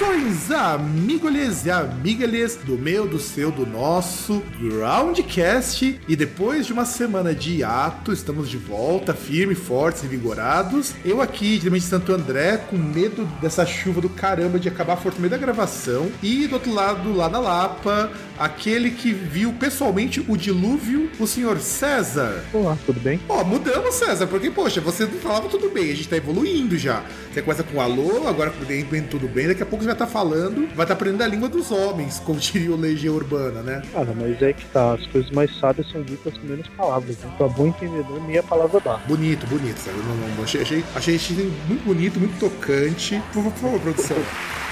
[0.00, 6.00] Saudações, amigolhes e amigas do meu, do seu, do nosso Groundcast.
[6.08, 10.94] E depois de uma semana de hiato, estamos de volta, firme, fortes e vigorados.
[11.04, 15.16] Eu aqui, diretamente de Santo André, com medo dessa chuva do caramba de acabar forte
[15.16, 16.10] no meio da gravação.
[16.22, 21.58] E do outro lado, lá na Lapa, aquele que viu pessoalmente o dilúvio, o senhor
[21.60, 22.42] César.
[22.54, 23.20] Olá, tudo bem?
[23.28, 27.04] Ó, mudamos, César, porque, poxa, você não falava tudo bem, a gente tá evoluindo já.
[27.30, 28.64] Você começa com alô, agora com
[29.08, 31.26] tudo bem, daqui a pouco você vai estar tá falando, vai estar tá aprendendo a
[31.26, 33.82] língua dos homens, como diria o Legião Urbana, né?
[33.92, 37.30] Cara, mas é que tá, as coisas mais sábias são ditas com menos palavras, né?
[37.36, 38.96] Pra bom entendedor, meia palavra dá.
[39.06, 39.98] Bonito, bonito, sabe?
[39.98, 43.22] Não, não, achei, achei, achei, achei muito bonito, muito tocante.
[43.34, 44.16] Por favor, produção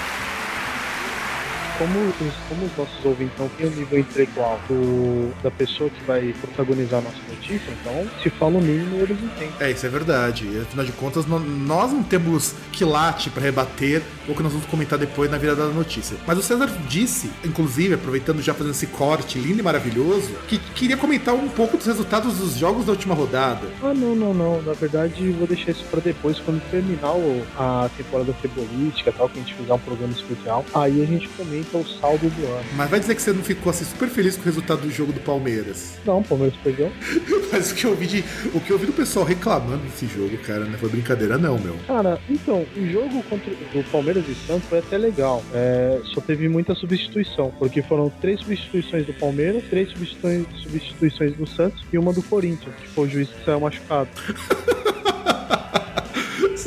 [1.79, 6.03] como os, como os nossos ouvintes não têm o nível intelectual do, da pessoa que
[6.03, 9.53] vai protagonizar a nossa notícia, então se fala o mínimo, eles entendem.
[9.59, 10.45] É, isso é verdade.
[10.61, 15.31] Afinal de contas, nós não temos quilate para rebater o que nós vamos comentar depois
[15.31, 16.17] na virada da notícia.
[16.27, 20.97] Mas o César disse, inclusive, aproveitando já fazendo esse corte lindo e maravilhoso, que queria
[20.97, 23.67] comentar um pouco dos resultados dos jogos da última rodada.
[23.81, 24.61] Ah, não, não, não.
[24.61, 27.13] Na verdade, vou deixar isso para depois, quando terminar
[27.57, 30.65] a temporada futebolística tal, que a gente fizer um programa especial.
[30.73, 32.65] Aí a gente comenta o saldo do ano.
[32.75, 35.13] Mas vai dizer que você não ficou assim super feliz com o resultado do jogo
[35.13, 35.97] do Palmeiras?
[36.05, 36.91] Não, o Palmeiras perdeu.
[37.51, 40.37] Mas o que eu vi de, o que eu vi do pessoal reclamando desse jogo,
[40.39, 41.75] cara, não foi brincadeira não, meu.
[41.87, 45.43] Cara, então, o jogo contra o Palmeiras e Santos foi até legal.
[45.53, 51.47] É, só teve muita substituição, porque foram três substituições do Palmeiras, três substituições, substituições do
[51.47, 54.09] Santos e uma do Corinthians, que foi o juiz que saiu machucado.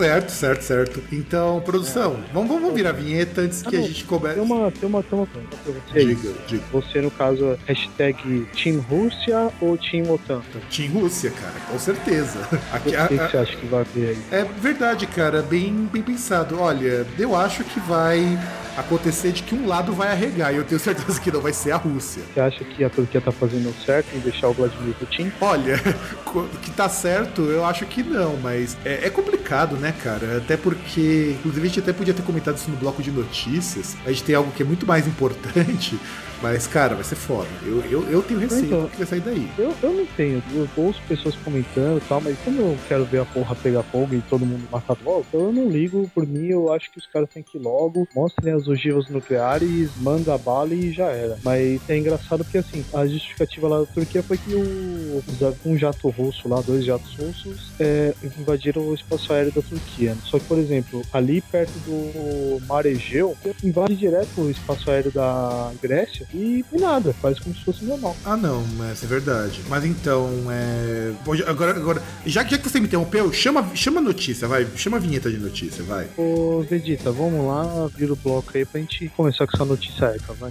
[0.03, 1.03] Certo, certo, certo.
[1.13, 2.33] Então, produção, é.
[2.33, 4.35] vamos, vamos virar a vinheta antes ah, que não, a gente comece.
[4.35, 6.05] Tem uma, tem uma, tem uma pergunta pra você.
[6.05, 6.65] Diga, diga.
[6.73, 10.43] Você, no caso, hashtag Team Rússia ou Team OTAN?
[10.75, 12.41] Team Rússia, cara, com certeza.
[12.73, 14.19] Aqui, o que, a, que você acha que vai ter aí?
[14.33, 16.59] É verdade, cara, bem, bem pensado.
[16.61, 18.39] Olha, eu acho que vai
[18.77, 21.73] acontecer de que um lado vai arregar, e eu tenho certeza que não vai ser
[21.73, 22.23] a Rússia.
[22.33, 25.33] Você acha que a Turquia tá fazendo certo em deixar o Vladimir Putin?
[25.41, 25.79] Olha,
[26.63, 30.39] que tá certo, eu acho que não, mas é, é, complicado, né, cara?
[30.39, 33.97] Até porque, inclusive, a gente até podia ter comentado isso no bloco de notícias.
[34.05, 35.99] A gente tem algo que é muito mais importante.
[36.43, 37.49] Mas, cara, vai ser foda.
[37.65, 39.49] Eu, eu, eu tenho receio então, que vai sair daí.
[39.57, 40.43] Eu, eu não tenho.
[40.53, 44.13] Eu ouço pessoas comentando e tal, mas como eu quero ver a porra pegar fogo
[44.15, 46.11] e todo mundo matar logo, então eu não ligo.
[46.13, 49.91] Por mim, eu acho que os caras têm que ir logo, mostrem as ogivas nucleares,
[49.99, 51.39] manda a bala e já era.
[51.45, 55.23] Mas é engraçado porque, assim, a justificativa lá da Turquia foi que o,
[55.65, 60.17] um jato russo lá, dois jatos russos, é, invadiram o espaço aéreo da Turquia.
[60.25, 65.73] Só que, por exemplo, ali perto do Mar Egeu, invade direto o espaço aéreo da
[65.81, 68.17] Grécia e, e nada, faz como se fosse normal.
[68.25, 69.61] Ah, não, essa é verdade.
[69.69, 71.13] Mas então, é.
[71.47, 74.67] Agora, agora já, que, já que você me interrompeu, chama, chama a notícia, vai.
[74.77, 76.09] Chama a vinheta de notícia, vai.
[76.17, 80.33] Ô, Vegeta, vamos lá, vira o bloco aí pra gente começar com essa notícia épica,
[80.35, 80.51] vai.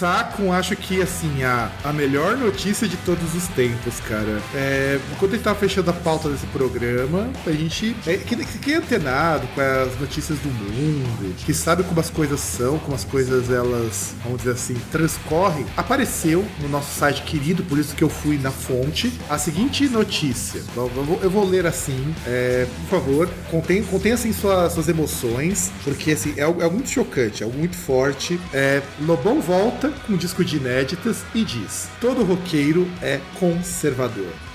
[0.00, 4.40] Começar com, acho que assim, a, a melhor notícia de todos os tempos, cara.
[4.54, 8.72] É, enquanto a gente tava fechando a pauta desse programa, a gente é, que, que
[8.72, 13.04] é antenado com as notícias do mundo, que sabe como as coisas são, como as
[13.04, 18.08] coisas elas, vamos dizer assim, transcorrem, apareceu no nosso site querido, por isso que eu
[18.08, 20.62] fui na fonte, a seguinte notícia.
[20.74, 25.70] Eu vou, eu vou ler assim, é, por favor, contém, contém assim suas, suas emoções,
[25.84, 28.40] porque assim, é, é muito chocante, é algo muito forte.
[28.54, 34.49] É, Lobão volta com um disco de inéditas e diz: todo roqueiro é conservador.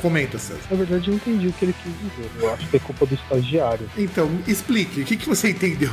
[0.00, 0.60] Comenta, César.
[0.70, 2.30] Na verdade, eu entendi o que ele quis dizer.
[2.40, 3.88] Eu acho que é culpa do estagiário.
[3.96, 5.90] Então, explique, o que, que você entendeu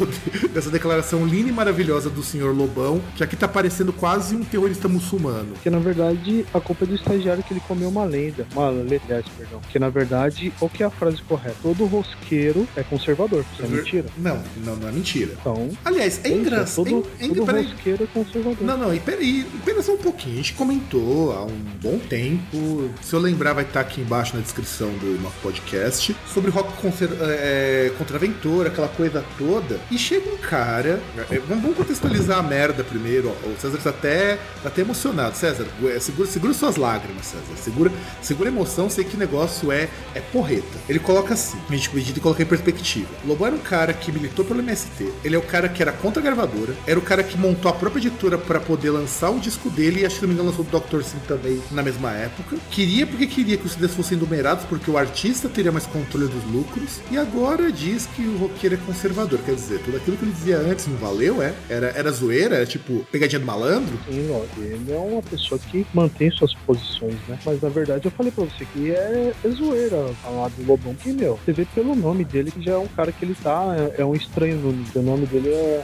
[0.54, 4.88] dessa declaração linda e maravilhosa do senhor Lobão, que aqui tá parecendo quase um terrorista
[4.88, 5.54] muçulmano?
[5.54, 8.48] Porque, na verdade, a culpa é do estagiário que ele comeu uma lenda.
[8.54, 9.62] Uma letra, perdão.
[9.70, 11.58] Que, na verdade, qual que é a frase correta?
[11.62, 13.44] Todo rosqueiro é conservador.
[13.54, 14.06] Isso é mentira?
[14.18, 15.34] Não, não, não é mentira.
[15.40, 16.86] Então, Aliás, é engraçado.
[16.86, 17.66] todo, é, é, todo peraí.
[17.66, 18.62] rosqueiro é conservador.
[18.62, 20.36] Não, não, e peraí, pera só um pouquinho.
[20.36, 22.90] A gente comentou há um bom tempo.
[23.02, 26.16] Se eu lembrar, vai estar aqui embaixo na descrição do nosso podcast.
[26.34, 26.74] Sobre rock
[27.22, 29.80] é, contra aventura, aquela coisa toda.
[29.92, 31.02] E chega um cara.
[31.30, 33.30] é, vamos vamos contextualizar a merda primeiro.
[33.30, 33.48] ó.
[33.48, 35.36] O César tá até, tá até emocionado.
[35.36, 37.58] César, é, segura, segura suas lágrimas, César.
[37.58, 37.92] Segura,
[38.22, 40.78] segura a emoção, sei que negócio é, é porreta.
[40.88, 43.10] Ele coloca assim, a gente pediu e colocar em perspectiva.
[43.24, 45.12] O Lobo era um cara que militou pelo MST.
[45.24, 46.74] Ele é o cara que era contra a gravadora.
[46.86, 50.02] Era o cara que montou a própria editora para poder lançar o disco dele.
[50.02, 51.04] E acho que, não me engano, lançou o Dr.
[51.04, 52.58] Sim também na mesma época.
[52.72, 56.44] Queria porque queria que os CDs fossem numerados, porque o artista teria mais controle dos
[56.52, 57.00] lucros.
[57.10, 59.40] E agora diz que o roqueiro é conservador.
[59.46, 61.54] Quer dizer, tudo aquilo que ele dizia antes não valeu, é?
[61.70, 63.98] Era, era zoeira, era tipo pegadinha do malandro.
[64.10, 64.62] Sim, lógico.
[64.62, 67.40] Ele é uma pessoa que mantém suas posições, né?
[67.46, 70.94] Mas na verdade eu falei pra você que é, é zoeira falar do Lobão.
[70.96, 73.76] Que, meu, você vê pelo nome dele que já é um cara que ele tá.
[73.98, 74.86] É, é um estranho nome.
[74.96, 75.84] O nome dele é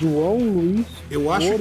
[0.00, 1.52] João Luiz Eu acho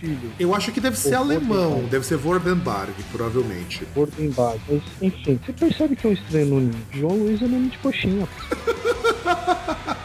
[0.00, 0.30] Filho.
[0.38, 1.90] Eu acho que deve ser Ou alemão, Vordenbach.
[1.90, 3.86] deve ser Vordenbarg, provavelmente.
[3.96, 4.60] Wordenbag.
[4.68, 6.72] Mas, enfim, você percebe que um estranho nome.
[6.92, 8.26] João Luiz é nome de coxinha.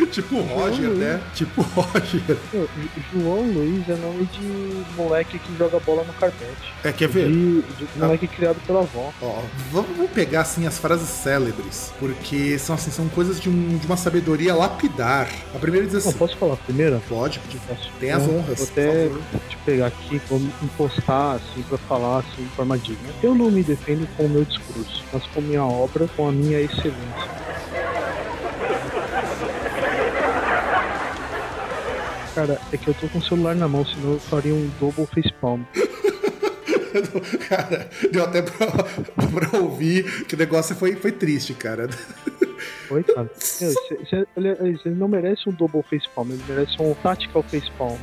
[0.10, 1.20] tipo Roger, né?
[1.34, 2.36] Tipo Roger.
[2.52, 2.68] Meu,
[3.12, 6.72] João Luiz é nome de moleque que joga bola no carpete.
[6.82, 7.28] É, quer ver?
[7.28, 9.12] De, de moleque criado pela avó.
[9.22, 13.86] Ó, vamos pegar assim as frases célebres, porque são assim, são coisas de, um- de
[13.86, 15.28] uma sabedoria lapidar.
[15.54, 17.00] A primeira diz Não, assim: posso falar a primeira?
[17.08, 17.90] pode, Posso?
[18.00, 19.08] Tem as honras, Vou até
[19.48, 23.08] te pegar aqui, vou me impostar assim pra falar assim de forma digna.
[23.22, 26.60] Eu não me defendo com o meu discurso, mas com minha obra, com a minha
[26.60, 26.94] excelência.
[32.34, 35.06] Cara, é que eu tô com o celular na mão, senão eu faria um double
[35.06, 35.62] facepalm.
[37.48, 38.66] cara, deu até pra,
[39.48, 41.88] pra ouvir que o negócio foi, foi triste, cara.
[42.90, 43.30] Oi, cara.
[44.36, 44.48] Ele,
[44.84, 47.96] ele não merece um double facepalm, ele merece um tactical facepalm.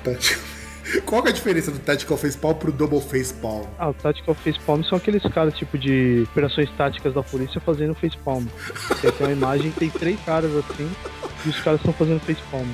[1.05, 3.65] Qual é a diferença do Tactical Facepalm pro Double Facepalm?
[3.77, 8.45] Ah, o Tactical Facepalm são aqueles caras tipo de operações táticas da polícia fazendo facepalm.
[8.99, 10.89] Que tem uma imagem que tem três caras assim
[11.45, 12.67] e os caras estão fazendo facepalm.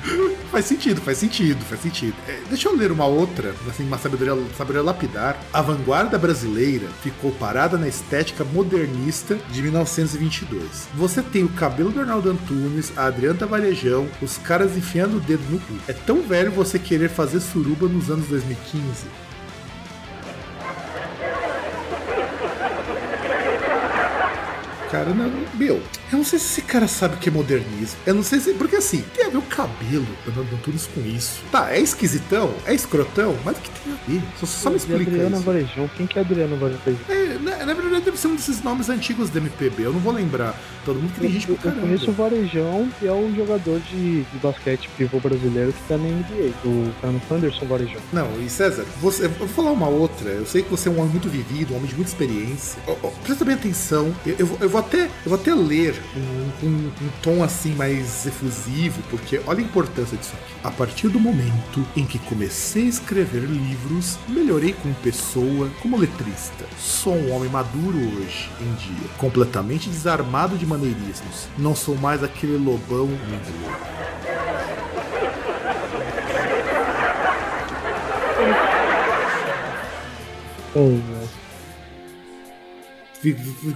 [0.50, 2.14] Faz sentido, faz sentido, faz sentido.
[2.28, 5.38] É, deixa eu ler uma outra, assim, uma sabedoria, sabedoria lapidar.
[5.52, 10.88] A vanguarda brasileira ficou parada na estética modernista de 1922.
[10.94, 15.42] Você tem o cabelo do Arnaldo Antunes, a Adriana Varejão, os caras enfiando o dedo
[15.50, 15.74] no cu.
[15.86, 19.27] É tão velho você querer fazer suruba nos anos 2015?
[24.90, 25.76] Cara, não, meu,
[26.10, 27.98] eu não sei se esse cara sabe o que é modernismo.
[28.06, 28.54] Eu não sei se.
[28.54, 31.42] Porque assim, tem a ver o cabelo do Arnaldo Antunes com isso.
[31.50, 34.22] Tá, é esquisitão, é escrotão, mas o que tem a ver?
[34.38, 35.44] Só, só me explica Adriana isso.
[35.44, 36.80] Varejão, quem que é Adriana Varejão?
[37.08, 39.82] É, na, na verdade, deve ser um desses nomes antigos do MPB.
[39.84, 40.58] Eu não vou lembrar.
[40.84, 41.86] Todo mundo que tem gente Eu, pra eu caramba.
[41.86, 46.08] conheço o Varejão, que é o jogador de, de basquete pivô brasileiro que tá na
[46.08, 48.00] NBA, o Carlos Anderson Varejão.
[48.12, 50.30] Não, e César, você, eu vou falar uma outra.
[50.30, 52.80] Eu sei que você é um homem muito vivido, um homem de muita experiência.
[52.86, 54.14] Ó, ó, presta bem atenção.
[54.24, 58.26] Eu, eu eu vou até, eu vou até ler um, um- um tom assim mais
[58.26, 60.52] efusivo, porque olha a importância disso aqui.
[60.64, 66.64] A partir do momento em que comecei a escrever livros, melhorei como pessoa, como letrista.
[66.78, 71.48] Sou um homem maduro hoje em dia, completamente desarmado de maneirismos.
[71.56, 73.08] Não sou mais aquele lobão?
[73.18, 73.40] Fi-
[80.74, 81.17] fi-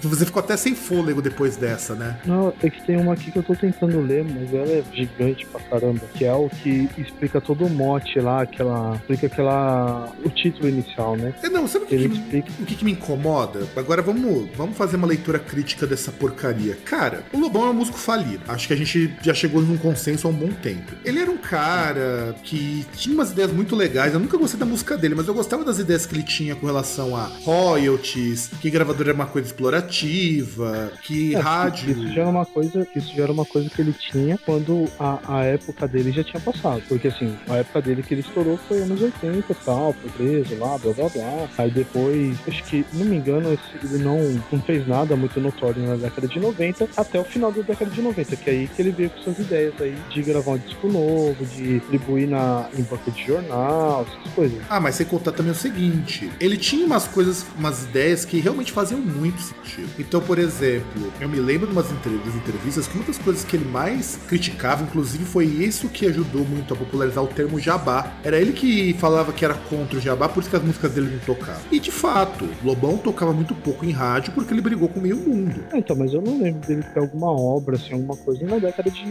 [0.02, 2.18] Você ficou até sem fôlego depois dessa, né?
[2.24, 5.46] Não, é que tem uma aqui que eu tô tentando ler, mas ela é gigante
[5.46, 6.00] pra caramba.
[6.14, 8.96] Que é o que explica todo o mote lá, aquela.
[8.96, 10.12] Explica aquela.
[10.24, 11.34] o título inicial, né?
[11.42, 12.48] É, Não, sabe o que, que- explica.
[12.60, 13.66] o que, que me incomoda?
[13.76, 16.76] Agora vamos, vamos fazer uma leitura crítica dessa porcaria.
[16.84, 18.42] Cara, o Lobão é um músico falido.
[18.48, 20.92] Acho que a gente já chegou num consenso há um bom tempo.
[21.04, 24.14] Ele era um cara que tinha umas ideias muito legais.
[24.14, 26.66] Eu nunca gostei da música dele, mas eu gostava das ideias que ele tinha com
[26.66, 31.90] relação a royalties, que gravador era uma coisa explorativa, que É, rádio.
[31.90, 35.18] Isso já era uma coisa, isso já era uma coisa que ele tinha quando a,
[35.26, 36.82] a época dele já tinha passado.
[36.88, 40.56] Porque assim, a época dele que ele estourou foi anos 80 e tal, foi preso
[40.58, 41.48] lá, blá blá blá.
[41.58, 44.18] Aí depois, acho que, não me engano, ele não,
[44.50, 48.02] não fez nada muito notório na década de 90, até o final da década de
[48.02, 50.88] 90, que é aí que ele veio com suas ideias aí de gravar um disco
[50.88, 54.58] novo, de distribuir na, em banca de jornal, essas coisas.
[54.68, 58.72] Ah, mas sem contar também o seguinte: ele tinha umas coisas, umas ideias que realmente
[58.72, 59.90] faziam muito sentido.
[59.98, 63.64] Então, por exemplo, eu me lembro de umas entrevistas que uma das coisas que ele
[63.64, 68.12] mais criticava, inclusive, foi isso que ajudou muito a popularizar o termo jabá.
[68.24, 71.10] Era ele que falava que era contra o jabá, por isso que as músicas dele
[71.10, 71.62] não tocavam.
[71.70, 75.64] E de fato, Lobão tocava muito pouco em rádio porque ele brigou com meio mundo.
[75.72, 78.90] É, então, mas eu não lembro dele ter alguma obra, assim, alguma coisa na década
[78.90, 79.04] de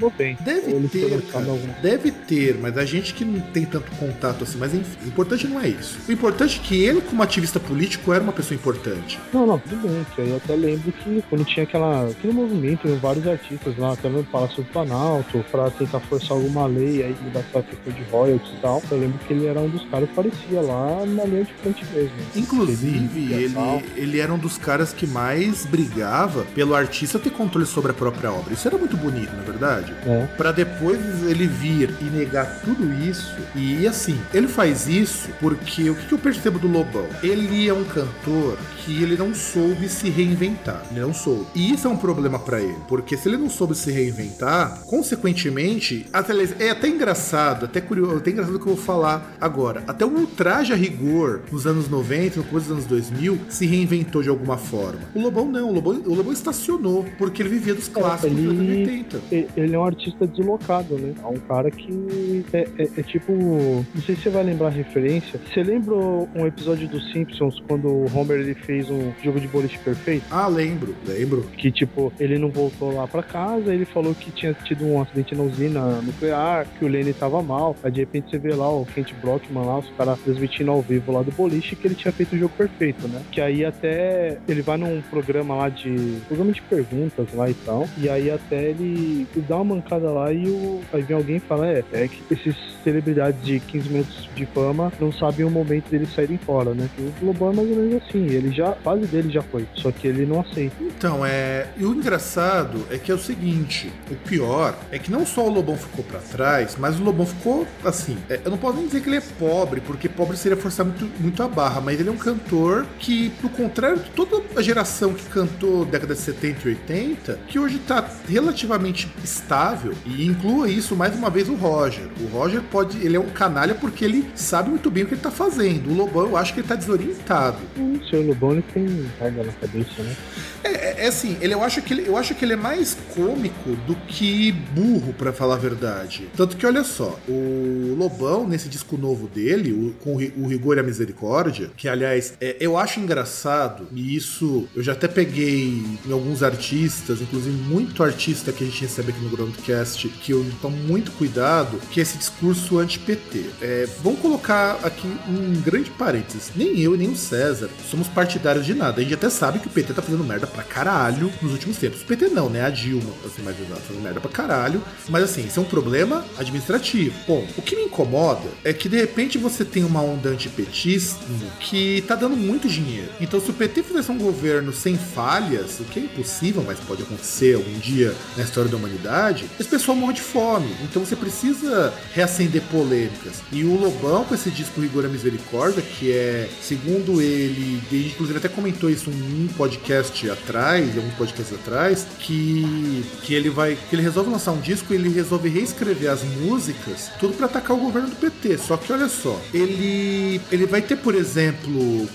[0.00, 0.42] 90.
[0.42, 1.44] Deve ter, cara,
[1.80, 5.46] deve ter, mas a gente que não tem tanto contato assim, mas enfim, o importante
[5.46, 5.98] não é isso.
[6.08, 9.18] O importante é que ele, como ativista político, era uma pessoa importante.
[9.32, 13.26] Não, não, tudo bem, que eu até lembro que quando tinha aquela, aquele movimento, vários
[13.26, 17.62] artistas lá, até no Palácio do Planalto, pra tentar forçar alguma lei aí, mudar essa
[17.62, 20.60] questão de royalties e tal, eu lembro que ele era um dos caras que parecia
[20.60, 22.16] lá na linha de frente mesmo.
[22.36, 23.54] Inclusive, ele,
[23.96, 28.30] ele era um dos caras que mais brigava pelo artista ter controle sobre a própria
[28.30, 28.52] obra.
[28.52, 29.94] Isso era muito bonito, na é verdade.
[30.06, 30.26] É.
[30.36, 33.34] Para depois ele vir e negar tudo isso.
[33.54, 37.06] E assim, ele faz isso porque o que, que eu percebo do Lobão?
[37.22, 40.84] Ele é um cantor que ele não soube se reinventar.
[40.90, 41.46] Ele não soube.
[41.54, 46.06] E isso é um problema para ele, porque se ele não soube se reinventar, consequentemente,
[46.12, 49.84] até, é até engraçado, até curioso, até engraçado que eu vou falar agora.
[49.86, 54.22] Até o ultraje a rigor nos anos 90, no começo dos anos 2000, se reinventou
[54.22, 55.00] de alguma forma.
[55.14, 58.58] O Lobão não, o Lobão, o Lobão estacionou, porque ele vivia dos clássicos ele, dos
[58.58, 59.20] anos 80.
[59.56, 61.14] Ele é um artista deslocado, né?
[61.22, 63.32] É um cara que é, é, é tipo.
[63.32, 65.40] Não sei se você vai lembrar a referência.
[65.52, 69.78] Você lembra um episódio dos Simpsons quando o Homer ele fez um jogo de boliche
[69.78, 70.24] perfeito?
[70.30, 71.42] Ah, lembro, lembro.
[71.56, 75.34] Que tipo, ele não voltou lá pra casa, ele falou que tinha tido um acidente
[75.34, 77.76] na usina nuclear, que o Lenny tava mal.
[77.82, 81.12] Aí de repente você vê lá o Kent Brockman lá, os caras transmitindo ao vivo
[81.12, 83.22] lá do boliche, que ele tinha feito o jogo perfeito, né?
[83.30, 86.18] Que aí até ele vai num programa lá de.
[86.26, 87.88] programa de perguntas lá e tal.
[87.98, 91.66] E aí até ele, dá uma mancada lá e o, aí vem alguém e fala:
[91.66, 96.12] é, é que esses celebridades de 15 minutos de fama não sabem o momento deles
[96.12, 96.88] saírem fora, né?
[96.94, 99.90] Que o Lobão é mais ou menos assim, ele já, a dele já foi, só
[99.90, 100.76] que ele não aceita.
[100.80, 101.68] Então, é.
[101.76, 105.50] E o engraçado é que é o seguinte: o pior é que não só o
[105.50, 108.16] Lobão ficou para trás, mas o Lobão ficou assim.
[108.28, 111.08] É, eu não posso nem dizer que ele é pobre, porque pobre seria forçar muito,
[111.20, 115.14] muito a barra, mas ele é um cantor que, por contrário de toda a geração
[115.14, 120.96] que cantou década de 70 e 80, que hoje tá relativamente estável e inclua isso
[120.96, 122.08] mais uma vez o Roger.
[122.20, 125.20] O Roger pode, ele é um canalha porque ele sabe muito bem o que ele
[125.20, 125.90] tá fazendo.
[125.90, 127.58] O Lobão, eu acho que ele tá desorientado.
[127.76, 128.86] O seu Lobão ele tem
[129.18, 130.16] carga na cabeça, né?
[130.64, 132.96] É, é, é, assim, ele, eu, acho que ele, eu acho que ele é mais
[133.14, 136.28] cômico do que burro, para falar a verdade.
[136.36, 140.80] Tanto que, olha só, o Lobão, nesse disco novo dele, o, com o Rigor e
[140.80, 146.12] a Misericórdia, que, aliás, é, eu acho engraçado, e isso eu já até peguei em
[146.12, 150.76] alguns artistas, inclusive muito artista que a gente recebe aqui no Groundcast, que eu tomo
[150.76, 153.44] muito cuidado, que é esse discurso anti-PT.
[153.60, 156.52] É, vamos colocar aqui um grande parênteses.
[156.54, 159.00] Nem eu, nem o César somos partidários de nada.
[159.00, 162.02] A gente até sabe que o PT tá fazendo merda pra caralho nos últimos tempos.
[162.02, 162.64] O PT não, né?
[162.64, 164.82] A Dilma, assim, mais exato, fazendo merda pra caralho.
[165.08, 167.14] Mas assim, isso é um problema administrativo.
[167.26, 171.18] Bom, o que me incomoda é que de repente você tem uma onda antipetismo
[171.60, 173.08] que tá dando muito dinheiro.
[173.20, 177.02] Então, se o PT fizesse um governo sem falhas, o que é impossível, mas pode
[177.02, 180.74] acontecer algum dia na história da humanidade, esse pessoal morre de fome.
[180.82, 183.42] Então você precisa reacender polêmicas.
[183.50, 188.38] E o Lobão, com esse disco Rigor a Misericórdia, que é, segundo ele, ele inclusive
[188.38, 193.76] até comentou isso em um podcast atrás, alguns podcasts atrás, que, que ele vai.
[193.88, 197.76] que ele resolve lançar um disco e ele resolve reescrever as músicas, tudo para atacar
[197.76, 198.58] o governo do PT.
[198.58, 202.08] Só que olha só, ele, ele vai ter, por exemplo,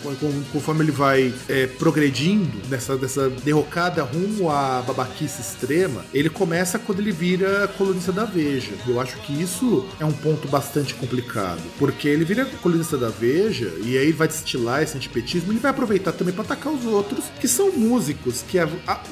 [0.52, 7.00] conforme ele vai é, progredindo nessa dessa derrocada rumo à babaquice extrema, ele começa quando
[7.00, 8.74] ele vira colunista da Veja.
[8.88, 13.72] Eu acho que isso é um ponto bastante complicado, porque ele vira colunista da Veja
[13.84, 17.48] e aí vai destilar esse antipetismo, ele vai aproveitar também para atacar os outros que
[17.48, 18.17] são músicos,
[18.48, 18.58] que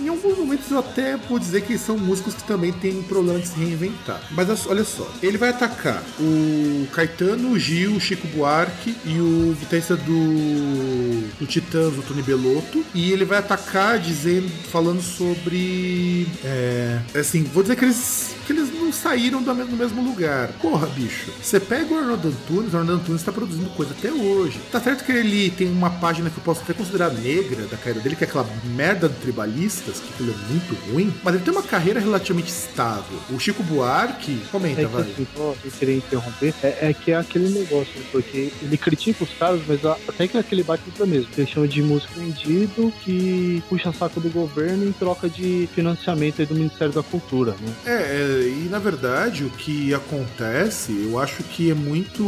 [0.02, 3.48] em alguns momentos eu até vou dizer que são músicos que também têm problema de
[3.48, 4.22] se reinventar.
[4.32, 9.56] Mas olha só, ele vai atacar o Caetano, o Gil, o Chico Buarque e o
[9.60, 17.00] guitarrista do, do Titãs, o Tony Belotto, e ele vai atacar dizendo, falando sobre é,
[17.16, 20.50] assim, vou dizer que eles que eles não saíram do mesmo, do mesmo lugar.
[20.62, 21.32] Porra, bicho.
[21.42, 24.60] Você pega o Arnaldo Antunes, o Arnaldo Antunes tá produzindo coisa até hoje.
[24.72, 28.00] Tá certo que ele tem uma página que eu posso até considerar negra da carreira
[28.00, 31.54] dele, que é aquela merda do Tribalistas, que aquilo é muito ruim, mas ele tem
[31.54, 33.18] uma carreira relativamente estável.
[33.30, 35.02] O Chico Buarque, comenta, é vai.
[35.02, 39.62] Assim, eu queria interromper, é, é, que é aquele negócio, porque ele critica os caras,
[39.68, 41.30] mas até que aquele bate pra mesmo.
[41.38, 46.56] Ele chama de músico vendido que puxa saco do governo em troca de financiamento do
[46.56, 47.74] Ministério da Cultura, né?
[47.86, 52.24] É, é e na, verdade, o que acontece, eu acho que é muito,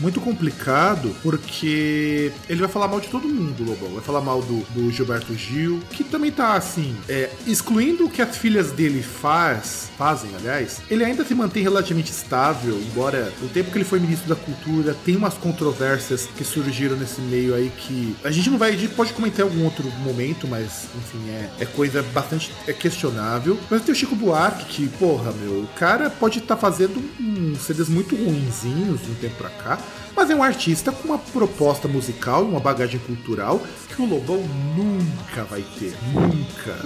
[0.00, 3.90] muito complicado, porque ele vai falar mal de todo mundo, Lobão.
[3.90, 8.22] Vai falar mal do, do Gilberto Gil, que também tá assim, é, excluindo o que
[8.22, 13.70] as filhas dele faz, fazem, aliás, ele ainda se mantém relativamente estável, embora o tempo
[13.70, 18.16] que ele foi ministro da Cultura tem umas controvérsias que surgiram nesse meio aí que
[18.24, 21.50] a gente não vai, a gente pode comentar em algum outro momento, mas enfim, é,
[21.60, 23.58] é coisa bastante é questionável.
[23.70, 27.60] Mas tem o Chico Buarque, que, porra, meu, o cara pode estar tá fazendo uns
[27.60, 29.78] CDs muito ruinzinhos de um tempo pra cá,
[30.16, 33.60] mas é um artista com uma proposta musical uma bagagem cultural
[33.94, 34.42] que o Lobão
[34.76, 35.94] nunca vai ter.
[36.12, 36.78] Nunca.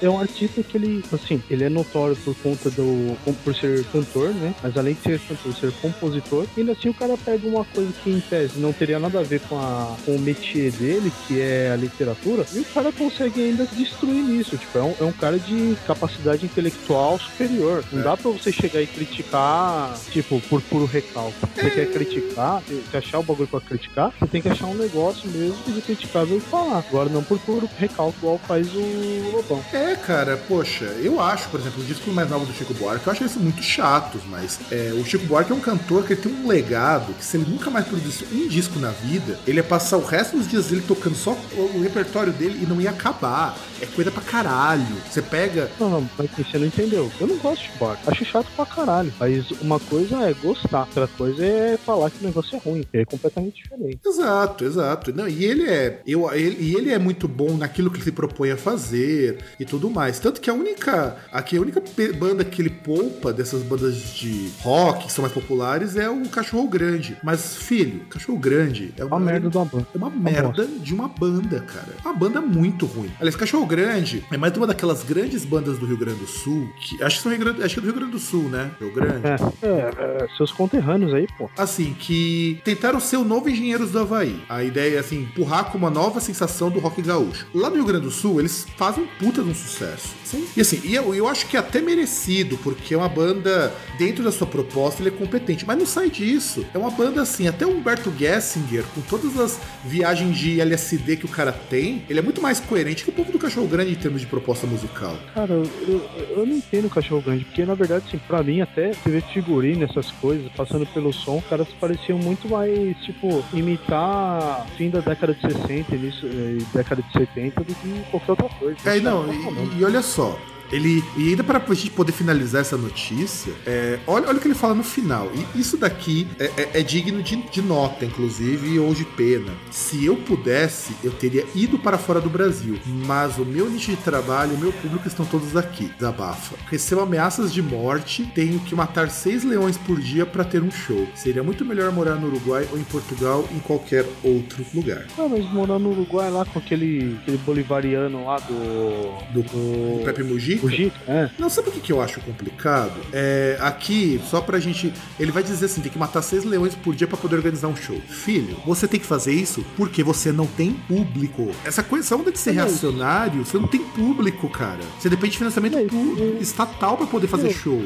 [0.00, 3.16] É um artista que ele, assim, ele é notório por conta do.
[3.44, 4.54] por ser cantor, né?
[4.62, 8.10] Mas além de ser cantor, ser compositor, ainda assim o cara pega uma coisa que
[8.10, 11.70] em tese não teria nada a ver com, a, com o métier dele, que é
[11.72, 14.56] a literatura, e o cara consegue ainda destruir nisso.
[14.56, 17.18] Tipo, é um, é um cara de capacidade intelectual
[17.50, 17.84] superior.
[17.92, 18.04] Não é.
[18.04, 21.34] dá pra você chegar e criticar, tipo, por puro recalque.
[21.54, 25.28] Você quer criticar, se achar o bagulho pra criticar, você tem que achar um negócio
[25.28, 26.84] mesmo de criticável e falar.
[26.88, 29.62] Agora não por puro recalque, igual faz o Lobão.
[29.72, 33.12] É, cara, poxa, eu acho, por exemplo, o disco mais novo do Chico Buarque, eu
[33.12, 36.46] acho eles muito chatos, mas é, o Chico Buarque é um cantor que tem um
[36.46, 40.04] legado que se ele nunca mais produzisse um disco na vida, ele ia passar o
[40.04, 43.56] resto dos dias dele tocando só o, o repertório dele e não ia acabar.
[43.80, 44.96] É coisa pra caralho.
[45.10, 45.70] Você pega.
[45.78, 47.10] Não, não, mas você não entendeu.
[47.18, 48.10] Eu não gosto de Buarque.
[48.10, 49.12] Acho chato pra caralho.
[49.18, 52.84] Mas uma coisa é gostar, outra coisa é falar que o negócio é ruim.
[52.92, 54.00] É completamente diferente.
[54.04, 55.12] Exato, exato.
[55.14, 56.02] Não, e ele é.
[56.06, 59.64] Eu, ele, e ele é muito bom naquilo que ele se propõe a fazer e
[59.64, 60.18] tudo mais.
[60.18, 61.82] Tanto que a única, aqui a única
[62.18, 66.68] banda que ele poupa dessas bandas de rock que são mais populares é o Cachorro
[66.68, 67.16] Grande.
[67.22, 69.86] Mas filho, Cachorro Grande é uma, uma merda de uma banda.
[69.94, 71.94] É uma merda de uma banda, cara.
[72.04, 73.10] Uma banda muito ruim.
[73.18, 77.02] Aliás, Cachorro Grande é mais uma daquelas grandes bandas do Rio Grande do Sul que
[77.02, 78.70] acho que são Rio Grande, acho que é do Rio Grande do Sul, né?
[78.80, 79.26] Rio Grande.
[79.26, 81.50] É, é, é, seus conterrâneos aí, pô.
[81.56, 84.40] Assim, que tentaram ser o novo Engenheiros do Havaí.
[84.48, 87.46] A ideia é assim, empurrar com uma nova sensação do rock gaúcho.
[87.54, 90.14] Lá no Rio Grande do Sul, eles fazem um puta de um sucesso.
[90.24, 90.46] Sim.
[90.56, 94.22] E assim, e eu, eu acho que é até merecido, porque é uma banda, dentro
[94.22, 95.66] da sua proposta, ele é competente.
[95.66, 96.64] Mas não sai disso.
[96.72, 101.24] É uma banda assim, até o Humberto Gessinger, com todas as viagens de LSD que
[101.24, 103.96] o cara tem, ele é muito mais coerente que o povo do Cachorro Grande em
[103.96, 105.16] termos de proposta musical.
[105.34, 108.60] Cara, eu, eu, eu não entendo o Cachorro Grande, porque na verdade, assim, pra mim,
[108.60, 114.66] até você vê figurino, essas coisas, passando pelo som, caras pareciam muito mais, tipo, imitar
[114.76, 118.76] fim da década de 60, início, eh, década de 70 do que qualquer outra coisa.
[118.84, 120.38] É, não, e, e olha só,
[120.72, 124.46] ele, e ainda para a gente poder finalizar essa notícia, é, olha, olha o que
[124.46, 125.30] ele fala no final.
[125.34, 129.52] E isso daqui é, é, é digno de, de, nota, inclusive, ou de pena.
[129.70, 132.78] Se eu pudesse, eu teria ido para fora do Brasil.
[132.86, 135.90] Mas o meu nicho de trabalho e o meu público estão todos aqui.
[135.98, 136.56] Desabafa.
[136.70, 141.06] Recebo ameaças de morte, tenho que matar seis leões por dia para ter um show.
[141.14, 145.06] Seria muito melhor morar no Uruguai ou em Portugal, em qualquer outro lugar.
[145.18, 149.10] Ah, mas morar no Uruguai lá com aquele, aquele bolivariano lá do.
[149.30, 150.59] Do, do, do Pepe Mujica?
[150.62, 151.30] Mujica, é.
[151.38, 153.00] Não, sabe o que, que eu acho complicado?
[153.12, 154.92] É, aqui, só pra gente.
[155.18, 157.76] Ele vai dizer assim: tem que matar seis leões por dia para poder organizar um
[157.76, 158.00] show.
[158.08, 161.50] Filho, você tem que fazer isso porque você não tem público.
[161.64, 164.80] Essa coisa, essa onda de ser reacionário, você não tem público, cara.
[164.98, 167.82] Você depende de financiamento mas, estatal para poder fazer show.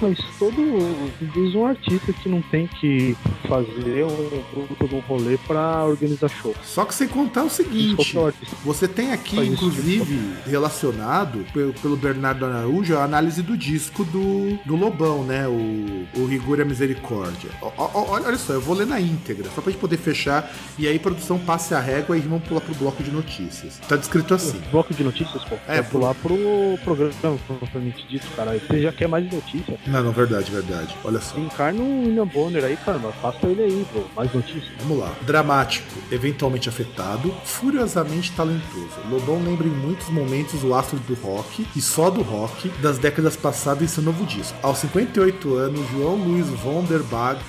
[0.00, 0.60] Mas todo.
[1.20, 3.16] Diz um artista que não tem que
[3.48, 6.54] fazer um, todo um rolê pra organizar show.
[6.64, 8.16] Só que sem contar o seguinte:
[8.64, 14.74] você tem aqui, inclusive, relacionado pelo, pelo Bernardo Araújo a análise do disco do, do
[14.74, 15.46] Lobão, né?
[15.46, 17.50] O, o Rigor e a Misericórdia.
[17.62, 20.50] O, o, olha só, eu vou ler na íntegra, só pra gente poder fechar.
[20.76, 23.78] E aí, produção, passe a régua e vamos pular pro bloco de notícias.
[23.88, 24.60] Tá descrito assim.
[24.72, 25.56] Bloco de notícias, pô?
[25.68, 26.36] É, pular pro
[26.82, 27.12] programa,
[27.46, 28.60] propriamente dito, caralho.
[28.60, 29.78] Você já quer mais notícias?
[29.86, 30.96] Não, não, verdade, verdade.
[31.04, 31.38] Olha só.
[31.38, 34.02] Encarna o William Bonner aí, cara, mas faça ele aí, pô.
[34.16, 34.72] Mais notícias.
[34.80, 35.12] Vamos lá.
[35.22, 38.90] Dramático, eventualmente afetado, furiosamente talentoso.
[39.08, 43.36] Lobão lembra em muitos momentos o astro do rock e só do rock das décadas
[43.36, 44.56] passadas em seu novo disco.
[44.62, 47.00] Aos 58 anos, João Luiz von der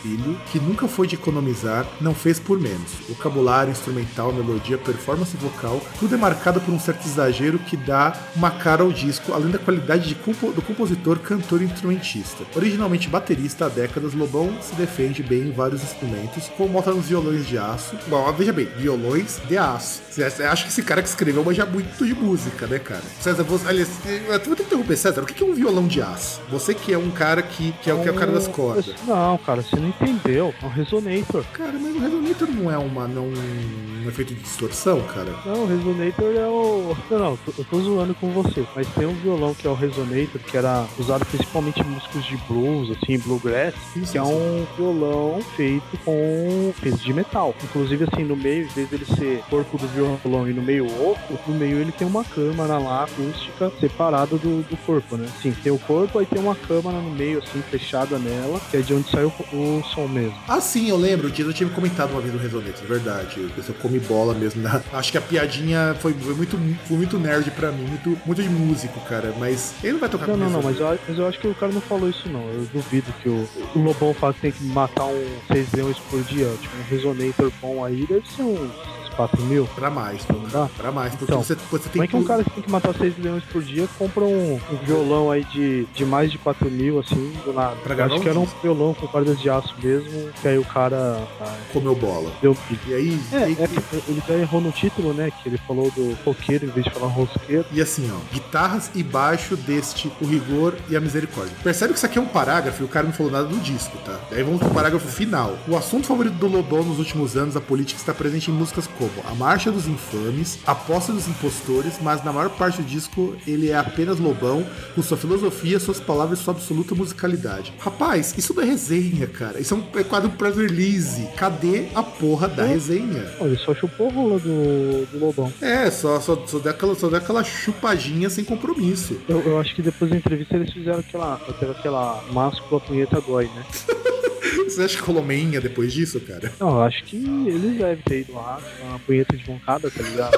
[0.01, 2.91] filho, que nunca foi de economizar, não fez por menos.
[3.07, 8.49] Vocabulário, instrumental, melodia, performance vocal, tudo é marcado por um certo exagero que dá uma
[8.51, 12.43] cara ao disco, além da qualidade compo do compositor, cantor e instrumentista.
[12.55, 17.45] Originalmente baterista há décadas, Lobão se defende bem em vários instrumentos, como mostra nos violões
[17.45, 17.95] de aço.
[18.07, 20.01] Bom, veja bem, violões de aço.
[20.49, 23.03] Acha que esse cara que escreveu manja muito de música, né, cara?
[23.19, 23.89] César, você, aliás,
[24.36, 25.22] eu vou ter que interromper, César.
[25.22, 26.41] O que é um violão de aço?
[26.50, 28.94] Você que é um cara que, que, é, que é o cara das cordas.
[29.08, 30.54] Não, cara, você não entendeu.
[30.62, 31.44] É um resonator.
[31.54, 35.34] Cara, mas o resonator não é uma, não, um efeito de distorção, cara?
[35.46, 36.98] Não, o resonator é o.
[37.10, 38.65] Não, não, eu tô zoando com você.
[38.76, 42.38] Mas tem um violão que é o resonator, que era usado principalmente em músicos de
[42.48, 47.56] blues, assim, bluegrass, Isso, que é um violão feito com peso de metal.
[47.63, 51.38] Inclusive, assim, no meio, em vez dele ser corpo do violão e no meio oco,
[51.48, 55.27] no meio ele tem uma câmara lá acústica separada do, do corpo, né?
[55.41, 58.81] Sim, tem o corpo, aí tem uma câmara no meio, assim, fechada nela, que é
[58.81, 60.36] de onde sai o, o som mesmo.
[60.47, 61.27] Ah, sim, eu lembro.
[61.27, 63.49] O Tito tinha me comentado uma vez no Resonator, verdade.
[63.57, 64.62] Eu come bola mesmo.
[64.93, 66.57] Acho que a piadinha foi, foi, muito,
[66.88, 69.34] foi muito nerd pra mim, muito, muito de músico, cara.
[69.38, 71.55] Mas ele não vai tocar Não, não, não, mas eu, mas eu acho que o
[71.55, 72.47] cara não falou isso, não.
[72.49, 76.21] Eu duvido que o, o Lobão fala que tem que matar um 6 leões por
[76.23, 76.47] dia.
[76.62, 79.65] Tipo, um resonator bom aí deve ser uns 4 mil.
[79.76, 80.69] Pra mais, Não dá?
[80.76, 81.12] pra mais.
[81.12, 83.17] Porque Então, você, você tem Como é que um cara que tem que matar 6
[83.17, 87.34] leões por dia compra um, um violão aí de, de mais de 4 mil, assim,
[87.45, 87.76] do nada?
[87.84, 91.28] Pra acho que era um violão com cordas de aço mesmo, que aí o cara
[91.39, 92.32] ah, comeu bola.
[92.41, 92.56] deu
[92.88, 93.69] E aí, É, e, é
[94.08, 95.32] ele até errou no título, né?
[95.41, 97.65] Que ele falou do roqueiro em vez de falar rosqueiro.
[97.71, 101.54] e assim, ó, guitarras e baixo deste o rigor e a misericórdia.
[101.63, 103.97] Percebe que isso aqui é um parágrafo e o cara não falou nada do disco,
[104.06, 104.19] tá?
[104.32, 105.58] Aí vamos pro parágrafo final.
[105.67, 109.11] O assunto favorito do Lobão nos últimos anos, a política está presente em músicas como
[109.26, 113.69] A Marcha dos Infames, A Posse dos Impostores, mas na maior parte do disco ele
[113.69, 117.74] é apenas Lobão, com sua filosofia, suas palavras e sua absoluta musicalidade.
[117.80, 119.60] Rapaz, isso não é resenha, cara.
[119.60, 121.28] Isso é um é quadro press release.
[121.36, 123.26] Cadê a porra da resenha?
[123.39, 125.52] Ele só chupou a rola do, do Lobão.
[125.62, 129.19] É, só, só, só, deu aquela, só deu aquela chupadinha sem compromisso.
[129.28, 131.36] Eu, eu acho que depois da entrevista eles fizeram aquela,
[131.78, 133.65] aquela máscula punheta dói, né?
[134.65, 136.51] Você acha que rolou meinha depois disso, cara?
[136.60, 140.38] Não, eu acho que eles devem ter ido lá, uma punheta de bancada, tá ligado?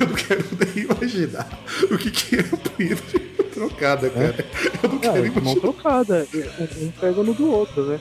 [0.00, 0.44] Eu não quero
[0.74, 1.48] nem imaginar
[1.90, 3.20] o que, que é a punheta
[3.52, 4.44] trocada, cara.
[4.82, 5.60] Eu não É, quero eles mão imaginar.
[5.60, 8.00] trocada, um, um pega no do outro, né?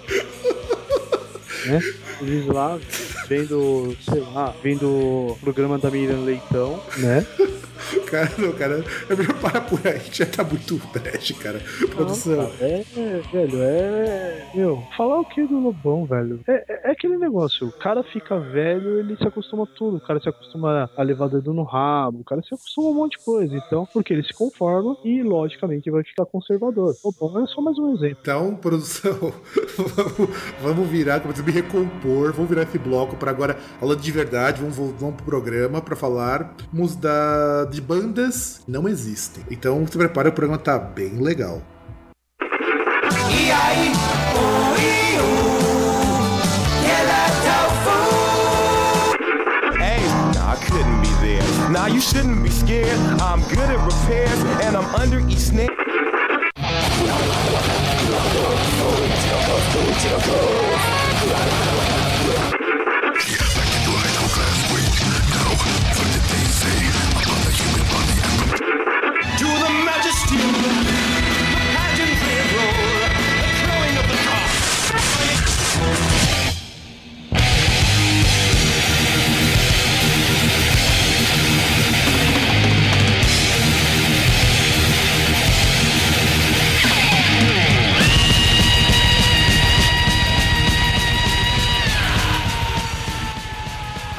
[1.65, 1.81] né?
[2.21, 2.79] Eles lá,
[3.27, 7.25] vendo, sei lá, vendo o programa da Miriam Leitão, né?
[8.09, 8.83] Cara, não, cara.
[9.09, 11.59] É melhor parar por aí, já tá muito trash, cara.
[11.93, 12.49] Produção.
[12.51, 12.83] Cara, é,
[13.31, 14.51] velho, é.
[14.55, 16.39] Meu, falar o que do Lobão, velho?
[16.47, 19.97] É, é, é aquele negócio, o cara fica velho, ele se acostuma a tudo.
[19.97, 22.95] O cara se acostuma a levar dedo no rabo, o cara se acostuma a um
[22.95, 23.55] monte de coisa.
[23.55, 26.95] Então, porque ele se conforma e, logicamente, vai ficar conservador.
[27.03, 28.17] O Lobão é só mais um exemplo.
[28.21, 29.33] Então, produção,
[29.77, 30.29] vamos,
[30.61, 34.75] vamos virar, como me recompor, vamos virar esse bloco para agora, falando de verdade, vamos,
[34.99, 39.43] vamos pro programa para falarmos da, de bandas que não existem.
[39.49, 41.61] Então, se prepara, o programa tá bem legal.
[42.41, 43.91] E aí,
[50.39, 51.69] I couldn't be there.
[51.69, 52.97] Nah, you shouldn't be scared.
[53.21, 55.51] I'm good at repairs and I'm under each
[67.27, 67.57] snare.
[68.57, 68.86] To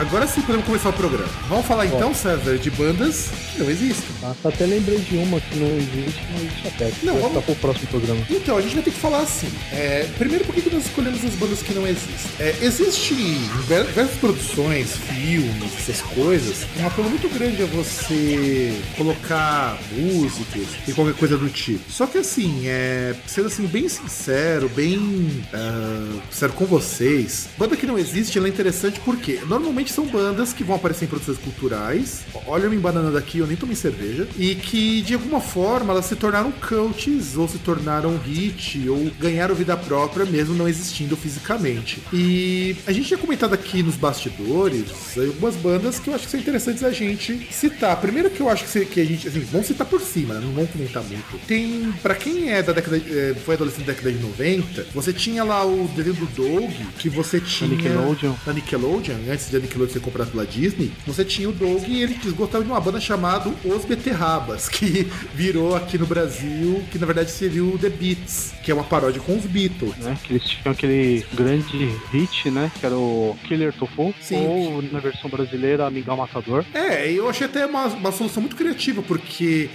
[0.09, 1.29] Agora sim podemos começar o programa.
[1.51, 4.09] Vamos falar então, César, de bandas que não existem.
[4.23, 4.35] Tá?
[4.43, 6.95] Até lembrei de uma que não existe, mas deixa quieto.
[7.03, 8.21] Não, vamos- ficar pro próximo programa.
[8.31, 9.53] Então, a gente vai ter que falar assim.
[9.71, 12.31] É, primeiro, por que que nós escolhemos as bandas que não existem?
[12.41, 20.69] É, existe diversas produções, filmes, essas coisas, um apelo muito grande a você colocar músicas
[20.89, 21.93] e qualquer coisa do tipo.
[21.93, 27.85] Só que assim, é, sendo assim, bem sincero, bem ah, sincero com vocês, banda que
[27.85, 32.21] não existe, ela é interessante porque normalmente são bandas que vão aparecer em produções culturais.
[32.47, 34.29] Olha eu me embananando aqui, eu nem tomei cerveja.
[34.39, 39.57] E que de alguma forma elas se tornaram cults ou se tornaram hit ou ganharam
[39.57, 42.01] vida própria mesmo não existindo fisicamente.
[42.13, 46.39] E a gente tinha comentado aqui nos bastidores algumas bandas que eu acho que são
[46.39, 48.01] interessantes a gente citar.
[48.01, 50.41] Primeiro que eu acho que, a gente, assim, vamos citar por cima, né?
[50.45, 51.39] não vamos comentar muito.
[51.47, 55.43] Tem, pra quem é da década, eh, foi adolescente da década de 90, você tinha
[55.43, 57.69] lá o desenho do Doug, que você tinha...
[57.71, 58.35] Nickelodeon.
[58.47, 62.03] Da Nickelodeon, antes de Nickelodeon de ser comprado pela Disney, você tinha o Doug e
[62.03, 66.99] ele quis gostar de uma banda chamada Os Beterrabas, que virou aqui no Brasil, que
[66.99, 69.97] na verdade seria o The Beats, que é uma paródia com os Beatles.
[69.97, 70.17] Né?
[70.23, 72.71] Que eles tinham aquele grande hit, né?
[72.79, 74.15] Que era o Killer Tofu.
[74.21, 74.47] Sim.
[74.47, 76.65] Ou na versão brasileira, Amigão Matador.
[76.75, 79.71] É, eu achei até uma, uma solução muito criativa, porque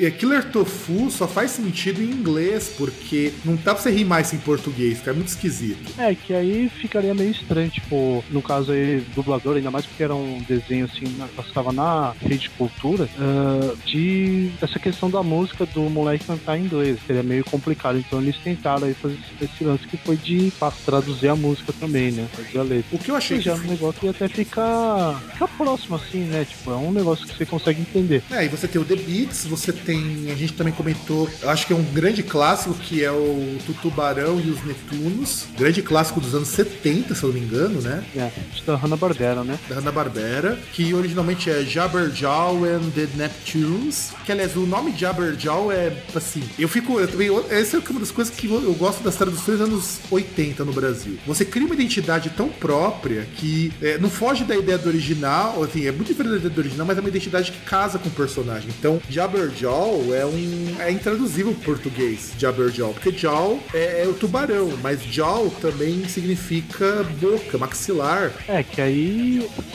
[0.00, 4.34] é, Killer Tofu só faz sentido em inglês, porque não dá pra você rimar isso
[4.34, 5.92] em português, fica muito esquisito.
[5.98, 10.14] É, que aí ficaria meio estranho, tipo, no caso aí, dublador, ainda mais porque era
[10.14, 11.04] um desenho assim,
[11.36, 16.98] passava na rede cultura, ah, de essa questão da música do moleque cantar em inglês,
[17.06, 17.98] seria meio complicado.
[17.98, 20.52] Então eles tentaram aí fazer esse- lance que foi de
[20.84, 22.26] traduzir a música também, né?
[22.32, 22.84] Fazer a letra.
[22.96, 26.44] O que eu achei que já no negócio ia até ficar, ficar próximo assim, né?
[26.44, 28.22] Tipo, é um negócio que você consegue entender.
[28.30, 30.30] É, e você tem o The Beats, você tem.
[30.30, 34.50] A gente também comentou, acho que é um grande clássico que é o Tutubarão e
[34.50, 35.46] os Netunos.
[35.56, 38.04] Grande clássico dos anos 70, se eu não me engano, né?
[38.16, 38.30] É,
[38.66, 38.76] da
[39.22, 39.58] Hanna-Barbera, né?
[39.68, 44.12] Da Hanna-Barbera, que originalmente é Jabberjaw and the Neptunes.
[44.24, 46.42] Que aliás, o nome Jabberjaw é assim.
[46.58, 46.98] Eu fico.
[46.98, 50.00] Eu também, essa é uma das coisas que eu eu gosto das traduções dos anos
[50.10, 51.18] 80 no Brasil.
[51.26, 55.86] Você cria uma identidade tão própria que é, não foge da ideia do original, assim,
[55.86, 58.12] é muito diferente da ideia do original, mas é uma identidade que casa com o
[58.12, 58.70] personagem.
[58.78, 60.76] Então, Jabberjaw é um.
[60.78, 67.04] é intraduzível pro português, Jabberjaw, porque Jaw é, é o tubarão, mas Jaw também significa
[67.20, 68.32] boca, maxilar.
[68.46, 69.11] É, que aí,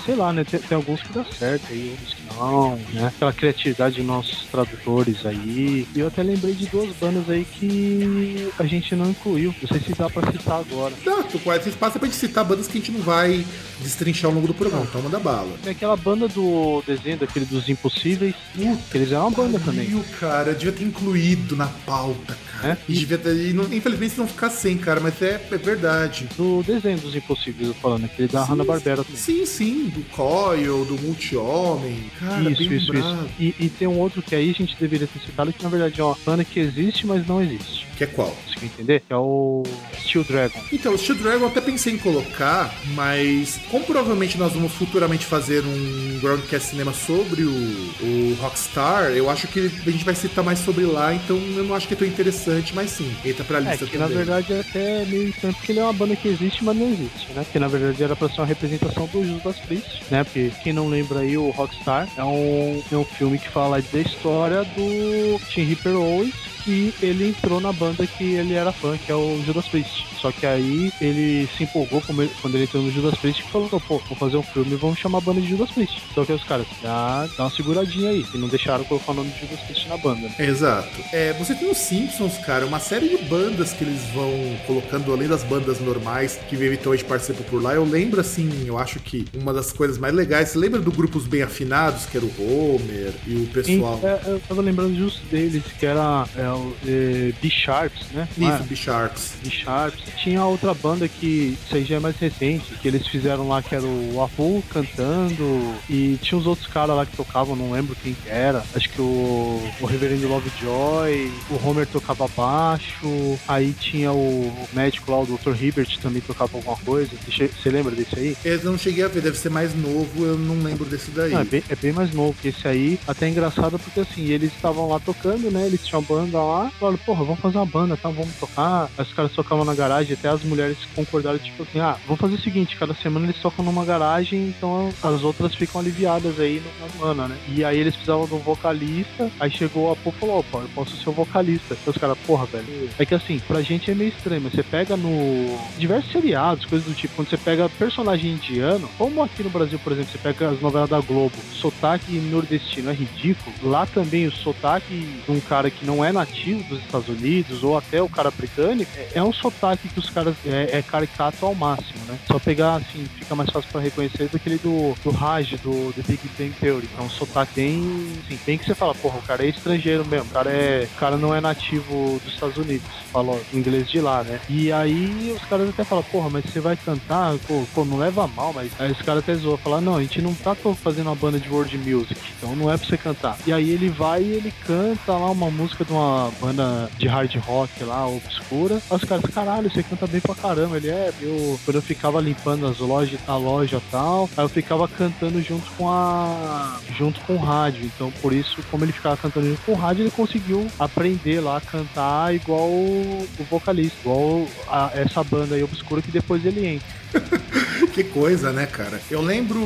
[0.06, 0.44] sei lá, né?
[0.44, 3.08] Tem, tem alguns que dá certo aí, outros que não, né?
[3.08, 5.88] Aquela criatividade dos nossos tradutores aí.
[5.96, 9.54] E eu até lembrei de duas bandas aí que a gente não incluiu.
[9.62, 10.94] Não sei se dá pra citar agora.
[11.06, 13.46] Não, tu esse espaço é pra gente citar bandas que a gente não vai
[13.82, 15.58] destrinchar ao longo do programa, então manda bala.
[15.64, 19.86] Tem aquela banda do desenho, daquele dos Impossíveis, que eles eram uma banda também.
[19.88, 22.74] Viu, cara, devia ter incluído na pauta, cara.
[22.74, 22.78] É?
[22.90, 26.28] E devia ter, e não- infelizmente não ficar sem, cara, mas é, é verdade.
[26.36, 29.16] Do desenho dos Impossíveis, eu tô falando, aquele da Hanna-Barbera também.
[29.22, 32.12] Sim, sim, do Coil, do Multi-Homem.
[32.20, 33.28] Cara, isso, bem isso, isso.
[33.40, 36.00] E, e tem um outro que aí a gente deveria ter citado, que na verdade
[36.00, 37.86] é uma banda que existe, mas não existe.
[37.98, 38.30] Que é qual?
[38.46, 39.00] Conseguiu entender?
[39.08, 39.64] Que é o
[40.02, 40.60] Steel Dragon.
[40.72, 45.26] Então, o Steel Dragon eu até pensei em colocar, mas como provavelmente nós vamos futuramente
[45.26, 50.44] fazer um Groundcast Cinema sobre o, o Rockstar, eu acho que a gente vai citar
[50.44, 53.58] mais sobre lá, então eu não acho que é tão interessante, mas sim, entra pra
[53.60, 54.00] É, lista que também.
[54.00, 56.88] na verdade é até meio estranho, porque ele é uma banda que existe, mas não
[56.88, 57.46] existe, né?
[57.52, 60.24] Que na verdade era pra ser uma representação do Judas Priest, né?
[60.24, 64.00] Porque quem não lembra aí, o Rockstar é um, é um filme que fala da
[64.00, 66.34] história do Tim Ripper Owens,
[66.68, 70.06] que ele entrou na banda que ele era fã, que é o Judas Priest.
[70.20, 74.02] Só que aí ele se empolgou quando ele entrou no Judas Priest e falou, pô,
[74.10, 76.02] vou fazer um filme e vamos chamar a banda de Judas Priest.
[76.14, 79.30] Só que os caras, dá, dá uma seguradinha aí, e não deixaram colocar o nome
[79.30, 80.28] de Judas Priest na banda.
[80.28, 80.36] né?
[80.40, 80.90] Exato.
[81.14, 84.30] É, você tem os Simpsons, cara, uma série de bandas que eles vão
[84.66, 87.76] colocando, além das bandas normais que eventualmente participam por lá.
[87.76, 91.26] Eu lembro, assim, eu acho que uma das coisas mais legais, você lembra do Grupos
[91.26, 94.00] Bem Afinados, que era o Homer e o pessoal...
[94.04, 98.28] É, eu tava lembrando justo deles, que era é, o é, B-Sharps, né?
[98.38, 98.60] Isso, é?
[98.60, 99.34] B-Sharks.
[99.44, 100.04] B-Sharps.
[100.18, 103.76] Tinha outra banda que, isso aí já é mais recente, que eles fizeram lá, que
[103.76, 108.14] era o Apu cantando, e tinha os outros caras lá que tocavam, não lembro quem
[108.14, 108.64] que era.
[108.76, 115.22] Acho que o, o Reverendo Lovejoy, o Homer tocava baixo, aí tinha o médico lá,
[115.22, 115.56] o Dr.
[115.62, 117.12] Hibbert também tocava alguma coisa.
[117.28, 118.38] Você lembra desse aí?
[118.44, 121.32] Eu não cheguei a ver, deve ser mais novo, eu não lembro desse daí.
[121.32, 123.00] Não, é, bem, é bem mais novo que esse aí.
[123.08, 125.66] Até é engraçado porque assim, eles estavam lá tocando, né?
[125.66, 126.72] Eles tinham banda lá.
[126.80, 128.10] Falaram, porra, vamos fazer uma banda, tá?
[128.10, 128.90] Vamos tocar.
[128.98, 132.36] Aí os caras tocavam na garagem, até as mulheres concordaram, tipo assim, ah, vamos fazer
[132.36, 136.90] o seguinte, cada semana eles tocam numa garagem, então as outras ficam aliviadas aí na
[136.90, 137.38] semana, né?
[137.48, 140.96] E aí eles precisavam de um vocalista, aí chegou a Pô falou, opa, eu posso
[140.96, 141.74] ser o vocalista.
[141.74, 142.90] Aí os caras, porra, velho.
[142.98, 145.58] É que assim, pra gente é meio estranho, mas você pega no.
[145.78, 149.92] diversos seriados, coisas do tipo, quando você pega personagem indiano, como aqui no Brasil, por
[149.92, 155.22] exemplo, você pega as novelas da Globo, sotaque nordestino é ridículo, lá também o sotaque
[155.26, 158.92] de um cara que não é nativo dos Estados Unidos, ou até o cara britânico,
[158.96, 162.18] é- é um sotaque que os caras é, é caricato ao máximo, né?
[162.28, 165.92] Só pegar assim, fica mais fácil pra reconhecer do que aquele do, do Raj, do
[165.94, 166.90] The Big Bang Theory.
[166.98, 170.28] É um sotaque bem, assim, bem que você fala, porra, o cara é estrangeiro mesmo,
[170.30, 174.24] o cara, é, o cara não é nativo dos Estados Unidos, fala inglês de lá,
[174.24, 174.40] né?
[174.50, 178.28] E aí os caras até falam, porra, mas você vai cantar, pô, pô, não leva
[178.28, 181.16] mal, mas aí os caras até zoam, falam, não, a gente não tá fazendo uma
[181.16, 183.38] banda de world music, então não é pra você cantar.
[183.46, 187.34] E aí ele vai e ele canta lá uma música de uma banda de hard
[187.38, 188.76] rock lá, obscura.
[188.90, 190.78] Aí os caras, caralho, você canta bem pra caramba.
[190.78, 194.50] Ele é, eu, quando eu ficava limpando as lojas, a loja e tal, aí eu
[194.50, 196.80] ficava cantando junto com a.
[196.98, 197.86] junto com o rádio.
[197.86, 201.58] Então por isso, como ele ficava cantando junto com o rádio, ele conseguiu aprender lá
[201.58, 206.66] a cantar igual o, o vocalista, igual a- essa banda aí obscura que depois ele
[206.66, 206.88] entra.
[207.94, 209.00] que coisa, né, cara?
[209.10, 209.60] Eu lembro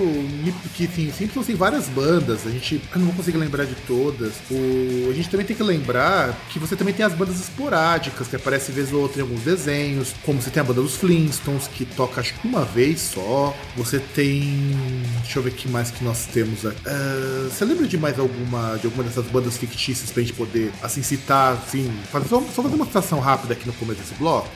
[0.74, 2.82] que assim, Simpsons tem várias bandas, a gente.
[2.96, 4.34] Não vou conseguir lembrar de todas.
[4.50, 8.36] O, a gente também tem que lembrar que você também tem as bandas esporádicas, que
[8.36, 11.86] aparecem vez ou outra em alguns desenhos, como você tem a banda dos Flintstones, que
[11.86, 13.56] toca acho que uma vez só.
[13.76, 14.76] Você tem.
[15.22, 16.82] Deixa eu ver que mais que nós temos aqui.
[16.82, 21.02] Uh, você lembra de mais alguma de alguma dessas bandas fictícias pra gente poder assim
[21.02, 24.50] citar, assim, fazer, só, só fazer uma citação rápida aqui no começo desse bloco?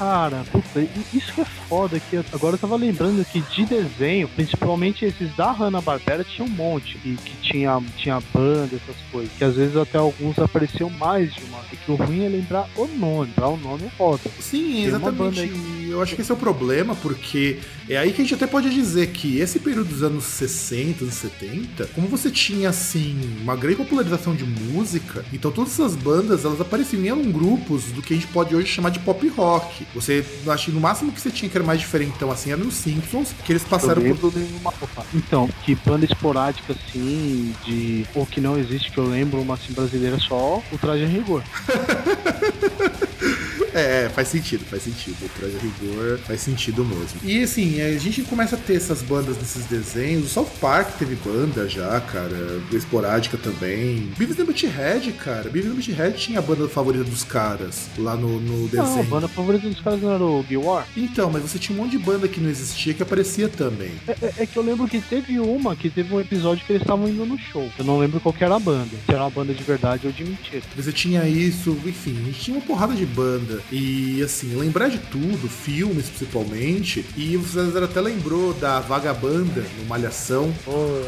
[0.00, 0.80] Cara, puta,
[1.12, 5.52] isso que é foda, que agora eu tava lembrando que de desenho, principalmente esses da
[5.52, 9.98] Hanna-Barbera, tinha um monte, que, que tinha, tinha banda, essas coisas, que às vezes até
[9.98, 13.58] alguns apareciam mais de uma, e que o ruim é lembrar o nome, lembrar o
[13.58, 14.22] nome é foda.
[14.40, 15.52] Sim, exatamente.
[15.90, 18.70] Eu acho que esse é o problema, porque é aí que a gente até pode
[18.70, 23.76] dizer que esse período dos anos 60, anos 70, como você tinha, assim, uma grande
[23.76, 28.28] popularização de música, então todas essas bandas, elas apareciam em grupos do que a gente
[28.28, 29.86] pode hoje chamar de pop rock.
[29.94, 32.74] Você, acho que no máximo que você tinha que era mais diferentão assim era nos
[32.74, 34.32] Simpsons, que eles passaram por.
[34.34, 34.72] Nenhuma...
[35.14, 38.06] Então, que banda esporádica assim, de.
[38.14, 41.42] ou que não existe, que eu lembro, uma assim brasileira só, o Traje a Rigor.
[43.74, 45.16] É, faz sentido, faz sentido.
[45.24, 47.20] O Traje Rigor faz sentido mesmo.
[47.22, 50.26] E assim, a gente começa a ter essas bandas nesses desenhos.
[50.26, 52.60] O South Park teve banda já, cara.
[52.72, 54.10] Esporádica também.
[54.16, 55.48] Beavis and Butthead, cara.
[55.50, 58.88] Beavis and Butthead tinha a banda favorita dos caras lá no, no desenho.
[58.88, 60.86] Não, a banda favorita dos caras não era o Bill War?
[60.96, 63.92] Então, mas você tinha um monte de banda que não existia que aparecia também.
[64.06, 66.82] É, é, é que eu lembro que teve uma, que teve um episódio que eles
[66.82, 67.68] estavam indo no show.
[67.78, 68.96] Eu não lembro qual era a banda.
[69.06, 70.62] Se era uma banda de verdade ou de mentira.
[70.76, 73.59] Você tinha isso, enfim, a gente tinha uma porrada de banda.
[73.70, 77.04] E assim, lembrar de tudo, filmes principalmente.
[77.16, 80.52] E o César até lembrou da Vagabanda no Malhação.
[80.66, 81.00] Oh,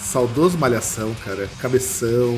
[0.00, 1.48] Saudoso Malhação, cara.
[1.60, 2.36] Cabeção.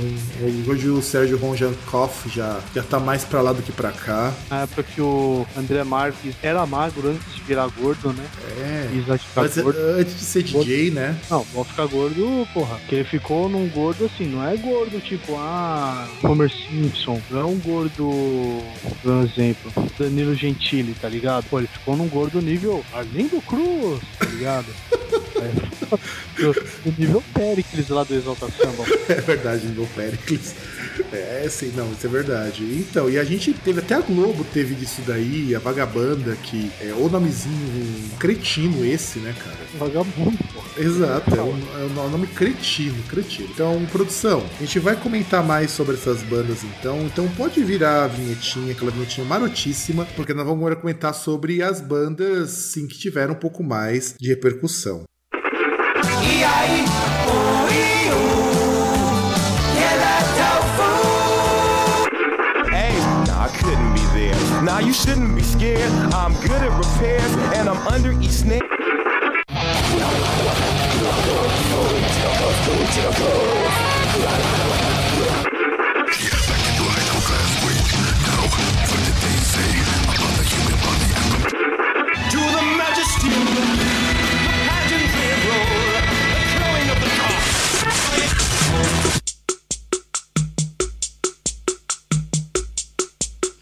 [0.66, 4.32] Hoje o Sérgio Ronjankoff já, já tá mais pra lá do que pra cá.
[4.50, 8.24] Na época que o André Marques era magro antes de virar gordo, né?
[8.58, 8.88] É.
[9.36, 9.78] Antes, gordo.
[9.98, 10.94] antes de ser DJ, gordo.
[10.94, 11.18] né?
[11.30, 12.78] Não, vou ficar gordo, porra.
[12.88, 17.20] Que ele ficou num gordo assim, não é gordo tipo, ah, Homer Simpson.
[17.30, 18.62] Não é um gordo,
[19.02, 21.44] por exemplo, Danilo Gentili, tá ligado?
[21.48, 24.66] Pô, ele ficou num gordo nível Arlindo Cruz, tá ligado?
[25.36, 28.84] é, o nível Pericles lá do Exalta Samba.
[29.08, 30.54] É verdade, nível Pericles.
[31.12, 32.62] É, sim, não, isso é verdade.
[32.62, 36.92] Então, e a gente teve, até a Globo teve disso daí, a Vagabanda, que é
[36.92, 39.58] o nomezinho cretino esse, né, cara?
[39.74, 40.38] Vagabundo.
[40.76, 43.48] Exato, é um, é um nome cretino, cretino.
[43.52, 47.02] Então, produção, a gente vai comentar mais sobre essas bandas então.
[47.02, 51.80] Então pode virar a vinhetinha, aquela vinhetinha marotíssima, porque nós vamos agora comentar sobre as
[51.80, 55.04] bandas, sim, que tiveram um pouco mais de repercussão.
[55.32, 56.84] E aí,
[64.64, 65.92] Now you shouldn't be scared.
[66.14, 68.62] I'm good at repairs and I'm under each snare.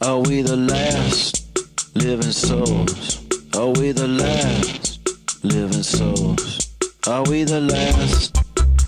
[0.04, 1.46] Are we the last
[1.94, 3.20] living souls?
[3.56, 4.98] Are we the last
[5.44, 6.62] living souls?
[7.08, 8.38] Are we the last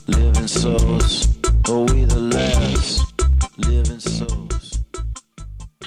[0.07, 1.27] living souls?
[1.69, 3.13] Are we the last
[3.59, 4.44] living souls?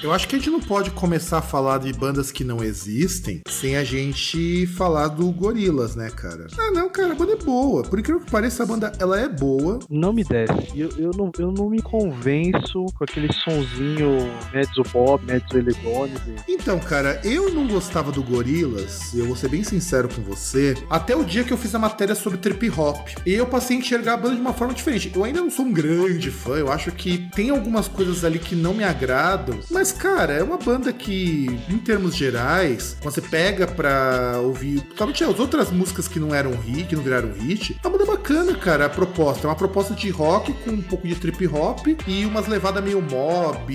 [0.00, 3.42] Eu acho que a gente não pode começar a falar de bandas que não existem
[3.48, 6.46] sem a gente falar do Gorilas, né, cara?
[6.56, 7.82] Ah, não, cara, a banda é boa.
[7.82, 9.80] Por incrível que pareça, a banda ela é boa.
[9.90, 10.52] Não me desce.
[10.76, 16.14] Eu, eu, não, eu não me convenço com aquele sonzinho mezzo Bob, mezzo Elegone.
[16.46, 21.16] Então, cara, eu não gostava do Gorilas, eu vou ser bem sincero com você, até
[21.16, 23.08] o dia que eu fiz a matéria sobre trip hop.
[23.26, 25.10] E eu passei a enxergar a banda de uma forma diferente.
[25.12, 28.54] Eu ainda não sou um grande fã, eu acho que tem algumas coisas ali que
[28.54, 33.66] não me agradam, mas mas, cara, é uma banda que, em termos gerais, você pega
[33.66, 37.88] pra ouvir, principalmente as outras músicas que não eram hit, que não viraram hit, é
[37.88, 39.46] uma banda bacana, cara, a proposta.
[39.46, 43.00] É uma proposta de rock com um pouco de trip hop e umas levadas meio
[43.00, 43.74] mob,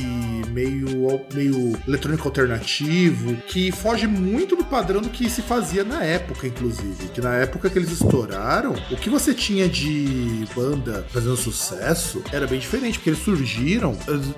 [0.49, 6.45] meio, meio eletrônico alternativo, que foge muito do padrão do que se fazia na época,
[6.45, 7.07] inclusive.
[7.11, 12.45] Que na época que eles estouraram, o que você tinha de banda fazendo sucesso era
[12.45, 13.97] bem diferente, porque eles surgiram,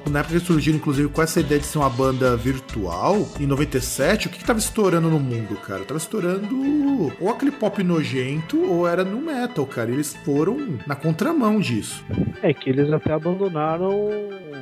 [0.10, 4.28] na época eles surgiram, inclusive, com essa ideia de ser uma banda virtual, em 97,
[4.28, 5.84] o que, que tava estourando no mundo, cara?
[5.84, 9.91] Tava estourando ou aquele pop nojento ou era no metal, cara.
[9.91, 12.04] Eles foram na contramão disso.
[12.41, 14.09] É que eles até abandonaram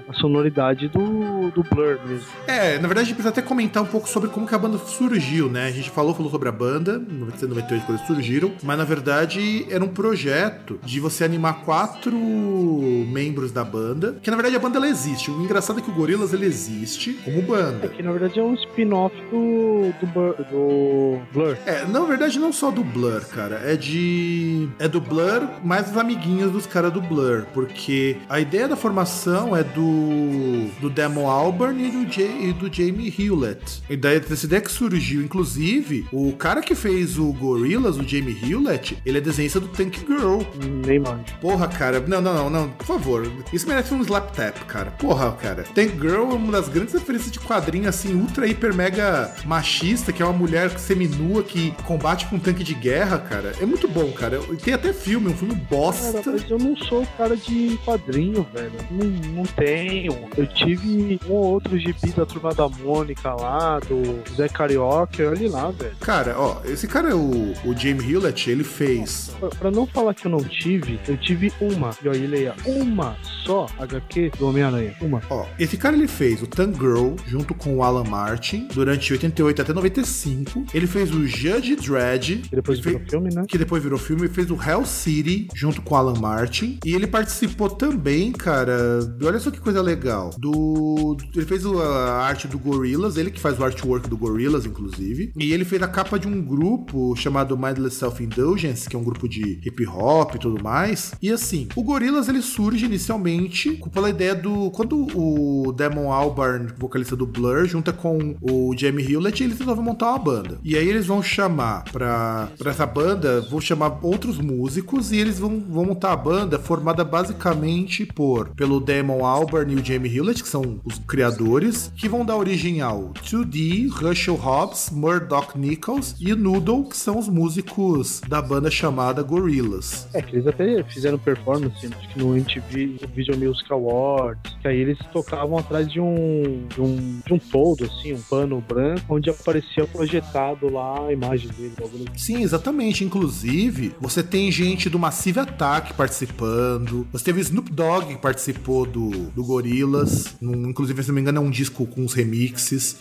[0.08, 2.28] a sonoridade do do, Blur mesmo.
[2.48, 4.78] É, na verdade a gente precisa até comentar um pouco sobre como que a banda
[4.78, 5.68] surgiu, né?
[5.68, 8.84] A gente falou, falou sobre a banda, em 97, 98 quando eles surgiram, mas na
[8.84, 14.60] verdade era um projeto de você animar quatro membros da banda, que na verdade a
[14.60, 15.32] banda ela existe.
[15.32, 16.93] O engraçado é que o Gorillaz ele existe
[17.24, 17.88] como É banda.
[17.88, 21.58] que na verdade é um spin-off do, do, Blur, do Blur.
[21.66, 25.98] É, na verdade não só do Blur, cara, é de é do Blur mais os
[25.98, 31.82] amiguinhos dos caras do Blur, porque a ideia da formação é do do Damon Albarn
[31.88, 33.82] e do, Jay, e do Jamie Hewlett.
[33.90, 38.38] E daí essa ideia que surgiu, inclusive, o cara que fez o Gorillaz, o Jamie
[38.44, 40.42] Hewlett, ele é desenhista do Tank Girl.
[40.86, 41.24] Nem manjo.
[41.40, 43.32] Porra, cara, não, não, não, não, por favor.
[43.52, 44.92] Isso merece um slap tap, cara.
[44.92, 45.64] Porra, cara.
[45.76, 50.22] Tank Girl é uma das grandes referências de quadrinho, assim, ultra, hiper, mega machista, que
[50.22, 53.54] é uma mulher seminua que combate com um tanque de guerra, cara.
[53.62, 54.40] É muito bom, cara.
[54.62, 56.22] Tem até filme, um filme bosta.
[56.22, 58.72] Cara, mas eu não sou cara de quadrinho, velho.
[58.92, 60.28] Não, não tenho.
[60.36, 65.50] Eu tive um ou outro gibi da turma da Mônica lá, do Zé Carioca, olha
[65.50, 65.96] lá, velho.
[66.00, 69.32] Cara, ó, esse cara, o, o Jamie Hewlett, ele fez.
[69.40, 71.92] Pra, pra não falar que eu não tive, eu tive uma.
[72.04, 73.16] E aí, leia, uma
[73.46, 74.96] só HQ do Homem-Aranha.
[75.02, 75.22] Uma.
[75.30, 79.62] Ó, esse cara ele fez o Tank Girl junto com o Alan Martin durante 88
[79.62, 80.66] até 95.
[80.74, 82.42] Ele fez o Judge Dredd.
[82.50, 83.46] Que depois virou fez- filme, né?
[83.48, 86.80] que depois virou filme, fez o Hell City junto com o Alan Martin.
[86.86, 89.00] E ele participou também, cara.
[89.24, 90.32] Olha só que coisa legal.
[90.38, 91.18] Do.
[91.36, 95.32] Ele fez a arte do Gorillaz, ele que faz o artwork do Gorillaz, inclusive.
[95.38, 99.28] E ele fez a capa de um grupo chamado Mindless Self-Indulgence, que é um grupo
[99.28, 101.14] de hip hop e tudo mais.
[101.22, 104.72] E assim, o Gorillaz ele surge inicialmente pela ideia do.
[104.72, 110.10] Quando o Damon Albarn, vocalista do Blur, junta com o Jamie Hewlett, eles resolvem montar
[110.10, 110.60] uma banda.
[110.64, 115.40] E aí eles vão chamar pra, pra essa banda, vão chamar outros músicos e eles
[115.40, 120.44] vão, vão montar a banda formada basicamente por pelo Damon Albarn e o Jamie Hewlett,
[120.44, 126.34] que são os criadores, que vão dar origem ao 2D, Russell Hobbs, Murdoch Nichols e
[126.34, 130.08] Noodle, que são os músicos da banda chamada Gorillaz.
[130.14, 135.58] É, que eles até fizeram performance, no MTV Video Music Awards, que aí eles tocavam
[135.58, 140.72] atrás de um, de um, de um toldo, assim, um pano branco, onde aparecia projetado
[140.72, 141.74] lá a imagem dele.
[142.16, 143.04] Sim, exatamente.
[143.04, 147.08] Inclusive, você tem gente do Massive Attack participando.
[147.12, 150.36] Você teve Snoop Dogg que participou do, do Gorillaz.
[150.42, 152.98] Num- inclusive, se não me engano, é um disco com uns remixes.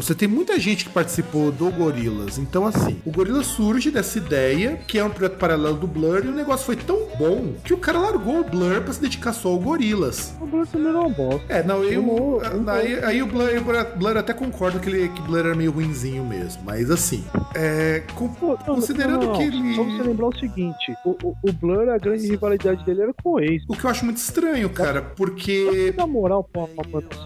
[0.00, 2.38] Você tem muita gente que participou do Gorillaz.
[2.38, 6.28] Então, assim, o Gorillaz surge dessa ideia, que é um projeto paralelo do Blur, e
[6.28, 9.50] o negócio foi tão bom que o cara largou o Blur pra se dedicar só
[9.50, 10.34] ao Gorillaz.
[10.40, 11.52] O Blur também não é bosta.
[11.52, 13.48] É, não, eu, aí, aí o Blur,
[13.96, 17.22] Blur até concordo que, ele, que Blur era meio ruinzinho mesmo, mas assim,
[17.54, 19.74] é, com- não, considerando não, não, que ele...
[19.74, 23.34] Só você lembrar o seguinte: o, o, o Blur, a grande rivalidade dele era com
[23.34, 23.64] o Ace.
[23.68, 25.92] O que eu acho muito estranho, cara, porque.
[25.96, 26.68] Na moral, pô.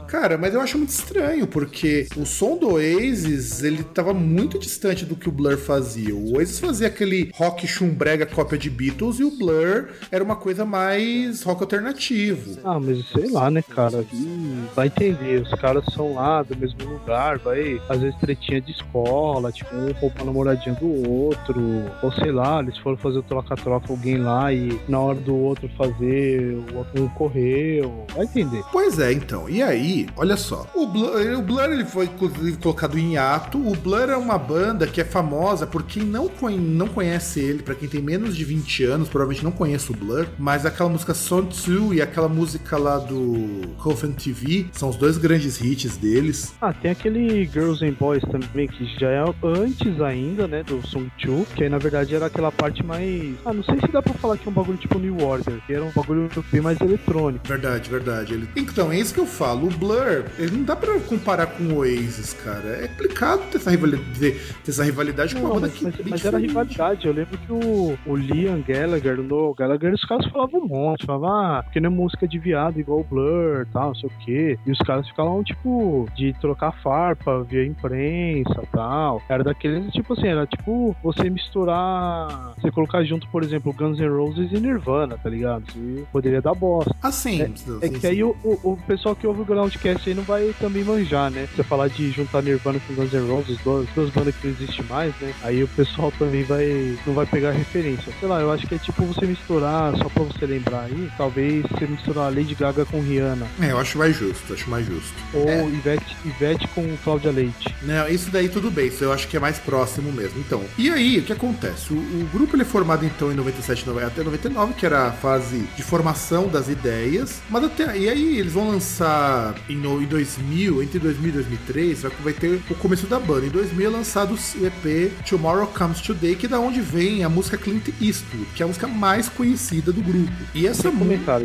[0.09, 5.05] Cara, mas eu acho muito estranho, porque o som do Oasis, ele tava muito distante
[5.05, 6.15] do que o Blur fazia.
[6.15, 10.65] O Oasis fazia aquele rock chumbrega cópia de Beatles e o Blur era uma coisa
[10.65, 12.59] mais rock alternativo.
[12.65, 14.05] Ah, mas sei lá, né, cara?
[14.13, 18.73] Hum, vai entender, os caras são lá do mesmo lugar, vai às vezes tretinha de
[18.73, 21.61] escola, tipo, um rouba a namoradinha do outro,
[22.03, 25.35] ou sei lá, eles foram fazer o troca-troca com alguém lá e na hora do
[25.35, 28.63] outro fazer, o outro um correu, vai entender.
[28.73, 29.49] Pois é, então.
[29.49, 30.67] E aí, olha só.
[30.75, 32.07] O Blur, o Blur ele foi
[32.53, 33.59] colocado em ato.
[33.59, 37.75] O Blur é uma banda que é famosa por quem não, não conhece ele, pra
[37.75, 41.43] quem tem menos de 20 anos, provavelmente não conhece o Blur, mas aquela música Son
[41.43, 46.55] 2 e aquela música lá do Coffin TV são os dois grandes hits deles.
[46.61, 51.11] Ah, tem aquele Girls and Boys também, que já é antes ainda, né, do Song
[51.25, 53.35] 2, que aí na verdade era aquela parte mais.
[53.45, 55.73] Ah, não sei se dá pra falar que é um bagulho tipo New Order, que
[55.73, 57.47] era um bagulho bem mais eletrônico.
[57.47, 58.35] Verdade, verdade.
[58.35, 58.49] Ele...
[58.57, 59.69] Então, é isso que eu falo.
[59.69, 62.85] O Blur, ele não dá pra comparar com o Oasis, cara.
[62.85, 64.19] É complicado ter essa rivalidade,
[64.65, 67.07] ter essa rivalidade com uma Não, banda mas, que mas, mas era rivalidade.
[67.07, 71.07] Eu lembro que o, o Liam Gallagher, no Gallagher, os caras falavam um monte.
[71.07, 74.09] Falavam, ah, porque não é música de viado igual o Blur e tal, não sei
[74.09, 74.59] o quê.
[74.67, 79.23] E os caras ficavam, tipo, de trocar farpa via imprensa e tal.
[79.29, 82.55] Era daqueles, tipo assim, era tipo você misturar.
[82.61, 85.65] Você colocar junto, por exemplo, Guns N' Roses e Nirvana, tá ligado?
[85.77, 86.95] E poderia dar bosta.
[87.03, 88.07] Assim, É sim, que sim.
[88.07, 91.47] aí o, o, o pessoal que ouve o Groundcast aí não vai também manjar, né?
[91.55, 94.85] Você falar de juntar Nirvana com Guns N' Roses, duas, duas bandas que não existem
[94.89, 95.33] mais, né?
[95.43, 98.13] Aí o pessoal também vai não vai pegar referência.
[98.19, 101.63] Sei lá, eu acho que é tipo você misturar, só pra você lembrar aí, talvez
[101.71, 103.47] você misturar Lady Gaga com Rihanna.
[103.61, 105.13] É, eu acho mais justo, acho mais justo.
[105.33, 105.65] Ou É.
[105.65, 107.75] Ivete, Ivete com Cláudia Leite.
[107.83, 110.39] Não, isso daí tudo bem, isso eu acho que é mais próximo mesmo.
[110.41, 111.93] Então, e aí, o que acontece?
[111.93, 115.13] O, o grupo ele é formado então em 97 nove- até 99, que era a
[115.13, 120.83] fase de formação das ideias, mas até e aí eles vão lançar em, em 2000,
[120.83, 123.47] entre 2000 e 2003, vai, vai ter o começo da banda.
[123.47, 127.29] Em 2000 é lançado o EP Tomorrow Comes Today, que é da onde vem a
[127.29, 130.33] música Clint Eastwood, que é a música mais conhecida do grupo.
[130.55, 131.43] E essa música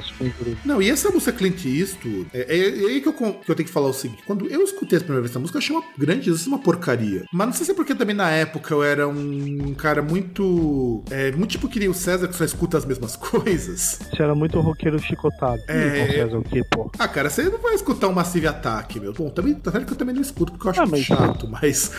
[0.65, 3.67] não, e essa música Clint Eastwood, é, é- é aí que eu, que eu tenho
[3.67, 5.83] que falar o seguinte: quando eu escutei a primeira vez essa música, eu achei uma
[5.97, 7.23] grande, uma porcaria.
[7.31, 11.03] Mas não sei se é porque também na época eu era um cara muito.
[11.09, 13.99] É, muito tipo que nem o César, que só escuta as mesmas coisas.
[14.11, 15.61] Você era muito roqueiro chicotado.
[15.67, 16.91] É, César, o que, pô?
[16.97, 19.13] Ah, cara, você não vai escutar um Massive Attack, meu.
[19.13, 21.47] Bom, também, tá certo que eu também não escuto porque eu acho Ah, mas- chato,
[21.49, 21.91] mas,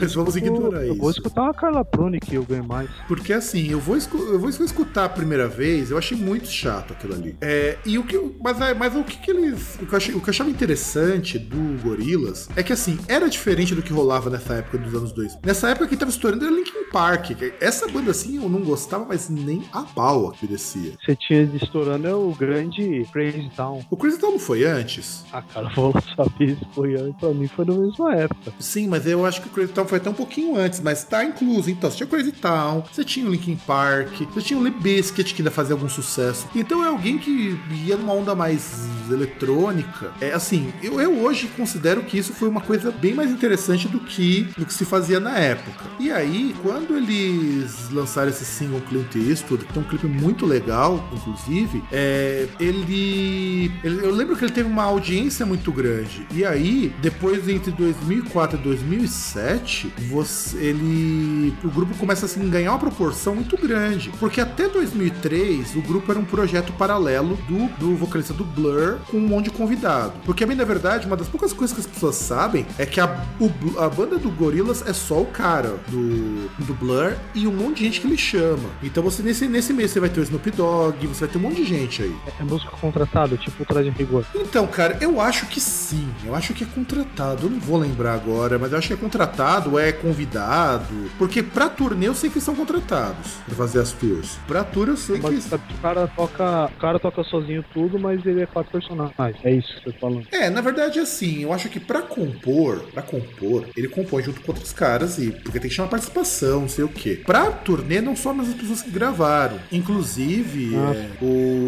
[0.00, 1.18] mas vamos Eu- ignorar Eu vou isso.
[1.20, 2.88] escutar uma Carla Bruni que eu ganho mais.
[3.08, 7.14] Porque assim, eu vou, eu vou escutar a primeira vez, eu achei muito chato aquilo
[7.14, 7.36] ali.
[7.40, 9.76] É, e o que, mas, é- mas o que, que eles.
[9.80, 13.28] O que, eu achei- o que eu achava interessante do Gorilas é que assim, era
[13.28, 15.40] diferente do que rolava nessa época dos anos 2000.
[15.44, 17.26] Nessa época quem tava estourando era Linkin Park.
[17.36, 20.92] que Essa banda assim eu não gostava, mas nem a pau que descia.
[21.04, 23.80] Você tinha estourando é o grande Crazy Town.
[23.90, 25.24] O Crazy Town não foi antes?
[25.32, 27.14] Ah, cara, vou saber se foi antes.
[27.20, 28.52] Pra mim foi na mesma época.
[28.58, 31.24] Sim, mas eu acho que o Crazy Town foi até um pouquinho antes, mas tá
[31.24, 31.70] incluso.
[31.70, 34.80] Então, você tinha o Crazy Town, você tinha o Linkin Park, você tinha o Limp
[34.80, 36.46] Bizkit que ainda fazia algum sucesso.
[36.54, 40.12] Então é alguém que ia numa onda mais eletrônica.
[40.20, 44.00] É assim, eu, eu hoje considero que isso foi uma coisa bem mais interessante do
[44.00, 45.84] que do que se fazia na época.
[45.98, 51.08] E aí, quando eles lançaram esse single Clint Eastwood, que tem um clipe muito legal,
[51.12, 56.26] inclusive, é, ele, ele- Eu lembro que ele teve uma audiência muito grande.
[56.32, 61.54] E aí, depois entre 2004 e 2007, você, ele.
[61.62, 64.10] O grupo começa assim, a ganhar uma proporção muito grande.
[64.18, 69.18] Porque até 2003, o grupo era um projeto paralelo do, do vocalista do Blur com
[69.18, 70.12] um monte de convidado.
[70.24, 73.24] Porque, bem na verdade, uma das poucas coisas que as pessoas sabem é que a,
[73.40, 77.78] o a banda do Gorillaz é só o cara do, do Blur e um monte
[77.78, 78.68] de gente que ele chama.
[78.82, 81.42] Então você nesse, nesse mês você vai ter o Snoop Dogg, você vai ter um
[81.42, 82.14] monte de gente aí.
[82.38, 84.24] É música contratada, tipo Traje Rigor.
[84.34, 86.08] Então, cara, eu acho que sim.
[86.24, 87.46] Eu acho que é contratado.
[87.46, 90.94] Eu não vou lembrar agora, mas eu acho que é contratado ou é convidado.
[91.18, 94.38] Porque pra turnê eu sei que são contratados pra fazer as tours.
[94.46, 95.22] Pra tour eu sei que.
[95.22, 96.66] Mas que o cara toca.
[96.76, 99.14] O cara toca sozinho tudo, mas ele é quatro personagens.
[99.44, 100.26] É isso que você tá falando.
[100.32, 104.52] É, na verdade, assim, eu acho que pra compor, pra compor, ele compõe junto com
[104.52, 107.20] outros caras e porque tem que chamar participação, não sei o quê.
[107.24, 109.58] Pra turnê, não só as pessoas que gravaram.
[109.72, 110.94] Inclusive, Ah.
[110.94, 111.26] é, o,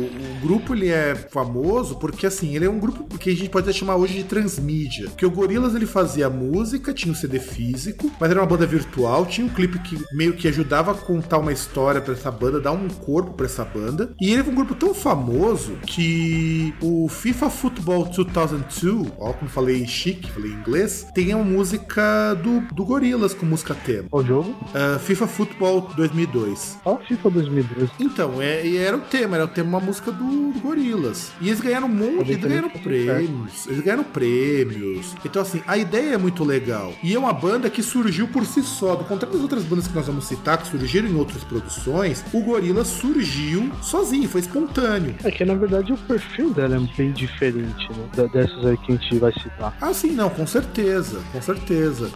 [0.09, 3.69] o grupo ele é famoso porque assim, ele é um grupo que a gente pode
[3.69, 5.09] até chamar hoje de transmídia.
[5.17, 9.25] Que o Gorillaz ele fazia música, tinha um CD físico, mas era uma banda virtual,
[9.25, 12.73] tinha um clipe que meio que ajudava a contar uma história pra essa banda, dar
[12.73, 14.15] um corpo pra essa banda.
[14.21, 19.87] E ele é um grupo tão famoso que o FIFA Football 2002, ó, como falei
[19.87, 24.11] chique, falei em inglês, tem a música do, do Gorillaz com música tema.
[24.11, 24.55] Qual jogo?
[24.75, 26.79] Ah, FIFA Football 2002.
[26.85, 27.93] Ó, FIFA 2012.
[28.01, 31.33] Então, é, era o tema, era o tema uma música do, do Gorillaz.
[31.41, 35.15] E eles ganharam um monte, eles ganharam prêmios, eles ganharam prêmios.
[35.25, 36.93] Então, assim, a ideia é muito legal.
[37.03, 39.95] E é uma banda que surgiu por si só, do contrário das outras bandas que
[39.95, 45.15] nós vamos citar, que surgiram em outras produções, o Gorillaz surgiu sozinho, foi espontâneo.
[45.25, 48.29] É que na verdade o perfil dela é bem diferente, né?
[48.33, 49.77] Dessas aí que a gente vai citar.
[49.81, 52.11] Ah, sim, não, com certeza, com certeza.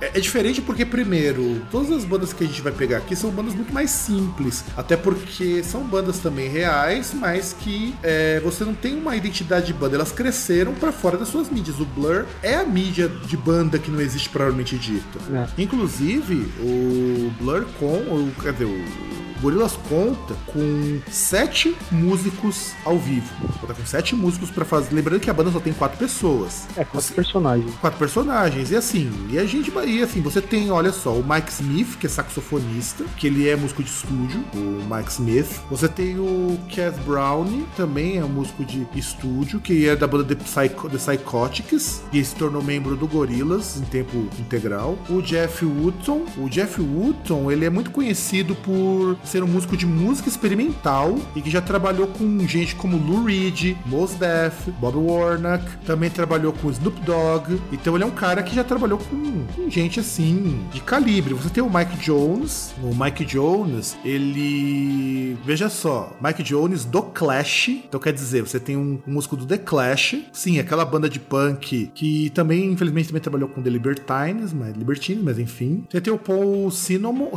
[0.00, 3.30] É, é diferente porque, primeiro, todas as bandas que a gente vai pegar aqui são
[3.30, 4.64] bandas muito mais simples.
[4.76, 9.72] Até porque são bandas também reais, mas que é, você não tem uma identidade de
[9.72, 9.96] banda.
[9.96, 11.80] Elas cresceram pra fora das suas mídias.
[11.80, 15.18] O Blur é a mídia de banda que não existe propriamente dita.
[15.32, 15.62] É.
[15.62, 17.86] Inclusive, o Blur com.
[17.86, 19.19] O, dizer, o.
[19.40, 23.28] Gorillaz conta com sete músicos ao vivo.
[23.60, 24.94] Conta com sete músicos pra fazer.
[24.94, 27.74] Lembrando que a banda só tem quatro pessoas É, quatro personagens.
[27.80, 28.70] quatro personagens.
[28.70, 32.06] E assim, e a gente e assim, você tem, olha só, o Mike Smith, que
[32.06, 35.60] é saxofonista, que ele é músico de estúdio, o Mike Smith.
[35.70, 40.24] Você tem o Cass Brown, também é um músico de estúdio, que é da banda
[40.24, 44.98] The, Psycho, The Psychotics, e se tornou membro do Gorillaz em tempo integral.
[45.08, 49.86] O Jeff Wooton, o Jeff Wooton, ele é muito conhecido por ser um músico de
[49.86, 55.64] música experimental e que já trabalhou com gente como Lou Reed, Mos Def, Bob Warnock,
[55.86, 57.60] também trabalhou com Snoop Dogg.
[57.70, 61.34] Então ele é um cara que já trabalhou com, com gente assim de calibre.
[61.34, 67.68] Você tem o Mike Jones, o Mike Jones, ele veja só, Mike Jones do Clash.
[67.68, 71.20] Então quer dizer, você tem um, um músico do The Clash, sim, aquela banda de
[71.20, 75.84] punk que também infelizmente também trabalhou com The Libertines, mas Libertines, mas enfim.
[75.88, 77.28] Você tem o Paul Simonon,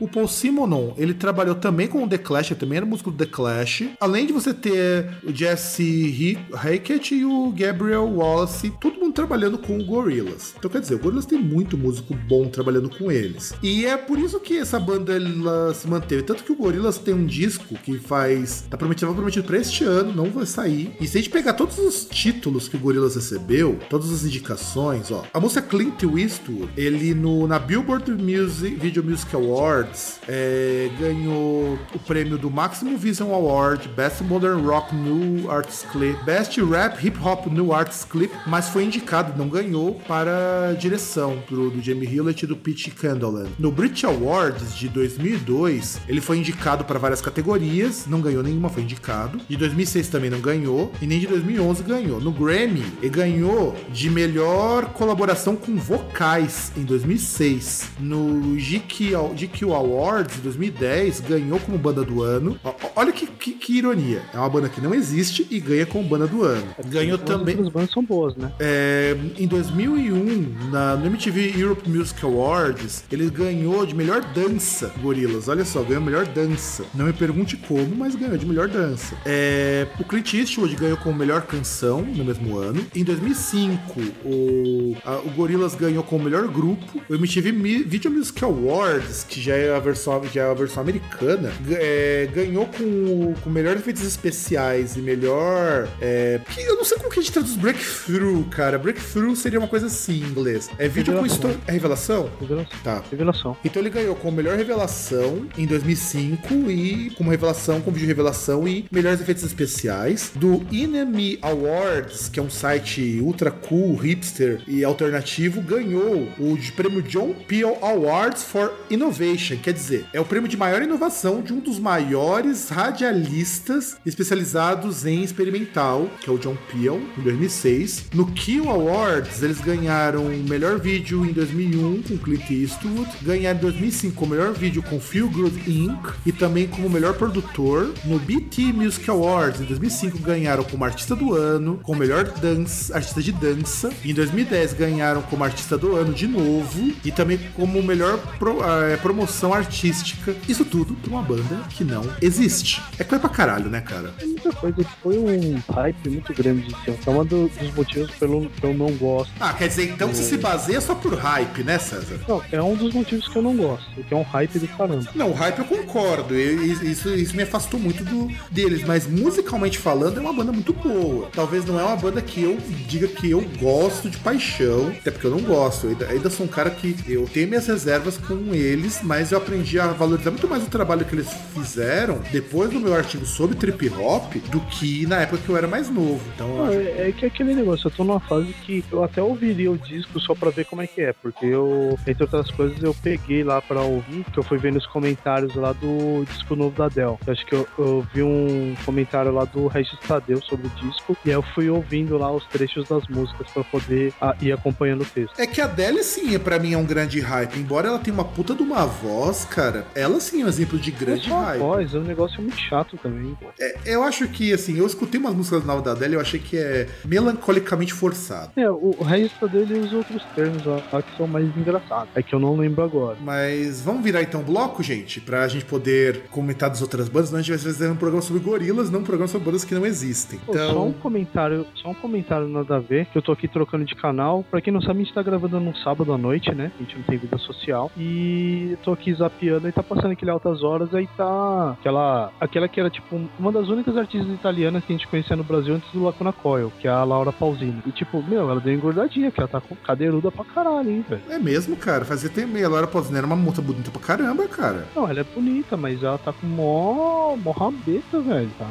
[0.00, 3.26] o Paul Simonon, ele trabalhou também com o The Clash, também era músico do The
[3.26, 3.84] Clash.
[4.00, 9.78] Além de você ter o Jesse Hackett e o Gabriel Wallace, todo mundo trabalhando com
[9.78, 10.52] o Gorillaz.
[10.58, 13.54] Então quer dizer, o Gorillaz tem muito músico bom trabalhando com eles.
[13.62, 16.24] E é por isso que essa banda ela se manteve.
[16.24, 18.64] Tanto que o Gorillaz tem um disco que faz.
[18.68, 20.96] Tá prometido, tava prometido pra este ano, não vai sair.
[21.00, 25.12] E se a gente pegar todos os títulos que o Gorillaz recebeu, todas as indicações,
[25.12, 25.24] ó.
[25.32, 31.98] A música Clint Eastwood, ele no, na Billboard Music, Video Music Awards é, ganhou o
[32.06, 37.46] prêmio do Maximum Vision Award, Best Modern Rock New Arts Clip, Best Rap Hip Hop
[37.46, 42.48] New Arts Clip, mas foi indicado, não ganhou, para direção do, do Jamie Hewlett e
[42.48, 43.50] do Pete Candleland.
[43.58, 48.82] No Brit Awards de 2002, ele foi indicado para várias categorias, não ganhou nenhuma, foi
[48.82, 49.40] indicado.
[49.48, 52.20] De 2006 também não ganhou, e nem de 2011 ganhou.
[52.20, 57.90] No Grammy, ele ganhou de melhor colaboração com vocais em 2006.
[58.00, 62.58] No GQ, GQ Awards de 2010, ganhou como banda do ano.
[62.64, 64.22] Ó, Olha que, que- que ironia.
[64.34, 66.66] É uma banda que não existe e ganha como banda do ano.
[66.86, 67.58] Ganhou também.
[67.58, 68.52] As bandas são boas, né?
[68.60, 75.48] É, em 2001, na, no MTV Europe Music Awards, ele ganhou de melhor dança, Gorillaz.
[75.48, 76.84] Olha só, ganhou melhor dança.
[76.94, 79.14] Não me pergunte como, mas ganhou de melhor dança.
[79.24, 82.84] É, o Clint Eastwood ganhou como melhor canção no mesmo ano.
[82.94, 87.00] Em 2005, o, a- o Gorillaz ganhou como melhor grupo.
[87.08, 90.82] O MTV Mi- Video Music Awards, que já é a versão, já é a versão
[90.92, 95.88] americana, é, ganhou com, com melhor efeitos especiais e melhor.
[96.00, 98.78] É, que eu não sei como que a gente traduz breakthrough, cara.
[98.78, 100.70] Breakthrough seria uma coisa assim em inglês.
[100.78, 101.50] É vídeo com Revelação.
[101.50, 101.58] história.
[101.66, 102.30] É revelação?
[102.40, 102.78] Revelação.
[102.84, 103.02] Tá.
[103.10, 103.56] Revelação.
[103.64, 108.84] Então ele ganhou como melhor revelação em 2005 e como revelação, como vídeo revelação e
[108.90, 115.60] melhores efeitos especiais do Enemy Awards, que é um site ultra cool, hipster e alternativo,
[115.60, 120.56] ganhou o de prêmio John Peel Awards for Innovation, quer dizer, é o prêmio de
[120.56, 127.00] maior inovação de um dos maiores radialistas especializados em experimental, que é o John Peel,
[127.18, 128.06] em 2006.
[128.14, 133.62] No Kill Awards, eles ganharam o melhor vídeo em 2001 com Clint Eastwood, ganharam em
[133.62, 136.12] 2005 como melhor vídeo com Feel Good Inc.
[136.26, 137.92] e também como melhor produtor.
[138.04, 143.22] No BT Music Awards, em 2005, ganharam como artista do ano, como melhor dança, artista
[143.22, 143.90] de dança.
[144.04, 148.96] Em 2010, ganharam como artista do ano de novo e também como melhor pro- eh,
[148.98, 150.34] promoção artística.
[150.48, 152.82] Isso tudo pra uma banda que não existe.
[152.98, 154.12] É coisa pra caralho, né, cara?
[154.20, 154.76] É muita coisa.
[155.02, 156.98] Foi um hype muito grande esse ano.
[157.06, 159.30] É um do- dos motivos pelo que eu não gosto.
[159.40, 162.18] Ah, quer dizer, então você se baseia só por hype, né, César?
[162.28, 164.02] Não, é um dos motivos que eu não gosto.
[164.02, 165.08] Que é um hype do caramba.
[165.14, 166.34] Não, o hype eu concordo.
[166.34, 168.82] e- e- Isso, isso me afastou muito do, deles.
[168.84, 171.28] Mas musicalmente falando, é uma banda muito boa.
[171.32, 174.88] Talvez não é uma banda que eu diga que eu gosto de paixão.
[174.98, 175.84] Até porque eu não gosto.
[175.86, 179.38] Eu ainda, ainda sou um cara que eu tenho minhas reservas com eles, mas eu
[179.38, 183.56] aprendi a valorizar muito mais o trabalho que eles fizeram depois do meu artigo sobre
[183.56, 186.20] trip hop do que na época que eu era mais novo.
[186.34, 189.02] Então, Não, acho- é, é que é aquele negócio, eu tô numa fase que eu
[189.02, 192.50] até ouviria o disco só pra ver como é que é, porque eu, entre outras
[192.50, 196.54] coisas, eu peguei lá pra ouvir, que eu fui vendo os comentários lá do disco
[196.54, 197.18] novo da Dell.
[197.26, 201.16] Eu acho que eu, eu vi um comentário lá do Regis Tadeu sobre o disco,
[201.24, 205.02] e aí eu fui ouvindo lá os trechos das músicas pra poder ah, ir acompanhando
[205.02, 205.38] o texto.
[205.40, 207.58] É que a Adele, sim, pra mim é um grande hype.
[207.58, 211.28] Embora ela tenha uma puta de uma voz, cara, ela sim um exemplo de grande
[211.28, 211.60] Não só a hype.
[211.60, 213.36] voz, é um negócio muito chato também.
[213.58, 216.40] É, eu acho que, assim, eu escutei umas músicas novas da Adele e eu achei
[216.40, 218.50] que é melancolicamente forçado.
[218.56, 222.08] É, o, o Regis Tadeu ele usa outros termos lá, que são mais engraçados.
[222.14, 223.16] É que eu não lembro agora.
[223.20, 227.28] Mas vamos virar então o bloco, gente, pra gente poder comentar das outras bandas.
[227.28, 229.74] Senão a gente vai fazer um programa sobre gorilas, não um programa sobre bandas que
[229.74, 230.38] não existem.
[230.40, 233.46] Pô, Só um Então, comentário, só um comentário nada a ver, que eu tô aqui
[233.48, 234.44] trocando de canal.
[234.50, 236.70] Pra quem não sabe, a gente tá gravando num sábado à noite, né?
[236.78, 237.90] A gente não tem vida social.
[237.96, 242.32] E tô aqui zapeando e tá passando aquele altas horas, aí tá aquela.
[242.40, 245.74] Aquela que era tipo uma das únicas artistas italianas que a gente conhecia no Brasil
[245.74, 247.82] antes do Lacuna Coil, que é a Laura Pausini.
[247.86, 251.22] E tipo, meu, ela deu engordadinha, que ela tá com cadeiruda pra caralho, hein, velho.
[251.30, 252.04] é mesmo, cara.
[252.04, 254.86] Fazia tempo meia Laura Pausini era uma moça bonita pra caramba, cara.
[254.96, 258.50] Não, ela é bonita, mas ela tá com mó, mó rabeta, velho.
[258.58, 258.66] Tá.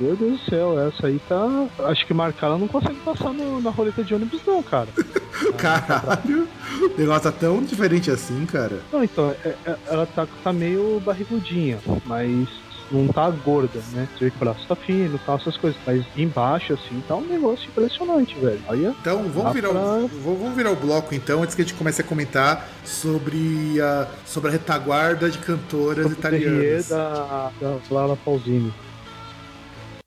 [0.00, 1.66] Meu Deus do céu, essa aí tá.
[1.86, 4.88] Acho que marcar ela não consegue passar no- na roleta de ônibus, não, cara.
[5.56, 6.46] Caralho,
[6.82, 8.80] o negócio tá tão diferente assim, cara.
[8.92, 12.48] Não, então, é- é- ela tá a meio barrigudinha, mas
[12.92, 14.06] não tá gorda, né?
[14.18, 15.80] Você vê que o braço tá fino, tal, essas coisas.
[15.86, 18.60] Mas embaixo, assim, tá um negócio impressionante, velho.
[18.68, 18.94] Olha.
[19.00, 21.74] Então, vamos virar, o, pra- vamos vamos virar o bloco então, antes que a gente
[21.76, 26.88] comece a comentar sobre a, sobre a retaguarda de cantoras o italianas.
[26.88, 28.72] da, da Lara Pausini.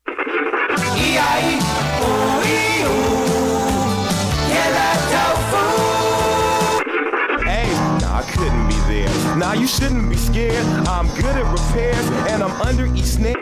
[0.06, 1.58] E aí,
[2.38, 2.48] ui,
[4.50, 5.93] e ela é
[9.36, 10.64] Nah, you shouldn't be scared.
[10.86, 13.34] I'm good at repairs, and I'm under each snare.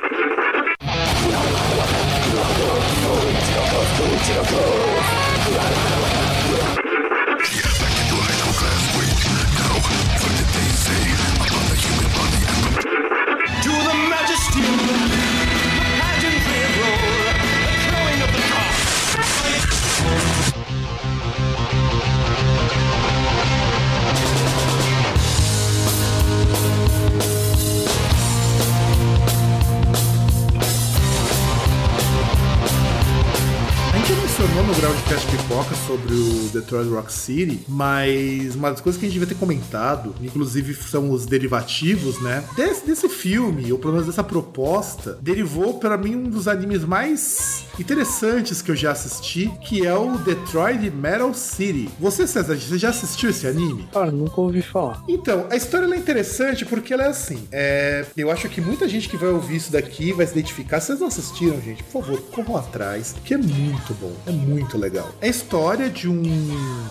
[34.53, 39.07] Gente mencionou no Groundcast Pipoca sobre o Detroit Rock City, mas uma das coisas que
[39.07, 42.45] a gente devia ter comentado, inclusive são os derivativos, né?
[42.55, 47.65] Desse, desse filme, ou pelo menos dessa proposta, derivou para mim um dos animes mais
[47.79, 51.89] interessantes que eu já assisti, que é o Detroit Metal City.
[51.99, 53.89] Você, César, você já assistiu esse anime?
[53.93, 55.03] Cara, nunca ouvi falar.
[55.09, 57.47] Então, a história é interessante porque ela é assim.
[57.51, 60.81] é, eu acho que muita gente que vai ouvir isso daqui vai se identificar.
[60.81, 64.42] Se vocês não assistiram, gente, por favor, corram atrás, que é muito bom, é muito
[64.77, 65.11] legal.
[65.21, 66.23] É a história de um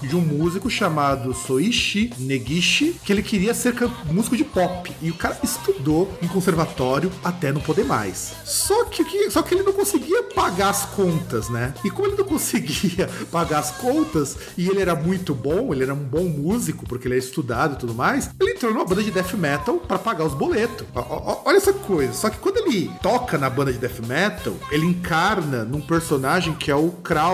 [0.01, 3.73] de um músico chamado Soichi Negishi, que ele queria ser
[4.11, 4.91] músico de pop.
[5.01, 8.33] E o cara estudou em conservatório até não poder mais.
[8.43, 11.73] Só que, só que ele não conseguia pagar as contas, né?
[11.83, 15.93] E como ele não conseguia pagar as contas e ele era muito bom, ele era
[15.93, 19.11] um bom músico, porque ele é estudado e tudo mais, ele entrou numa banda de
[19.11, 20.85] death metal pra pagar os boletos.
[20.93, 22.13] Olha essa coisa.
[22.13, 26.71] Só que quando ele toca na banda de death metal, ele encarna num personagem que
[26.71, 26.89] é o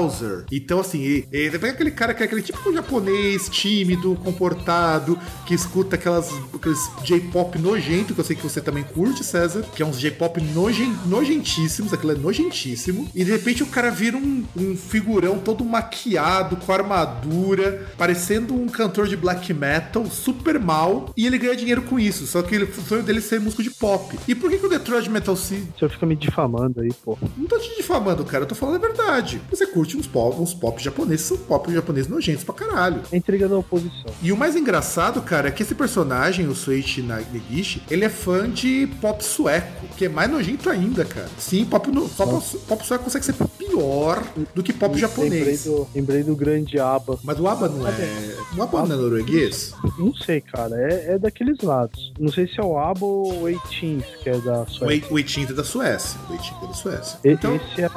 [0.08, 0.45] Krauser.
[0.51, 1.01] Então, assim,
[1.32, 6.80] ele, pega aquele cara que é aquele tipo japonês, tímido, comportado, que escuta aquelas, aqueles
[7.03, 10.95] J-pop nojento, que eu sei que você também curte, César, que é uns J-pop nojen,
[11.05, 13.10] nojentíssimos, aquilo é nojentíssimo.
[13.14, 18.68] E de repente o cara vira um, um figurão todo maquiado, com armadura, parecendo um
[18.68, 22.26] cantor de black metal, super mal, e ele ganha dinheiro com isso.
[22.26, 24.18] Só que ele, o sonho dele é ser músico de pop.
[24.28, 27.18] E por que, que o Detroit Metal City Você fica me difamando aí, pô.
[27.36, 29.41] não tô te difamando, cara, eu tô falando a verdade.
[29.49, 33.01] Você curte uns pop, uns pop japoneses, são pop japoneses nojentos pra caralho.
[33.11, 34.11] É intriga da oposição.
[34.21, 38.49] E o mais engraçado, cara, é que esse personagem, o Soichi Negishi, ele é fã
[38.49, 41.29] de pop sueco, que é mais nojento ainda, cara.
[41.37, 44.23] Sim, pop, no, pop, pop sueco consegue ser pior
[44.53, 45.63] do que pop Lembrei japonês.
[45.65, 47.19] do, lembrei do grande ABBA.
[47.23, 48.35] Mas o ABBA não é.
[48.57, 49.73] O ABBA não é norueguês?
[49.97, 50.75] Não sei, cara.
[50.75, 52.11] É, é daqueles lados.
[52.19, 55.07] Não sei se é o ABBA ou o Eighteenth, que é da O Suécia.
[55.09, 56.19] O Eitinto é da Suécia.
[56.29, 57.19] O Eitinto é da Suécia.
[57.23, 57.89] Então, Esse é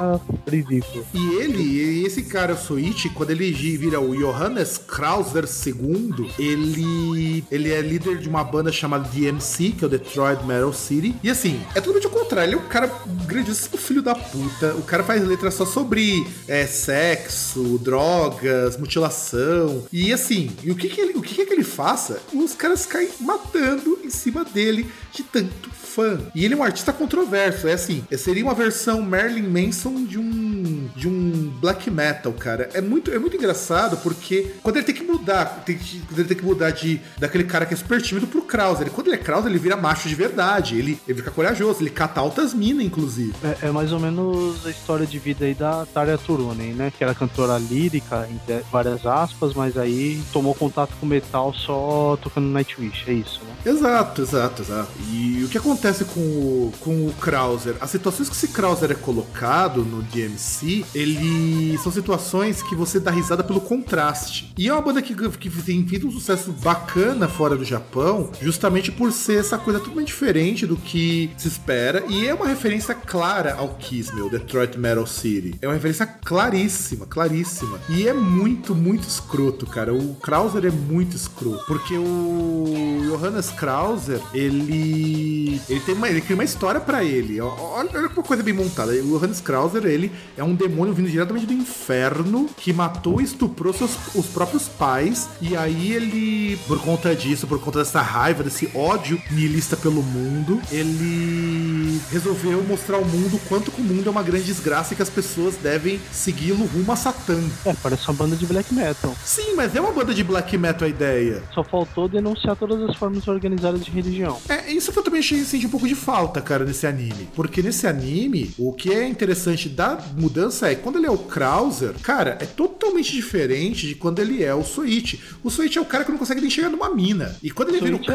[0.49, 1.05] ridículo.
[1.13, 1.61] E ele,
[1.91, 7.81] e esse cara, o Soichi, quando ele vira o Johannes Krauser II, ele, ele é
[7.81, 11.15] líder de uma banda chamada DMC, que é o Detroit Metal City.
[11.23, 12.49] E assim, é totalmente o contrário.
[12.49, 12.91] Ele é um cara
[13.25, 14.73] grandíssimo filho da puta.
[14.75, 19.85] O cara faz letras só sobre é, sexo, drogas, mutilação.
[19.91, 22.21] E assim, e o que que ele, o que que, que ele faça?
[22.33, 26.19] Os caras caem matando em cima dele de tanto fã.
[26.33, 27.67] E ele é um artista controverso.
[27.67, 32.69] É assim, seria uma versão Marilyn Manson de um de um black metal, cara.
[32.73, 36.27] É muito, é muito engraçado porque quando ele tem que mudar, tem que, quando ele
[36.27, 38.89] tem que mudar de daquele cara que é super tímido pro Krauser.
[38.89, 40.77] Quando ele é Krauser, ele vira macho de verdade.
[40.77, 43.33] Ele, ele fica corajoso, ele cata altas minas, inclusive.
[43.43, 46.91] É, é mais ou menos a história de vida aí da Tarja Turunen, né?
[46.95, 52.47] Que era cantora lírica, entre várias aspas, mas aí tomou contato com metal só tocando
[52.47, 53.05] Nightwish.
[53.07, 53.71] É isso, né?
[53.71, 54.91] Exato, exato, exato.
[55.11, 57.75] E o que acontece com o, com o Krauser?
[57.81, 63.11] As situações que esse Krauser é colocado no DMC, ele são situações que você dá
[63.11, 64.53] risada pelo contraste.
[64.57, 68.91] E é uma banda que, que tem tido um sucesso bacana fora do Japão, justamente
[68.91, 72.03] por ser essa coisa totalmente diferente do que se espera.
[72.07, 75.55] E é uma referência clara ao Kiss, meu, Detroit Metal City.
[75.61, 77.79] É uma referência claríssima, claríssima.
[77.89, 79.93] E é muito, muito escroto, cara.
[79.93, 81.65] O Krauser é muito escroto.
[81.65, 82.65] Porque o
[83.09, 85.61] Johannes Krauser, ele.
[85.71, 87.39] Ele tem uma, ele cria uma história pra ele.
[87.39, 88.91] Olha, olha uma coisa bem montada.
[88.91, 93.73] O Johannes Krauser, ele é um demônio vindo diretamente do inferno que matou e estuprou
[93.73, 95.29] seus, os próprios pais.
[95.41, 100.61] E aí ele, por conta disso, por conta dessa raiva, desse ódio nihilista pelo mundo,
[100.71, 105.01] ele resolveu mostrar ao mundo o quanto o mundo é uma grande desgraça e que
[105.03, 107.39] as pessoas devem segui-lo rumo a Satã.
[107.65, 109.15] É, parece uma banda de black metal.
[109.23, 111.43] Sim, mas é uma banda de black metal a ideia.
[111.53, 114.39] Só faltou denunciar todas as formas organizadas de religião.
[114.49, 117.29] É, isso que eu também senti um pouco de falta, cara, nesse anime.
[117.35, 121.93] Porque nesse anime, o que é interessante da mudança é quando ele é o Krauser,
[122.01, 125.19] cara, é totalmente diferente de quando ele é o Soichi.
[125.43, 127.35] O Soichi é o cara que não consegue nem chegar numa mina.
[127.41, 128.11] E quando ele vira o Soichi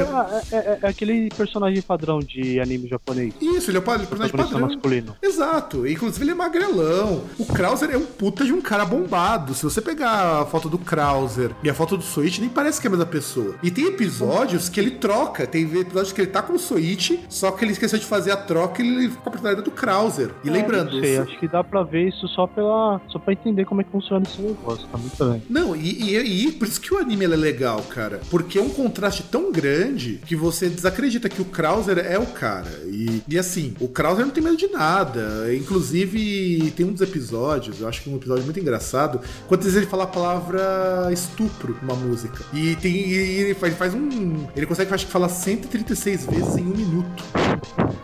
[0.53, 3.35] é, é- é- é aquele personagem padrão de anime japonês.
[3.41, 4.61] Isso, ele é o personagem padrão.
[4.69, 5.17] masculino.
[5.23, 5.87] Exato.
[5.87, 7.25] Inclusive ele é magrelão.
[7.39, 9.55] O Krauser é um puta de um cara bombado.
[9.55, 12.87] Se você pegar a foto do Krauser e a foto do Soichi, nem parece que
[12.87, 13.55] é a mesma pessoa.
[13.63, 15.47] E tem episódios que ele troca.
[15.47, 18.37] Tem episódios que ele tá com o Soichi, só que ele esqueceu de fazer a
[18.37, 20.31] troca e ele fica com a personalidade do Krauser.
[20.45, 23.01] E lembrando, É, Não sei, acho que dá pra ver isso só pela.
[23.09, 24.87] só pra entender como é que funciona esse negócio.
[24.89, 25.43] Tá muito bem.
[25.49, 28.21] Não, e, e- e por isso que o anime é legal, cara.
[28.31, 32.71] Porque é um contraste tão grande que você desacredita que o Krauser é o cara.
[32.87, 35.55] E, e assim, o Krauser não tem medo de nada.
[35.55, 39.91] Inclusive, tem um dos episódios, eu acho que um episódio muito engraçado, quantas vezes ele
[39.91, 42.45] fala a palavra estupro numa música.
[42.53, 42.95] E tem.
[42.95, 44.47] E ele faz, faz um.
[44.55, 47.25] Ele consegue, acho que fala 136 vezes em um minuto.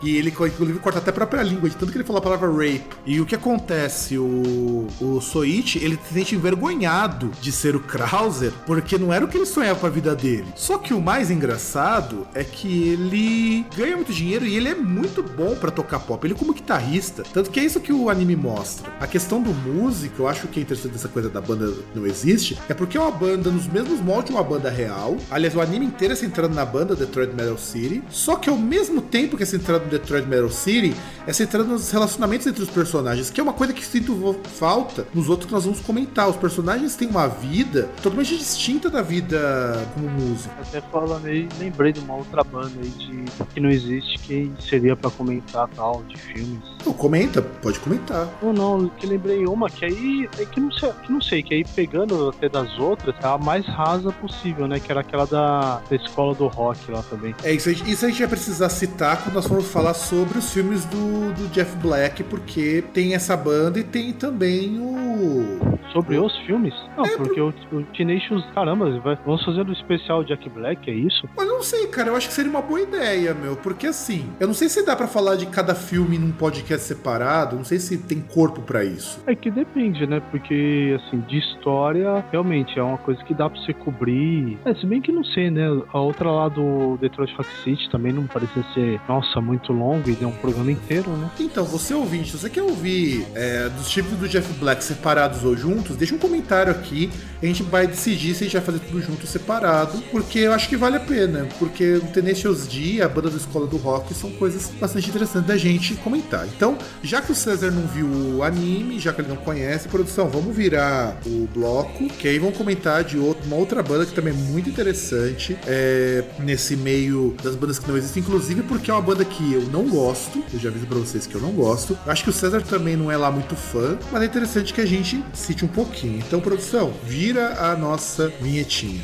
[0.02, 2.50] E ele, inclusive, corta até a própria língua, de tanto que ele fala a palavra
[2.50, 2.84] rape.
[3.06, 4.18] E o que acontece?
[4.18, 9.28] O, o Soichi, ele se sente envergonhado de ser o Krauser, porque não era o
[9.28, 10.46] que ele sonhava pra vida dele.
[10.56, 15.22] Só que o mais engraçado é que ele ganha muito dinheiro e ele é muito
[15.22, 16.26] bom pra tocar pop.
[16.26, 17.22] Ele como guitarrista.
[17.32, 18.92] Tanto que é isso que o anime mostra.
[19.00, 22.58] A questão do músico, eu acho que é interessante dessa coisa da banda não existe,
[22.68, 25.16] é porque é uma banda nos mesmos moldes de uma banda real.
[25.30, 28.02] Aliás, o anime inteiro é centrado na banda Detroit Metal City.
[28.10, 30.94] Só que ao mesmo tempo que é centrado no Detroit Metal City,
[31.26, 35.28] é centrado nos relacionamentos entre os personagens, que é uma coisa que sinto falta nos
[35.28, 36.28] outros que nós vamos comentar.
[36.28, 40.54] Os personagens têm uma vida totalmente distinta da vida como músico.
[40.60, 44.96] Até falando aí, lembrei de uma outra banda aí de que não existe, que seria
[44.96, 46.58] pra comentar tal, de filmes.
[46.80, 48.28] Então, comenta, pode comentar.
[48.42, 51.54] Ou não, que lembrei uma que aí é que não sei, que não sei, que
[51.54, 54.80] aí pegando até das outras, é a mais rasa possível, né?
[54.80, 57.34] Que era aquela da, da escola do rock lá também.
[57.44, 60.38] É isso, a gente- isso a gente vai precisar citar quando nós formos falar sobre
[60.38, 65.72] os filmes do, do Jeff Black, porque tem essa banda e tem também o.
[65.92, 66.72] Sobre os filmes?
[66.96, 71.28] Não, porque o, o Tenacious, caramba, vai- vamos fazer o especial Jack Black, é isso?
[71.36, 74.30] Mas eu não sei, cara, eu acho que seria uma boa ideia, meu, porque assim,
[74.40, 77.78] eu não sei se dá pra falar de cada filme num podcast separado, não sei
[77.78, 79.20] se tem corpo pra isso.
[79.26, 80.20] É que depende, né?
[80.30, 84.58] Porque, assim, de história, realmente é uma coisa que dá pra você cobrir.
[84.64, 85.66] É, se bem que não sei, né?
[85.92, 90.14] A outra lá do Detroit Rock City também não parecia ser, nossa, muito longo e
[90.14, 91.30] deu um programa inteiro, né?
[91.38, 95.56] Então, você ouvinte, se você quer ouvir é, dos filmes do Jeff Black separados ou
[95.56, 97.10] juntos, deixa um comentário aqui.
[97.40, 100.52] A gente vai decidir se a gente vai fazer tudo junto ou separado, porque eu
[100.52, 101.46] acho que vale a pena.
[101.58, 105.56] Porque o Tenacious D, a banda da Escola do Rock, são coisas bastante interessantes da
[105.56, 106.46] gente comentar.
[106.46, 110.28] Então, já que o César não viu o anime, já que ele não conhece, produção,
[110.28, 114.32] vamos virar o bloco, que aí vão comentar de outro- uma outra banda que também
[114.32, 119.02] é muito interessante é, nesse meio das bandas que não existem, inclusive porque é uma
[119.02, 121.98] banda que eu não gosto, eu já aviso pra vocês que eu não gosto.
[122.06, 124.86] Acho que o César também não é lá muito fã, mas é interessante que a
[124.86, 126.18] gente cite um pouquinho.
[126.18, 129.00] Então, produção, vira a nossa vinhetinha.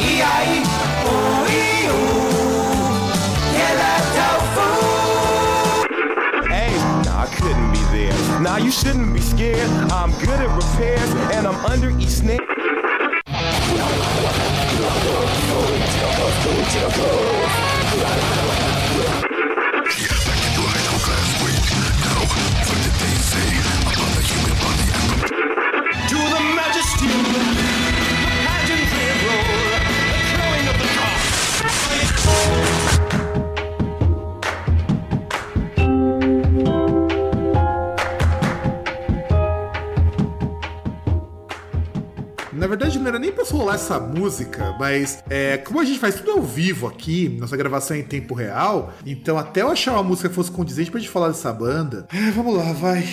[0.00, 0.62] E aí,
[8.46, 9.68] Nah, you shouldn't be scared.
[9.90, 12.38] I'm good at repairs and I'm under each snare.
[42.66, 46.16] Na verdade, não era nem pra rolar essa música, mas é, como a gente faz
[46.16, 50.02] tudo ao vivo aqui, nossa gravação é em tempo real, então até eu achar uma
[50.02, 52.08] música que fosse condizente pra gente falar dessa banda.
[52.12, 53.04] É, vamos lá, vai.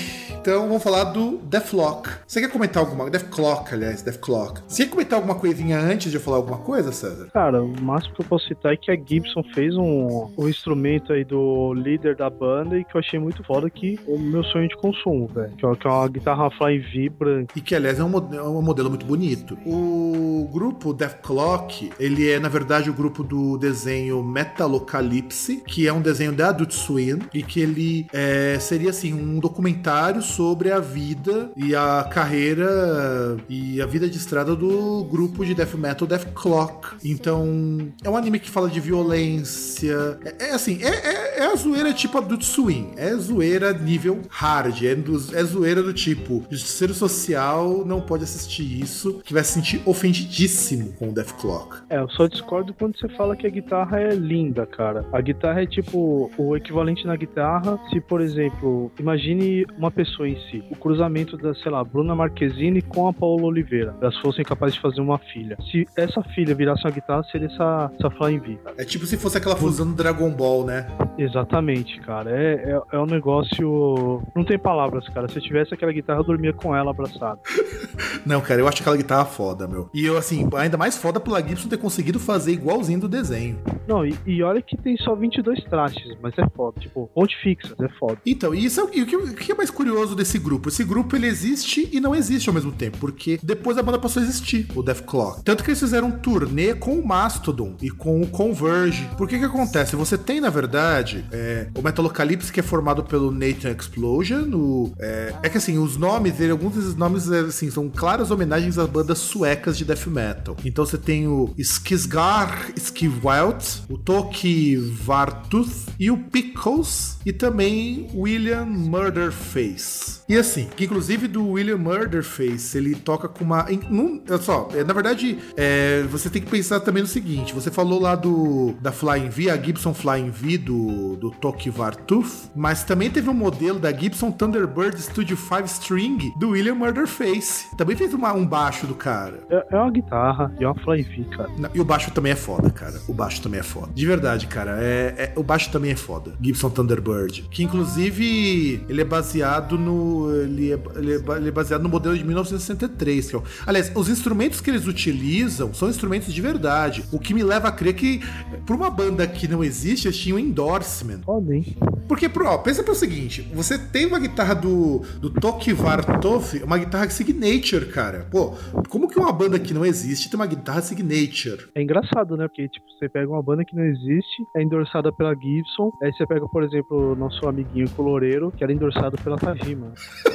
[0.42, 2.10] Então vamos falar do Deathlock.
[2.28, 4.62] Você quer comentar alguma Deathclock, aliás, Deathclock.
[4.68, 7.30] Você quer comentar alguma coisinha antes de eu falar alguma coisa, César?
[7.32, 11.14] Cara, o máximo que eu posso citar é que a Gibson fez um, um instrumento
[11.14, 14.68] aí do líder da banda e que eu achei muito foda que o meu sonho
[14.68, 15.54] de consumo, velho.
[15.56, 17.54] Que é que é uma guitarra Fly V branca.
[17.56, 19.43] E que, aliás, é um, é um modelo muito bonito.
[19.66, 26.02] O grupo Deathclock, ele é, na verdade, o grupo do desenho Metalocalypse, que é um
[26.02, 31.52] desenho da Adult Swim, e que ele é, seria, assim, um documentário sobre a vida
[31.56, 36.90] e a carreira e a vida de estrada do grupo de death metal Death Clock.
[37.04, 40.20] Então, é um anime que fala de violência.
[40.40, 42.92] É, é assim, é, é, é a zoeira tipo Adult Swim.
[42.96, 44.84] É zoeira nível hard.
[44.84, 49.54] É, dos- é zoeira do tipo, ser social não pode assistir isso, que vai se
[49.54, 51.78] sentir ofendidíssimo com o Death Clock.
[51.90, 55.06] É, eu só discordo quando você fala que a guitarra é linda, cara.
[55.12, 60.36] A guitarra é tipo o equivalente na guitarra se, por exemplo, imagine uma pessoa em
[60.50, 63.96] si, o cruzamento da, sei lá, Bruna Marquezine com a Paola Oliveira.
[64.02, 65.58] Elas fossem capazes de fazer uma filha.
[65.72, 68.76] Se essa filha virasse uma guitarra, seria essa, essa Flying V, cara.
[68.78, 70.88] É tipo se fosse aquela fusão do Dragon Ball, né?
[71.18, 72.32] Exatamente, cara.
[72.32, 74.22] É, é, é um negócio.
[74.36, 75.28] Não tem palavras, cara.
[75.28, 77.40] Se eu tivesse aquela guitarra, eu dormia com ela abraçado.
[78.26, 79.90] Não, cara, eu acho aquela guitarra foda, meu.
[79.94, 83.60] E eu, assim, ainda mais foda pela Gibson ter conseguido fazer igualzinho do desenho.
[83.88, 86.80] Não, e, e olha que tem só 22 trastes, mas é foda.
[86.80, 88.18] Tipo, ponte fixa, é foda.
[88.26, 90.70] Então, e isso é, o- e o, que, o que é mais curioso desse grupo?
[90.70, 94.22] Esse grupo ele existe e não existe ao mesmo tempo, porque depois a banda passou
[94.22, 95.44] a existir, o Death Clock.
[95.44, 99.10] Tanto que eles fizeram um turnê com o Mastodon e com o Converge.
[99.18, 99.96] Por que que acontece?
[99.96, 104.50] Você tem, na verdade, é, o Metalocalypse, que é formado pelo Nathan Explosion.
[104.54, 108.32] O, é, é que assim, os nomes dele, alguns desses nomes é, assim, são claras
[108.32, 110.58] homenagens às bandas suecas de death metal.
[110.66, 118.66] Então você tem o Skisgar Skivelt, o Toki Vartuth e o Pickles e também William
[118.66, 120.23] Murderface.
[120.34, 123.68] E assim, que inclusive do William Murderface, ele toca com uma.
[123.90, 127.70] num- olha só, é, na verdade, é, você tem que pensar também no seguinte: você
[127.70, 132.84] falou lá do da Flying V, a Gibson Flying V do, do Toki Vartuth, mas
[132.84, 137.66] também teve um modelo da Gibson Thunderbird Studio 5 String do William Murderface.
[137.78, 139.40] Também fez uma- um baixo do cara.
[139.50, 141.50] É, é uma guitarra e é uma Flying V, cara.
[141.58, 143.00] Não, E o baixo também é foda, cara.
[143.08, 143.92] O baixo também é foda.
[143.94, 144.78] De verdade, cara.
[144.82, 146.34] É, é- o baixo também é foda.
[146.42, 147.44] Gibson Thunderbird.
[147.52, 150.23] Que inclusive ele é baseado no.
[150.32, 153.30] Ele é, ele é ele é baseado no modelo de 1963.
[153.30, 157.04] Que é o- aliás, os instrumentos que eles utilizam são instrumentos de verdade.
[157.12, 158.22] O que me leva a crer que,
[158.66, 161.22] por uma banda que não existe, eles tinham endorsement.
[161.52, 161.76] Hein?
[162.08, 166.78] Porque, pro, ó, pensa pelo seguinte: você tem uma guitarra do, do Toki Vartov, uma
[166.78, 168.28] guitarra signature, cara.
[168.32, 168.54] Pô,
[168.90, 171.68] como que uma banda que não existe tem uma guitarra signature?
[171.76, 172.48] É engraçado, né?
[172.48, 176.26] Porque, tipo, você pega uma banda que não existe, é endossada pela Gibson, aí você
[176.26, 179.94] pega, por exemplo, o nosso amiguinho Coloreiro, que era endossado pela Tajima.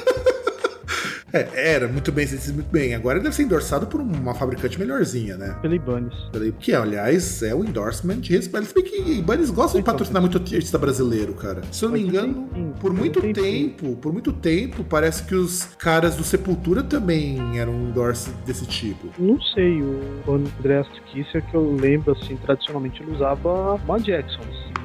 [1.30, 2.94] É, era muito bem, muito bem.
[2.94, 5.58] Agora ele deve ser endossado por uma fabricante melhorzinha, né?
[5.60, 6.14] Pela Ibanez.
[6.58, 8.66] Que, aliás, é o endorsement de respeito.
[8.68, 11.60] Se bem que Ibanez gosta de Então, patrocinar muito artista brasileiro, cara.
[11.70, 12.48] Se eu não me engano,
[12.80, 17.74] por muito tem- tempo, por muito tempo, parece que os caras do Sepultura também eram
[17.74, 19.08] endorse desse tipo.
[19.18, 20.00] Não sei, o
[20.32, 24.40] Andreas Kisser, que eu lembro, assim, tradicionalmente ele usava uma Jackson,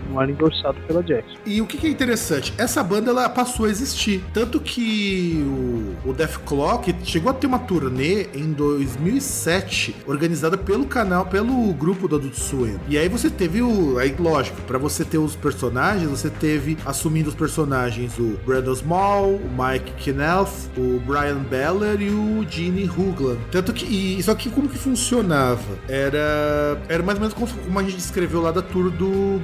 [0.09, 1.37] não era endossado pela Jackson.
[1.45, 2.53] E o que, é interessante?
[2.57, 4.23] Essa banda ela passou a existir.
[4.33, 10.85] Tanto que o, o Death Clock chegou a ter uma turnê em 2007, organizada pelo
[10.85, 12.79] canal, pelo grupo Adult Swim.
[12.87, 13.97] E aí você teve o.
[13.97, 19.35] Aí, lógico, pra você ter os personagens, você teve assumindo os personagens o Brandon Small,
[19.35, 23.39] o Mike Kenneth, o Brian Beller e o Gene Hugland.
[23.51, 23.85] Tanto que.
[23.85, 25.63] E, só que como que funcionava?
[25.87, 26.79] Era.
[26.87, 29.39] Era mais ou menos como, a gente descreveu lá da tour do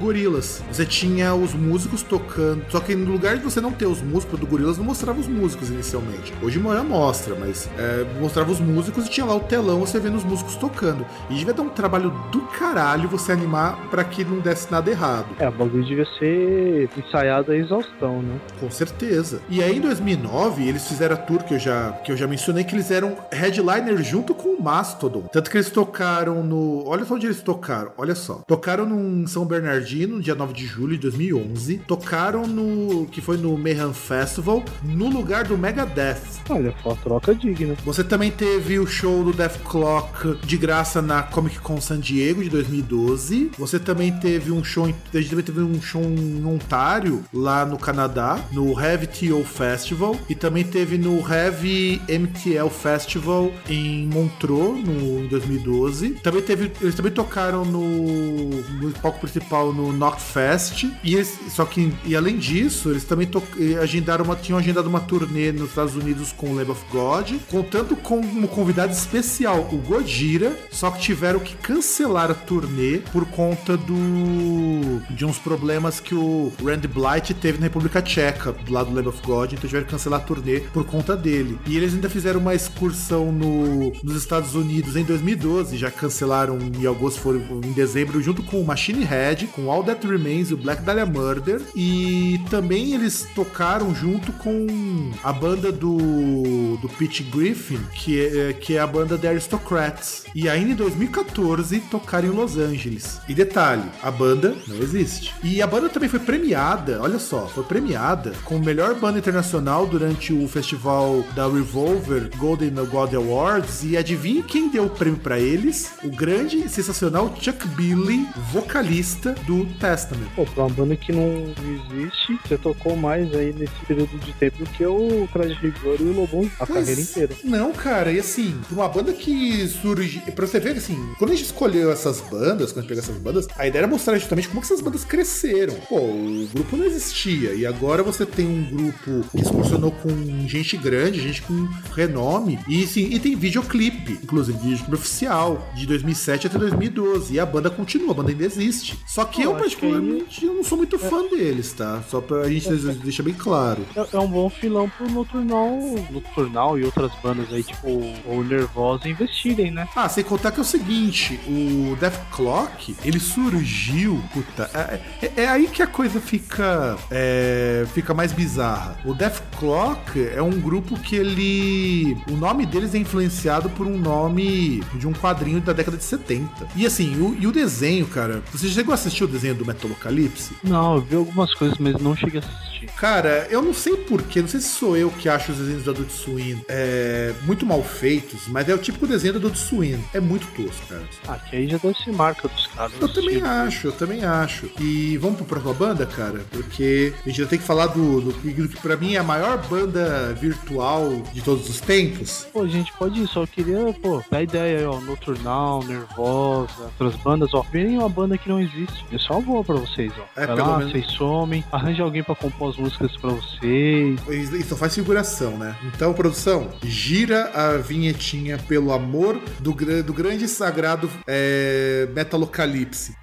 [0.70, 2.64] Você tinha os músicos tocando.
[2.68, 5.28] Só que no lugar de você não ter os músicos do Gorillaz, não mostrava os
[5.28, 6.32] músicos inicialmente.
[6.42, 10.16] Hoje já mostra, mas é, mostrava os músicos e tinha lá o telão você vendo
[10.16, 11.04] os músicos tocando.
[11.28, 15.26] E devia dar um trabalho do caralho você animar pra que não desse nada errado.
[15.38, 18.40] É, o bagulho devia ser ensaiado a exaustão, né?
[18.58, 19.40] Com certeza.
[19.48, 22.64] E aí em 2009 eles fizeram a tour que eu já que eu já mencionei
[22.64, 25.22] que eles eram headliner junto com o Mastodon.
[25.32, 28.42] Tanto que eles tocaram no, olha só onde eles tocaram, olha só.
[28.46, 31.78] Tocaram no em São Bernardino, dia 9 de julho de 2011.
[31.86, 36.20] Tocaram no que foi no Mayhem Festival, no lugar do Megadeth.
[36.48, 37.76] Olha, foi uma troca digna.
[37.84, 42.42] Você também teve o show do Death Clock de graça na Comic Con San Diego
[42.42, 43.50] de 2012.
[43.58, 47.64] Você também teve um show, em- a gente também teve um show em Ontário, lá
[47.64, 50.16] no Canadá, no Heavy TO Festival.
[50.28, 56.10] E também teve no Heavy MTL Festival em Montreux, no, em 2012.
[56.22, 58.48] Também teve, eles também tocaram no,
[58.80, 59.92] no palco principal no
[60.30, 60.84] Knockfest.
[61.02, 63.42] E eles- só que, e além disso, eles também to-
[63.82, 67.96] agendaram uma, tinham agendado uma turnê nos Estados Unidos com o Lamb of God, contando
[67.96, 73.76] com um convidado especial, o Gojira, só que tiveram que cancelar a turnê por conta
[73.76, 78.96] do de uns problemas que o Randy Blight teve na República Tcheca, do lado do
[78.96, 81.58] Lamb of God, então tiveram que cancelar a turnê por conta dele.
[81.66, 86.86] E eles ainda fizeram uma excursão no, nos Estados Unidos em 2012, já cancelaram em
[86.86, 90.56] agosto, foram em dezembro, junto com o Machine Head, com All That Remains Remains o
[90.56, 91.62] Black Dahlia Murder.
[91.74, 98.76] E também eles tocaram junto com a banda do, do Pete Griffin, que é, que
[98.76, 100.24] é a banda The Aristocrats.
[100.34, 103.20] E ainda em 2014 tocaram em Los Angeles.
[103.28, 105.34] E detalhe, a banda não existe.
[105.42, 110.32] E a banda também foi premiada, olha só, foi premiada como melhor banda internacional durante
[110.32, 113.82] o festival da Revolver Golden God Awards.
[113.84, 115.92] E adivinhe quem deu o prêmio pra eles?
[116.04, 119.66] O grande e sensacional Chuck Billy, vocalista do
[120.10, 120.30] Testament.
[120.34, 121.54] Pô, pra uma banda que não
[121.94, 126.04] existe, você tocou mais aí nesse período de tempo do que o Traje Rigor e
[126.04, 127.34] o Lobão a Pois carreira inteira.
[127.44, 130.20] Não, cara, e assim, pra uma banda que surge.
[130.34, 133.16] Pra você ver assim, quando a gente escolheu essas bandas, quando a gente pegou essas
[133.18, 135.74] bandas, a ideia era mostrar justamente como que essas bandas cresceram.
[135.88, 137.52] Pô, o grupo não existia.
[137.54, 140.08] E agora você tem um grupo que excursionou com
[140.48, 142.58] gente grande, gente com renome.
[142.68, 147.34] E sim, e tem videoclipe, inclusive videoclipe oficial, de 2007 até 2012.
[147.34, 148.98] E a banda continua, a banda ainda existe.
[149.06, 152.02] Só que Eu eu, que aí- particularmente, eu não sou muito fã deles, tá?
[152.08, 152.68] Só pra gente
[153.02, 153.84] deixar bem claro.
[153.96, 155.78] É, é um bom filão pro Nocturnal,
[156.10, 159.88] Nocturnal e outras bandas aí, tipo o Nervosa, investirem, né?
[159.94, 165.32] Ah, sem contar que é o seguinte, o Death Clock, ele surgiu, puta, é, é-
[165.42, 168.98] é aí que a coisa fica, é, fica mais bizarra.
[169.04, 173.98] O Death Clock é um grupo que ele, o nome deles é influenciado por um
[173.98, 176.68] nome de um quadrinho da década de 70.
[176.76, 180.54] E assim, o, e o desenho, cara, você chegou a assistir o desenho do Metalocalypse?
[180.64, 182.70] Não, eu vi algumas coisas, mas não cheguei a assistir.
[182.96, 185.90] Cara, eu não sei porquê, não sei se sou eu que acho os desenhos do
[185.90, 190.02] Adult Swim é, muito mal feitos, mas é o típico desenho do Adult Swim.
[190.14, 191.02] É muito tosco, cara.
[191.28, 192.92] Ah, que aí já deve ser marca dos caras.
[193.00, 194.70] Eu também Tipo, acho, eu também acho.
[194.80, 196.40] E vamos pra próxima banda, cara?
[196.50, 199.18] Porque a gente já tem que falar do, do, que- do que pra mim é
[199.18, 202.46] a maior banda virtual de todos os tempos.
[202.52, 207.52] Pô, gente, pode ir, só queria, pô, dar ideia aí, ó, Nocturnal, Nervosa, outras bandas,
[207.54, 207.62] ó.
[207.70, 209.04] Verem uma banda que não existe.
[209.12, 210.40] É só boa pra vocês, ó.
[210.40, 214.20] É, Vai lá, menos- vocês somem, arranja alguém pra compor as músicas pra vocês.
[214.28, 215.74] E só faz figuração, né?
[215.84, 223.14] Então, produção, gira a vinhetinha pelo amor do, gra- do grande e sagrado é, Metalocalipse.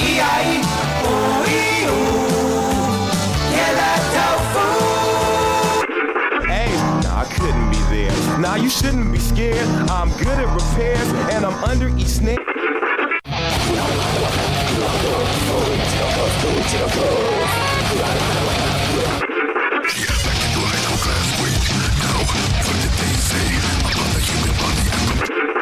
[0.00, 0.60] E aí,
[1.04, 1.68] o e
[7.70, 8.38] be there.
[8.40, 9.66] Nah, you shouldn't be scared.
[9.90, 12.38] I'm good at repairs and I'm under each snare.
[14.98, 15.14] Back
[20.44, 22.18] into high school class, waiting now
[22.64, 23.46] for the day say
[23.86, 25.57] upon the human body.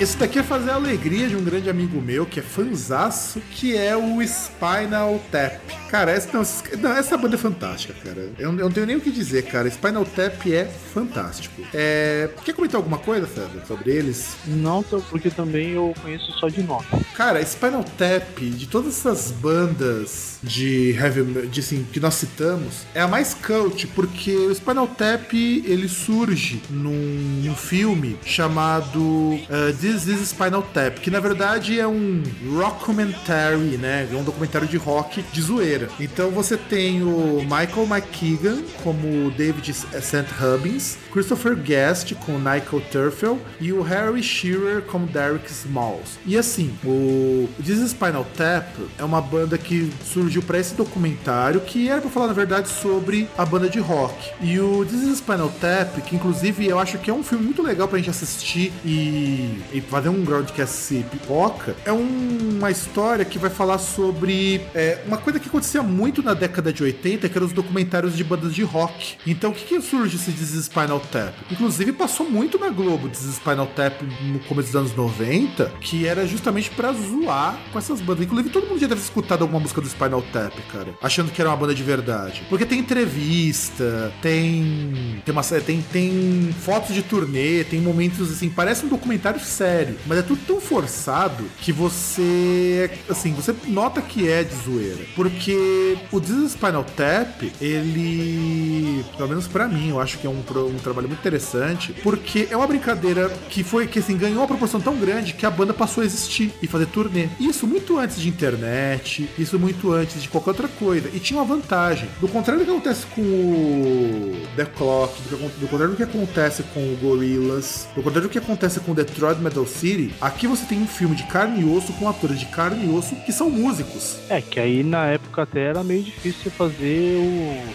[0.00, 3.76] Esse daqui é fazer a alegria de um grande amigo meu, que é fanzaço, que
[3.76, 5.58] é o Spinal Tap.
[5.90, 8.30] Cara, essa, não, essa- não, essa banda é fantástica, cara.
[8.38, 9.68] Eu, eu não tenho nem o que dizer, cara.
[9.68, 11.62] Spinal Tap é fantástico.
[11.74, 14.36] É, quer comentar alguma coisa, César, sobre eles?
[14.46, 16.86] Não, porque também eu conheço só de nome.
[17.16, 23.00] Cara, Spinal Tap, de todas essas bandas de heavy de, assim, que nós citamos, é
[23.00, 30.06] a mais cult, porque o Spinal Tap ele surge num, num filme chamado uh, This
[30.06, 32.22] is Spinal Tap, que na verdade é um
[32.54, 34.06] rockumentary, né?
[34.12, 35.88] É um documentário de rock de zoeira.
[35.98, 40.26] Então você tem o Michael McKeegan como David St.
[40.38, 46.18] Hubbins, Christopher Guest com Michael Turfel e o Harry Shearer como Derek Smalls.
[46.26, 48.66] E assim, o This is Spinal Tap
[48.98, 53.26] é uma banda que surgiu para esse documentário que era para falar na verdade sobre
[53.38, 54.14] a banda de rock.
[54.42, 57.62] E o This is Spinal Tap, que inclusive eu acho que é um filme muito
[57.62, 63.38] legal pra gente assistir e, e fazer um broadcast pipoca, é um- uma história que
[63.38, 67.46] vai falar sobre é, uma coisa que acontecia muito na década de 80, que eram
[67.46, 69.16] os documentários de bandas de rock.
[69.26, 71.32] Então, o que, que surge This is Spinal Tap?
[71.50, 76.26] Inclusive, passou muito na Globo is Spinal Tap no começo dos anos 90, que era
[76.26, 78.24] justamente pra zoar com essas bandas.
[78.24, 81.40] Inclusive, todo mundo já deve ter escutado alguma música do Spinal Tap, cara, achando que
[81.40, 82.42] era uma banda de verdade.
[82.48, 88.84] Porque tem entrevista, tem tem, uma, tem, tem fotos de turnê, tem momentos assim, parece
[88.84, 89.67] um documentário sério,
[90.06, 95.04] mas é tudo tão forçado que você, assim, você nota que é de zoeira.
[95.14, 100.30] Porque o This is Spinal Tap, ele, pelo menos pra mim, eu acho que é
[100.30, 104.46] um, um trabalho muito interessante, porque é uma brincadeira que foi que assim ganhou uma
[104.46, 107.28] proporção tão grande que a banda passou a existir e fazer turnê.
[107.40, 111.08] Isso muito antes de internet, isso muito antes de qualquer outra coisa.
[111.12, 112.08] E tinha uma vantagem.
[112.20, 116.02] Do contrário do que acontece com o The Clock, do, que do contrário do que
[116.02, 120.46] acontece com o Gorillaz, do contrário do que acontece com o Detroit Metal City, aqui
[120.46, 123.32] você tem um filme de carne e osso com atores de carne e osso que
[123.32, 124.18] são músicos.
[124.28, 127.16] É, que aí na época até era meio difícil você fazer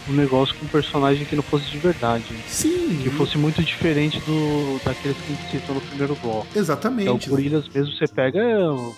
[0.07, 2.25] o, o negócio com um personagem que não fosse de verdade.
[2.47, 6.47] Sim, Que fosse muito diferente do daqueles que a gente citou no primeiro bloco.
[6.53, 7.29] É o exatamente.
[7.29, 8.39] Gorillaz mesmo, você pega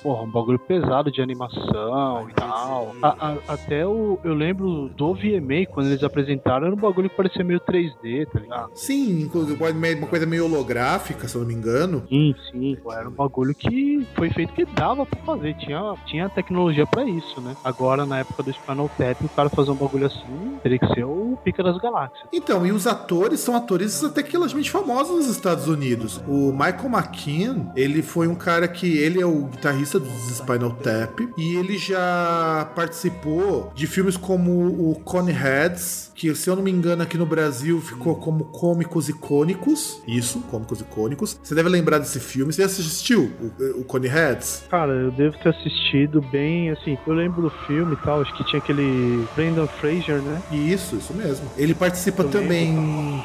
[0.01, 2.95] porra, um bagulho pesado de animação e tal.
[3.01, 4.19] A- a- até o.
[4.23, 8.39] Eu lembro do VMA, quando eles apresentaram, era um bagulho que parecia meio 3D, tá
[8.39, 8.69] ligado?
[8.75, 12.03] Sim, inclusive uma coisa meio holográfica, se eu não me engano.
[12.09, 12.74] Sim, sim.
[12.75, 15.55] Pô, Era um bagulho que foi feito que dava pra fazer.
[15.55, 17.55] Tinha, tinha tecnologia pra isso, né?
[17.63, 21.03] Agora, na época do Spinal Tap, o cara fazer um bagulho assim teria que ser
[21.03, 22.27] o pica das galáxias.
[22.31, 26.21] Então, e os atores são atores até que relativamente famosos nos Estados Unidos.
[26.27, 31.19] O Michael McKean, ele foi um cara que ele é o guitarrista dos Spinal Tap
[31.37, 37.03] e ele já participou de filmes como o Coneheads, que se eu não me engano
[37.03, 40.01] aqui no Brasil ficou como Cômicos Icônicos.
[40.07, 41.39] Isso, Cômicos Icônicos.
[41.41, 42.51] Você deve lembrar desse filme.
[42.51, 44.63] Você assistiu o, o Coneheads?
[44.69, 48.43] Cara, eu devo ter assistido bem, assim, eu lembro do filme e tal, acho que
[48.45, 50.41] tinha aquele Brendan Fraser, né?
[50.51, 51.49] Isso, isso mesmo.
[51.57, 52.73] Ele participa Eu também.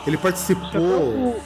[0.07, 0.81] Ele Até participou.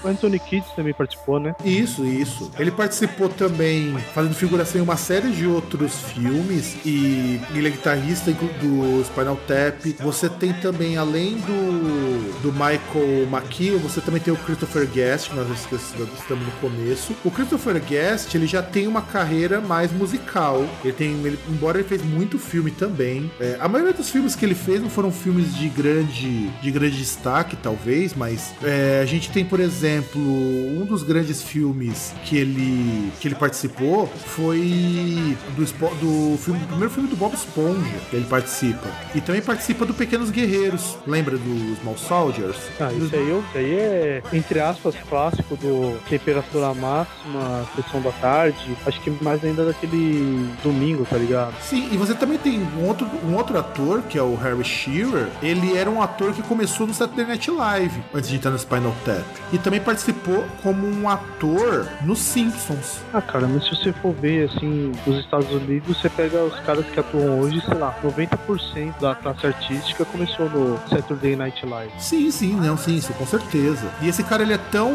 [0.02, 1.54] O Anthony Kidd também participou, né?
[1.64, 2.50] Isso, isso.
[2.58, 8.30] Ele participou também fazendo figuração em uma série de outros filmes e ele é guitarrista
[8.32, 9.84] do Spinal Tap.
[10.00, 15.36] Você tem também, além do, do Michael McKean, você também tem o Christopher Guest, que
[15.36, 17.14] nós esquecemos- estamos no começo.
[17.24, 20.64] O Christopher Guest, ele já tem uma carreira mais musical.
[20.84, 23.30] Ele tem, ele- embora ele fez muito filme também.
[23.40, 26.96] É, a maioria dos filmes que ele fez não foram filmes de grande, de grande
[26.96, 33.12] destaque, talvez, mas é, a gente tem, por exemplo, um dos grandes filmes que ele,
[33.20, 37.80] que ele participou foi do, do, filme, do primeiro filme do Bob Esponja,
[38.10, 38.88] que ele participa.
[39.14, 40.96] E também participa do Pequenos Guerreiros.
[41.06, 42.56] Lembra dos Small Soldiers?
[42.80, 48.76] Ah, isso aí, isso aí é, entre aspas, clássico do Temperatura Máxima, Sessão da Tarde.
[48.86, 51.54] Acho que mais ainda daquele domingo, tá ligado?
[51.60, 55.28] Sim, e você também tem um outro, um outro ator, que é o Harry Shearer.
[55.42, 58.94] Ele era um ator que começou no Saturday Night Live, antes de entrar no Spinal
[59.04, 59.24] Tap.
[59.52, 62.98] E também participou como um ator nos Simpsons.
[63.12, 66.84] Ah, cara, mas se você for ver, assim, os Estados Unidos, você pega os caras
[66.86, 71.92] que atuam hoje, sei lá, 90% da classe artística começou no Saturday Night Live.
[71.98, 73.86] Sim, sim, não, sim, isso com certeza.
[74.00, 74.92] E esse cara, ele é tão.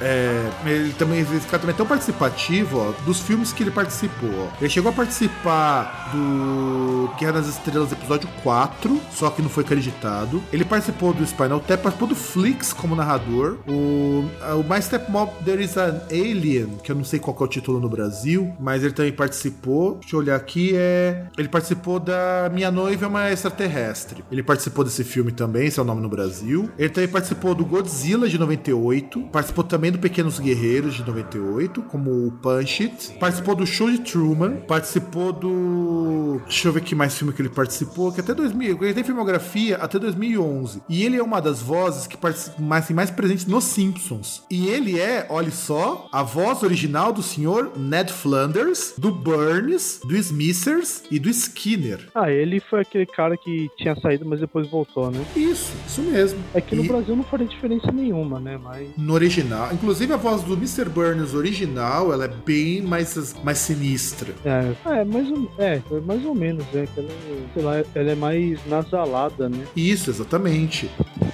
[0.00, 4.30] é, ele também, esse cara também é tão participativo, ó, dos filmes que ele participou.
[4.38, 4.56] ó.
[4.60, 10.42] Ele chegou a participar do Guerra das Estrelas, episódio 4, só que não foi acreditado.
[10.52, 13.58] Ele participou do Spinal Tap, participou do Flix como narrador.
[13.66, 14.24] O,
[14.58, 17.80] o My Stepmom There is an Alien, que eu não sei qual é o título
[17.80, 19.98] no Brasil, mas ele também participou.
[20.00, 21.26] Deixa eu olhar aqui, é.
[21.38, 24.24] Ele participou da Minha Noiva é uma Extraterrestre.
[24.30, 26.70] Ele participou desse filme também, esse é o nome no Brasil.
[26.78, 32.10] Ele também participou do Godzilla de 98, participou também do Pequenos Guerreiros de 98, como
[32.28, 33.12] o Punch It.
[33.18, 36.40] Participou do Show de Truman, participou do.
[36.46, 38.78] Deixa eu ver que mais filme que ele participou, que até 2000.
[38.82, 40.82] Ele tem filmografia até 2011.
[40.88, 44.42] E ele é uma das vozes que participa mais, mais presentes nos Simpsons.
[44.50, 50.16] E ele é, olha só, a voz original do senhor Ned Flanders, do Burns, do
[50.16, 52.08] Smithers e do Skinner.
[52.14, 55.24] Ah, ele foi aquele cara que tinha saído, mas depois voltou, né?
[55.34, 56.38] Isso, isso mesmo.
[56.54, 58.58] É que no E- Brasil não faria diferença nenhuma, né?
[58.62, 58.88] Mas.
[58.96, 59.70] No original.
[59.72, 60.86] Inclusive a voz do Mr.
[60.88, 61.65] Burns original,
[62.12, 64.34] ela é bem mais, mais sinistra.
[64.44, 66.86] É, é, mais ou, é, mais ou menos, é.
[66.96, 67.08] Ela,
[67.54, 69.64] sei lá, ela é mais nasalada, né?
[69.76, 70.90] Isso, exatamente.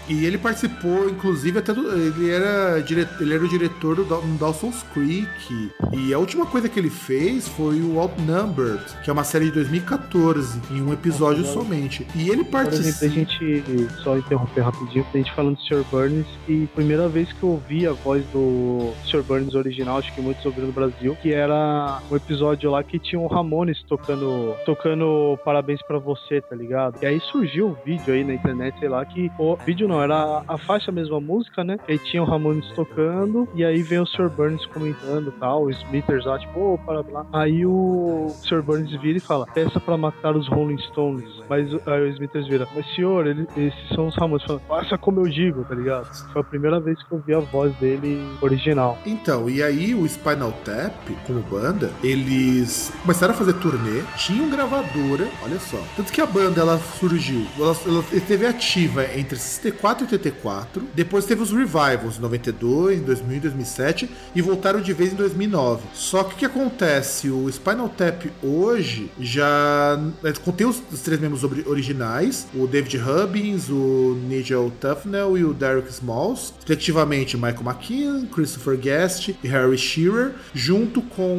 [0.09, 1.83] E ele participou, inclusive, até do.
[1.93, 5.71] Ele era, dire, ele era o diretor do Daw- Dawson's Creek.
[5.93, 9.53] E a última coisa que ele fez foi o Outnumbered, que é uma série de
[9.53, 12.07] 2014, em um episódio somente.
[12.15, 13.65] E ele exemplo, a gente,
[14.03, 15.85] só interromper rapidinho, a gente falando do Sr.
[15.91, 19.23] Burns, e primeira vez que eu ouvi a voz do Sr.
[19.23, 23.21] Burns original, acho que muitos ouviram no Brasil, que era um episódio lá que tinha
[23.21, 26.99] o Ramones tocando, tocando Parabéns pra Você, tá ligado?
[27.03, 30.43] E aí surgiu um vídeo aí na internet, sei lá, que, o vídeo não, era
[30.49, 31.77] a, faixa mesmo, a música, né?
[31.89, 34.29] Aí tinha o Ramones tocando, e aí vem o Sr.
[34.29, 37.27] Burns comentando tal, o Smithers lá, tipo, ô, para lá.
[37.33, 38.63] Aí o Sr.
[38.63, 41.29] Burns vira e fala, peça pra matar os Rolling Stones.
[41.49, 44.45] Mas aí o Smithers vira, mas senhor, ele- esses são os Ramones.
[44.45, 46.07] Fala, faça como eu digo, tá ligado?
[46.33, 48.99] Foi a primeira vez que eu vi a voz dele original.
[49.05, 50.93] Então, e aí o Spinal Tap,
[51.27, 55.79] como banda, eles começaram a fazer turnê, tinham gravadora, olha só.
[55.97, 61.25] Tanto que a banda ela surgiu, ela, ela esteve ativa entre 64 e 84, depois
[61.25, 65.83] teve os revivals, 92, 2000 e 2007, e voltaram de vez em 2009.
[65.95, 67.29] Só que o que acontece?
[67.31, 72.99] O Spinal Tap hoje já é, contém os, os três membros ori- originais, o David
[72.99, 79.77] Hubbins, o Nigel Tufnell e o Derek Smalls, respectivamente Michael McKean, Christopher Guest e Harry
[79.79, 81.37] Shearer, junto com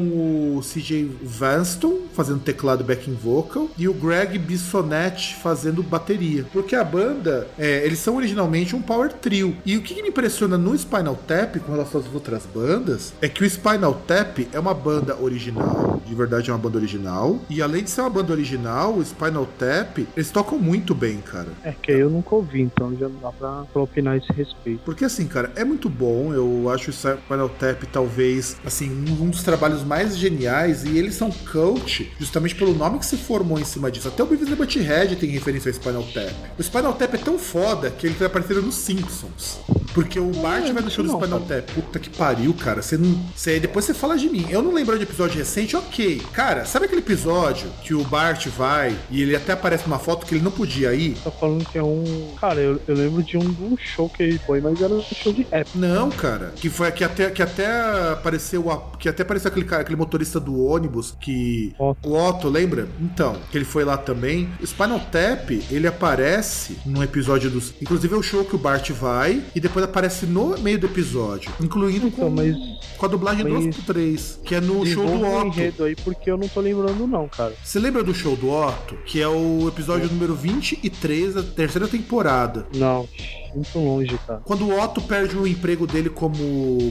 [0.58, 6.46] o CJ Vanston fazendo teclado backing vocal e o Greg Bissonette fazendo bateria.
[6.52, 9.56] Porque a banda, é, eles são originalmente um power trio.
[9.66, 13.44] E o que, me impressiona no Spinal Tap com relação às outras bandas é que
[13.44, 17.40] o Spinal Tap é uma banda original, de verdade é uma banda original.
[17.50, 21.48] E além de ser uma banda original, o Spinal Tap, eles tocam muito bem, cara.
[21.64, 24.32] É que aí eu nunca ouvi, então já não dá pra, pra opinar a esse
[24.34, 24.82] respeito.
[24.84, 26.34] Porque assim, cara, é muito bom.
[26.34, 28.90] Eu acho o Spinal Tap talvez assim
[29.22, 33.60] um dos trabalhos mais geniais e eles são cult justamente pelo nome que se formou
[33.60, 34.08] em cima disso.
[34.08, 36.34] Até o Beavis Butthead tem referência ao Spinal Tap.
[36.58, 39.60] O Spinal Tap é tão foda que ele vai aparecer nos Simpsons.
[39.94, 41.70] Porque o Bart vai no show do Spinal Tap.
[41.72, 42.82] Puta que pariu, cara.
[42.82, 43.14] Você não.
[43.36, 44.46] Você, depois você fala de mim.
[44.50, 46.20] Eu não lembro de episódio recente, ok.
[46.34, 50.34] Cara, sabe aquele episódio que o Bart vai e ele até aparece numa foto que
[50.34, 51.16] ele não podia ir?
[51.24, 52.34] Tá falando que é um.
[52.42, 55.32] Cara, eu, eu lembro de um, um show que ele foi, mas era um show
[55.32, 55.68] de rap.
[55.76, 56.54] Não, cara.
[56.56, 57.68] Que foi que até, que até
[58.12, 62.10] apareceu a- que até apareceu aquele cara, aquele motorista do ônibus que Otto.
[62.10, 62.88] o Otto, lembra?
[63.00, 64.50] Então, que ele foi lá também.
[64.60, 68.90] O Spinal Tap, ele aparece num episódio dos, inclusive é o show que o Bart
[68.92, 72.56] vai e depois aparece no meio do episódio, incluindo Então, com, mas
[72.98, 75.48] com a dublagem mas- 2 3, que é no show do um Otto.
[75.48, 77.54] enredo aí porque eu não tô lembrando, não, cara.
[77.64, 78.96] Você lembra do show do Otto?
[79.06, 82.66] Que é o episódio número 23 da terceira temporada.
[82.76, 83.08] Não,
[83.56, 84.42] muito longe, cara.
[84.44, 86.38] Quando o Otto perde o emprego dele como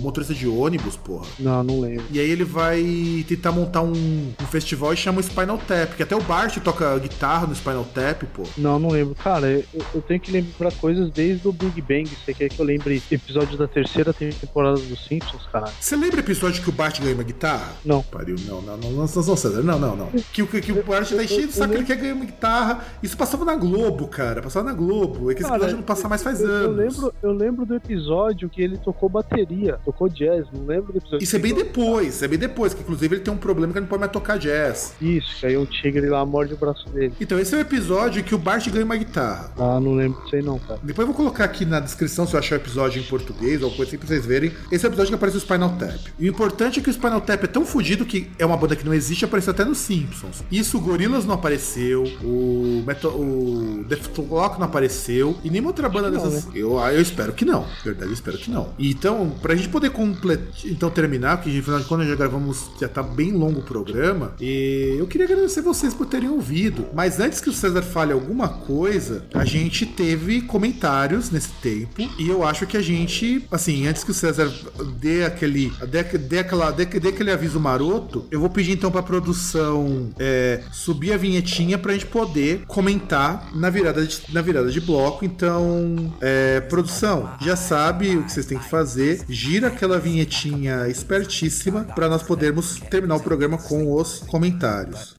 [0.01, 1.26] motorista de ônibus, porra.
[1.39, 2.05] Não, não lembro.
[2.10, 3.93] E aí ele vai tentar montar um,
[4.40, 7.84] um festival e chama o Spinal Tap, que até o Bart toca guitarra no Spinal
[7.84, 8.43] Tap, pô.
[8.56, 9.14] Não, não lembro.
[9.14, 9.64] Cara, eu,
[9.94, 12.09] eu tenho que lembrar coisas desde o Big Bang.
[12.24, 15.72] Você quer que eu lembre episódios da terceira temporada dos Simpsons, caralho?
[15.80, 17.72] Você lembra o episódio que o Bart ganha uma guitarra?
[17.84, 18.02] Não.
[18.02, 20.06] Pariu, não, não, não, não, não, César, não, não, não.
[20.32, 22.84] Que, o- que, que o Bart tá enchendo o saco, ele quer ganhar uma guitarra.
[23.02, 25.30] Isso passava na Globo, cara, passava na Globo.
[25.30, 26.96] É que esse Cara, episódio não passa mais faz eu, eu anos.
[26.96, 31.22] lembro, eu lembro do episódio que ele tocou bateria, tocou jazz, não lembro do episódio.
[31.22, 33.84] Isso é bem depois, é bem depois, que inclusive ele tem um problema que ele
[33.84, 34.94] não pode mais tocar jazz.
[35.00, 37.14] Isso, que aí um tigre lá morde o braço dele.
[37.20, 39.50] Então esse é o episódio que o Bart ganha uma guitarra.
[39.58, 40.80] Ah, não lembro disso aí não, cara.
[40.82, 43.70] Depois eu vou colocar aqui na descrição se eu achar o episódio em português ou
[43.70, 44.52] coisa assim pra vocês verem.
[44.70, 45.98] Esse é o episódio que aparece o Spinal Tap.
[46.18, 48.76] E o importante é que o Spinal Tap é tão fodido que é uma banda
[48.76, 50.42] que não existe, apareceu até nos Simpsons.
[50.50, 56.10] Isso o Gorillaz não apareceu, o, Metal, o Deathlock não apareceu, e nenhuma outra banda
[56.10, 56.16] que
[56.47, 56.55] não, dessas.
[56.55, 57.66] Eu, eu espero que não.
[57.85, 58.70] Verdade, eu espero que não.
[58.78, 63.02] Então, pra gente poder completar, então terminar, porque afinal de contas já gravamos, já tá
[63.02, 66.86] bem longo o programa, e eu queria agradecer vocês por terem ouvido.
[66.94, 72.28] Mas antes que o César fale alguma coisa, a gente teve comentários nesse tempo, e
[72.28, 74.52] eu acho que a gente, assim, antes que o César
[74.98, 79.02] dê aquele, dê, dê aquela, dê, dê aquele aviso maroto, eu vou pedir então pra
[79.02, 84.81] produção é, subir a vinhetinha pra gente poder comentar na virada de, na virada de
[84.81, 85.24] bloco.
[85.24, 86.31] Então, é,
[86.68, 89.24] produção, já sabe o que vocês têm que fazer.
[89.28, 95.14] Gira aquela vinhetinha espertíssima pra nós podermos terminar o programa com os comentários.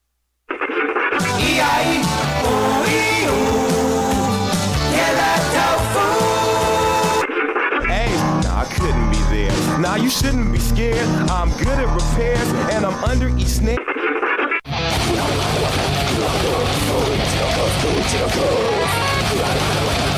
[0.49, 2.02] E aí,
[2.44, 2.48] o
[3.30, 3.31] o,
[4.90, 5.14] que é
[7.91, 8.11] Hey,
[8.44, 9.53] nah, I couldn't be there.
[9.80, 11.07] Now you shouldn't be scared.
[11.30, 13.77] I'm good at repairs and I'm under each snare.
[18.14, 20.12] To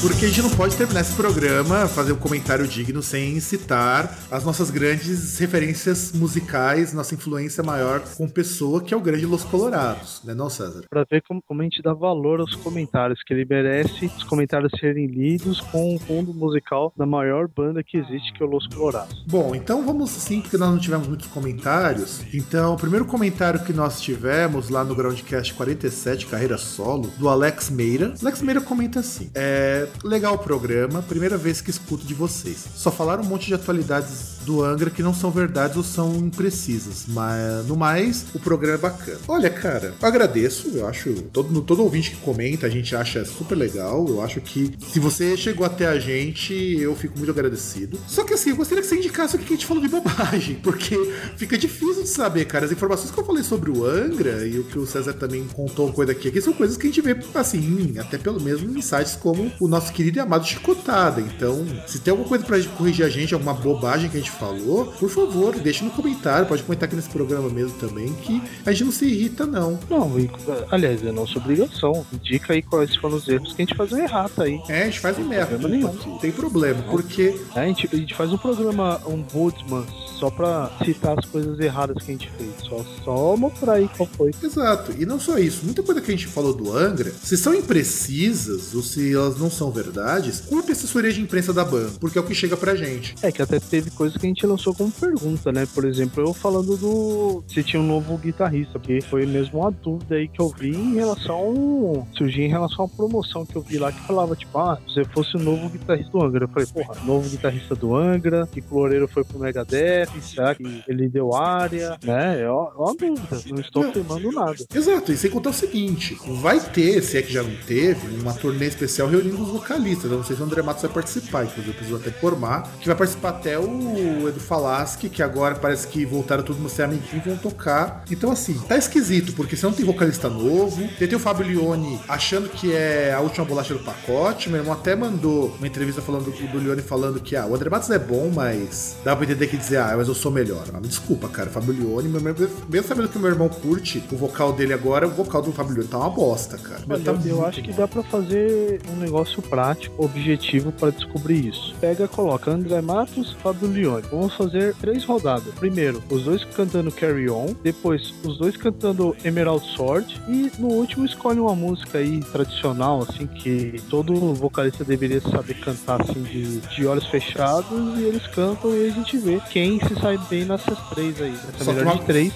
[0.00, 4.42] Porque a gente não pode terminar esse programa, fazer um comentário digno sem citar as
[4.46, 10.22] nossas grandes referências musicais, nossa influência maior com pessoa, que é o grande Los Colorados,
[10.24, 10.84] né não, César?
[10.88, 14.72] Pra ver como, como a gente dá valor aos comentários, que ele merece os comentários
[14.80, 18.66] serem lidos com o fundo musical da maior banda que existe, que é o Los
[18.68, 19.22] Colorados.
[19.28, 22.24] Bom, então vamos sim, porque nós não tivemos muitos comentários.
[22.32, 27.68] Então, o primeiro comentário que nós tivemos lá no Groundcast 47, carreira solo, do Alex
[27.68, 28.14] Meira.
[28.22, 32.64] Alex Meira comenta assim: É legal o programa, primeira vez que escuto de vocês.
[32.74, 37.04] Só falaram um monte de atualidades do Angra que não são verdades ou são imprecisas,
[37.08, 39.18] mas no mais, o programa é bacana.
[39.28, 43.54] Olha, cara, eu agradeço, eu acho, todo, todo ouvinte que comenta, a gente acha super
[43.54, 44.06] legal.
[44.08, 47.98] Eu acho que se você chegou até a gente, eu fico muito agradecido.
[48.06, 50.56] Só que assim, eu gostaria que você indicasse o que a gente falou de bobagem,
[50.62, 50.96] porque
[51.36, 52.66] fica difícil de saber, cara.
[52.66, 55.92] As informações que eu falei sobre o Angra e o que o César também contou
[55.92, 59.16] coisa aqui, aqui são coisas que a gente vê, assim, até pelo mesmo em sites
[59.16, 61.20] como o nosso querido e amado Chicotada.
[61.20, 64.86] Então, se tem alguma coisa pra corrigir a gente, alguma bobagem que a gente falou,
[64.86, 66.46] por favor, deixe no comentário.
[66.46, 69.78] Pode comentar aqui nesse programa mesmo também, que a gente não se irrita, não.
[69.88, 70.28] Não, e,
[70.70, 72.04] aliás, é nossa obrigação.
[72.12, 74.60] Indica aí quais foram os erros que a gente faz errata aí.
[74.68, 75.56] É, a gente faz um merda.
[75.58, 75.92] problema.
[76.06, 79.86] Não tem problema, porque A gente, a gente faz um programa, um Bootsman,
[80.18, 82.50] só pra citar as coisas erradas que a gente fez.
[82.68, 84.32] Só, só mostrar aí qual foi.
[84.42, 87.54] Exato, e não só isso, muita coisa que a gente falou do Angra, se são
[87.54, 92.18] imprecisas ou se elas não são verdades, culpe a assessoria de imprensa da banda, porque
[92.18, 93.14] é o que chega pra gente.
[93.22, 95.66] É que até teve coisas que a gente lançou como pergunta, né?
[95.74, 97.44] Por exemplo, eu falando do.
[97.48, 100.94] Se tinha um novo guitarrista, porque foi mesmo uma dúvida aí que eu vi em
[100.94, 102.06] relação.
[102.16, 105.04] Surgiu em relação à promoção que eu vi lá que falava, tipo, ah, se você
[105.04, 106.44] fosse o novo guitarrista do Angra.
[106.44, 111.08] Eu falei, porra, novo guitarrista do Angra, que Floreiro foi pro Megadeth, será que ele
[111.08, 111.98] deu área?
[112.02, 112.42] Né?
[112.42, 114.32] É uma é dúvida, não estou Não.
[114.32, 114.64] nada.
[114.74, 118.32] Exato, e sem contar o seguinte: vai ter, se é que já não teve, uma
[118.32, 120.10] turnê especial reunindo os vocalistas.
[120.10, 122.86] Eu não sei se o André Matos vai participar, inclusive eu preciso até informar, que
[122.86, 127.24] vai participar até o Edu Falaschi, que agora parece que voltaram todos a ser amiguinhos
[127.26, 128.04] e vão tocar.
[128.10, 132.00] Então, assim, tá esquisito, porque você não tem vocalista novo, tem, tem o Fábio Lione
[132.08, 134.48] achando que é a última bolacha do pacote.
[134.48, 137.90] Meu irmão até mandou uma entrevista falando do Lione falando que ah, o André Matos
[137.90, 140.64] é bom, mas dá pra entender que dizer, ah, mas eu sou melhor.
[140.72, 142.34] Ah, me desculpa, cara, Fábio Lione, meu- meu-
[142.68, 145.74] mesmo sabendo que o meu irmão curte o vocal dele agora, o vocal do Fábio
[145.74, 146.80] Lione tá uma bosta, cara.
[146.88, 147.76] Olha, tá eu, acho que bom.
[147.76, 151.74] dá pra fazer um negócio prático, objetivo para descobrir isso.
[151.80, 154.06] Pega, coloca André Matos, Fábio Leone.
[154.10, 155.52] Vamos fazer três rodadas.
[155.54, 161.04] Primeiro, os dois cantando Carry On, depois os dois cantando Emerald Sword e no último
[161.04, 166.86] escolhe uma música aí tradicional, assim que todo vocalista deveria saber cantar assim de, de
[166.86, 171.20] olhos fechados e eles cantam e a gente vê quem se sai bem nessas três
[171.20, 171.34] aí.
[171.54, 172.32] Essa Só melhor de três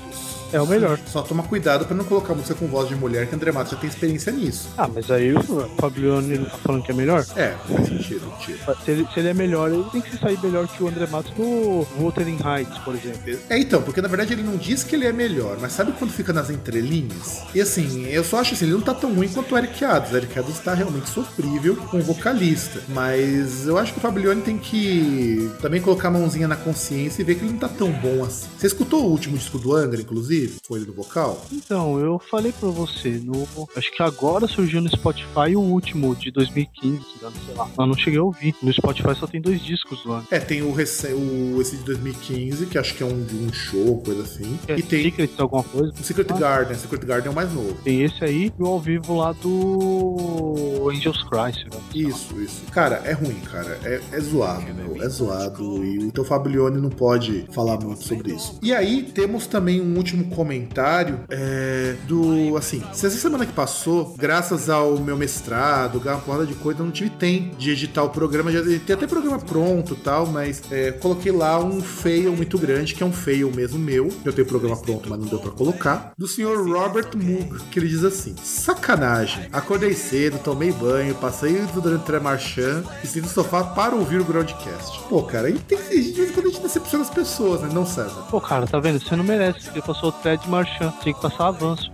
[0.54, 0.98] é o melhor.
[1.06, 3.72] Só toma cuidado pra não colocar música com voz de mulher, que o André Matos
[3.72, 4.68] já tem experiência nisso.
[4.78, 7.24] Ah, mas aí o não tá falando que é melhor?
[7.36, 8.76] É, faz sentido, tira.
[8.84, 11.06] Se ele, se ele é melhor, ele tem que se sair melhor que o André
[11.06, 13.38] Matos no Wuthering Heights, por exemplo.
[13.48, 16.12] É, então, porque na verdade ele não diz que ele é melhor, mas sabe quando
[16.12, 17.42] fica nas entrelinhas?
[17.54, 20.12] E assim, eu só acho assim, ele não tá tão ruim quanto o Eric Adams.
[20.12, 22.80] O Eric Adams tá realmente sofrível com o vocalista.
[22.88, 27.24] Mas eu acho que o Fablione tem que também colocar a mãozinha na consciência e
[27.24, 28.46] ver que ele não tá tão bom assim.
[28.58, 30.43] Você escutou o último disco do Angra, inclusive?
[30.66, 31.44] Foi ele do vocal?
[31.52, 33.46] Então, eu falei pra você, no,
[33.76, 37.54] acho que agora surgiu no Spotify o último de 2015, se não me engano, sei
[37.54, 37.68] lá.
[37.76, 38.54] Mas não cheguei a ouvir.
[38.62, 40.26] No Spotify só tem dois discos ano.
[40.30, 43.52] É, tem o, rece- o esse de 2015, que acho que é um de um
[43.52, 44.58] show, coisa assim.
[44.68, 45.92] É E tem Secrets, alguma coisa.
[45.92, 46.34] o Secret Ah.
[46.38, 46.76] Garden.
[46.76, 47.74] Secret Garden é o mais novo.
[47.84, 51.64] Tem esse aí e o ao vivo lá do Angels Christ.
[51.66, 51.80] Né?
[51.94, 52.62] Isso, isso.
[52.72, 53.78] Cara, é ruim, cara.
[53.84, 55.02] É, é zoado, meu.
[55.02, 55.84] É zoado.
[55.84, 58.58] E o teu Fablione não pode falar muito sobre isso.
[58.62, 62.56] E aí, temos também um último comentário é, do.
[62.56, 66.84] Assim, se essa semana que passou, graças ao meu mestrado, uma porrada de coisa, eu
[66.84, 68.52] não tive tempo de editar o programa.
[68.52, 73.02] Já tem até programa pronto tal, mas é, coloquei lá um fail muito grande, que
[73.02, 74.08] é um fail mesmo meu.
[74.24, 76.12] Eu tenho programa pronto, mas não deu pra colocar.
[76.18, 79.48] Do senhor Robert Moog, que ele diz assim: Sacanagem.
[79.52, 84.24] Acordei cedo, tomei banho, passei durante o Tremarchand e sentei no sofá para ouvir o
[84.24, 85.00] Groundcast.
[85.08, 85.94] Pô, cara, aí tem que.
[85.94, 87.68] Em quando a gente decepciona as pessoas, né?
[87.72, 88.24] Não, César.
[88.30, 89.00] Pô, cara, tá vendo?
[89.00, 89.70] Você não merece.
[89.70, 90.92] Você passou Thread Marchand.
[91.02, 91.90] Tem que passar avanço.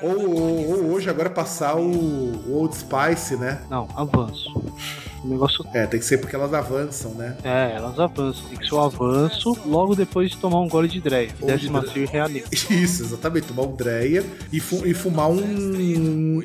[0.00, 3.60] Ou, ou- ou hoje agora passar o, o Old Spice, né?
[3.68, 4.48] Não, avanço.
[5.24, 7.36] O negócio É, tem que ser porque elas avançam, né?
[7.42, 8.44] É, elas avançam.
[8.48, 11.30] Tem que ser o avanço logo depois de tomar um gole de dreia.
[11.40, 11.66] Ou de
[12.00, 12.46] e reanima.
[12.52, 13.48] Isso, exatamente.
[13.48, 15.38] Tomar um Dreia e, fu- e fumar um,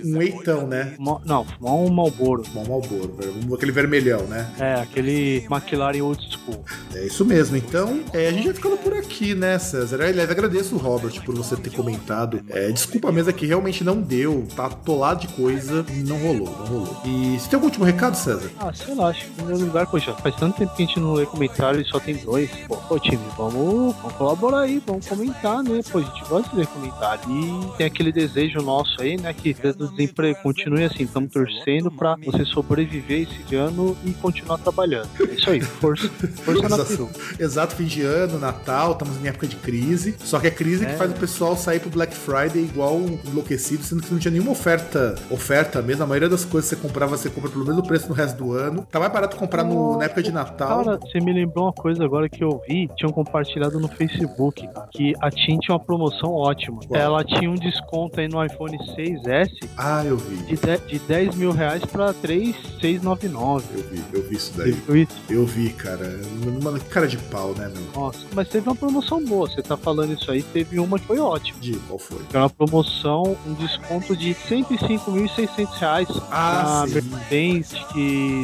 [0.04, 0.94] um eitão, né?
[0.96, 2.44] Fumar- Não, fumar um Malboro.
[2.44, 3.54] Fumar um Malboro, velho.
[3.56, 4.50] aquele vermelhão, né?
[4.60, 6.64] É, aquele McLaren Old School.
[6.94, 7.56] É isso mesmo.
[7.58, 10.02] Então, é, a gente vai ficando por aqui, né, César?
[10.02, 12.42] Aliás, agradeço o Robert por você ter comentado.
[12.50, 16.66] É, desculpa mesmo é que realmente não deu, tá atolado de coisa, não rolou, não
[16.66, 16.98] rolou.
[17.06, 18.50] E você tem algum último recado, César?
[18.66, 20.98] Ah, sei lá, acho que em primeiro lugar, poxa, faz tanto tempo que a gente
[20.98, 22.50] não lê comentário e só tem dois.
[22.66, 25.82] Pô, pô, time, vamos, vamos colaborar aí, vamos comentar, né?
[25.92, 27.24] Pô, a gente gosta de ler comentário.
[27.30, 29.34] E tem aquele desejo nosso aí, né?
[29.34, 35.10] Que o desemprego continue assim, estamos torcendo pra você sobreviver esse ano e continuar trabalhando.
[35.44, 36.10] Isso aí, força,
[36.44, 37.10] força na Exato.
[37.40, 40.16] Exato, fim de ano, Natal, estamos em época de crise.
[40.20, 40.96] Só que é crise que É.
[40.96, 45.16] faz o pessoal sair pro Black Friday igual enlouquecido, sendo que não tinha nenhuma oferta.
[45.30, 46.04] Oferta mesmo.
[46.04, 48.54] A maioria das coisas que você comprava, você compra pelo mesmo preço no resto do
[48.54, 48.88] ano.
[48.90, 50.84] Tá mais barato comprar no- na época de Natal.
[50.84, 55.14] Cara, você me lembrou uma coisa agora que eu vi, tinham compartilhado no Facebook, que
[55.22, 56.80] a TIM tinha uma promoção ótima.
[56.88, 57.00] Qual?
[57.00, 60.36] Ela tinha um desconto aí no iPhone 6S ah, eu vi.
[60.38, 63.66] de, de, de 10 mil reais pra 3,699.
[63.76, 64.72] Eu vi, eu vi isso daí.
[64.72, 65.14] Viu isso?
[65.34, 66.22] Eu vi, cara.
[66.62, 68.04] Mano, cara de pau, né, meu?
[68.04, 69.50] Nossa, mas teve uma promoção boa.
[69.50, 71.60] Você tá falando isso aí, teve uma que foi ótima.
[71.60, 72.20] De qual foi?
[72.30, 76.08] Foi uma promoção, um desconto de 105.600 reais.
[76.30, 76.88] Ah, a.
[76.88, 77.72] Mercedes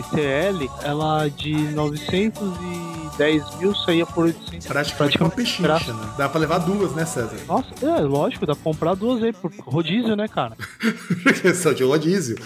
[0.10, 1.54] CL, ela de
[3.20, 4.68] 910 mil saía por 800.
[4.68, 6.14] Praticamente uma pechincha, né?
[6.18, 7.36] Dá pra levar duas, né, César?
[7.48, 10.56] Nossa, é lógico, dá pra comprar duas aí por rodízio, né, cara?
[11.42, 12.38] Questão de rodízio.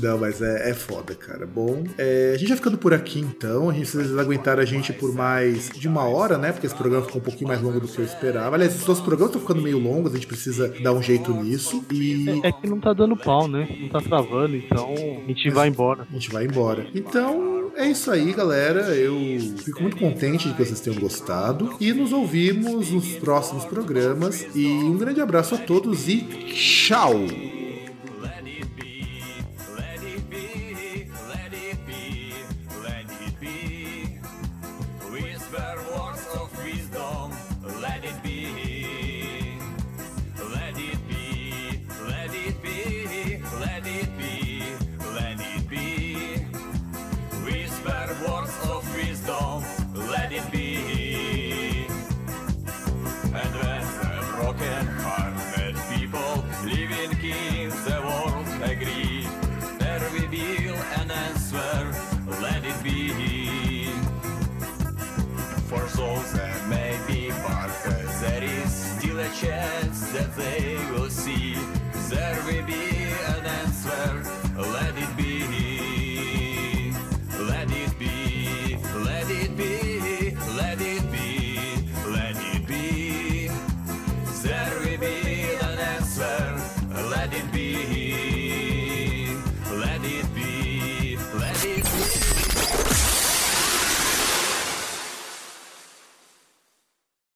[0.00, 1.46] Não, mas é, é foda, cara.
[1.46, 3.68] Bom, é, a gente vai ficando por aqui então.
[3.68, 6.52] A gente vocês aguentaram a gente por mais de uma hora, né?
[6.52, 8.56] Porque esse programa ficou um pouquinho mais longo do que eu esperava.
[8.56, 11.84] Aliás, os nossos programas estão ficando meio longos, a gente precisa dar um jeito nisso.
[11.92, 13.68] E É, é que não tá dando pau, né?
[13.80, 16.06] Não tá travando, então a gente vai embora.
[16.10, 16.86] a gente vai embora.
[16.94, 18.94] Então, é isso aí, galera.
[18.94, 19.16] Eu
[19.58, 21.76] fico muito contente de que vocês tenham gostado.
[21.80, 24.46] E nos ouvimos nos próximos programas.
[24.54, 27.55] E um grande abraço a todos e tchau!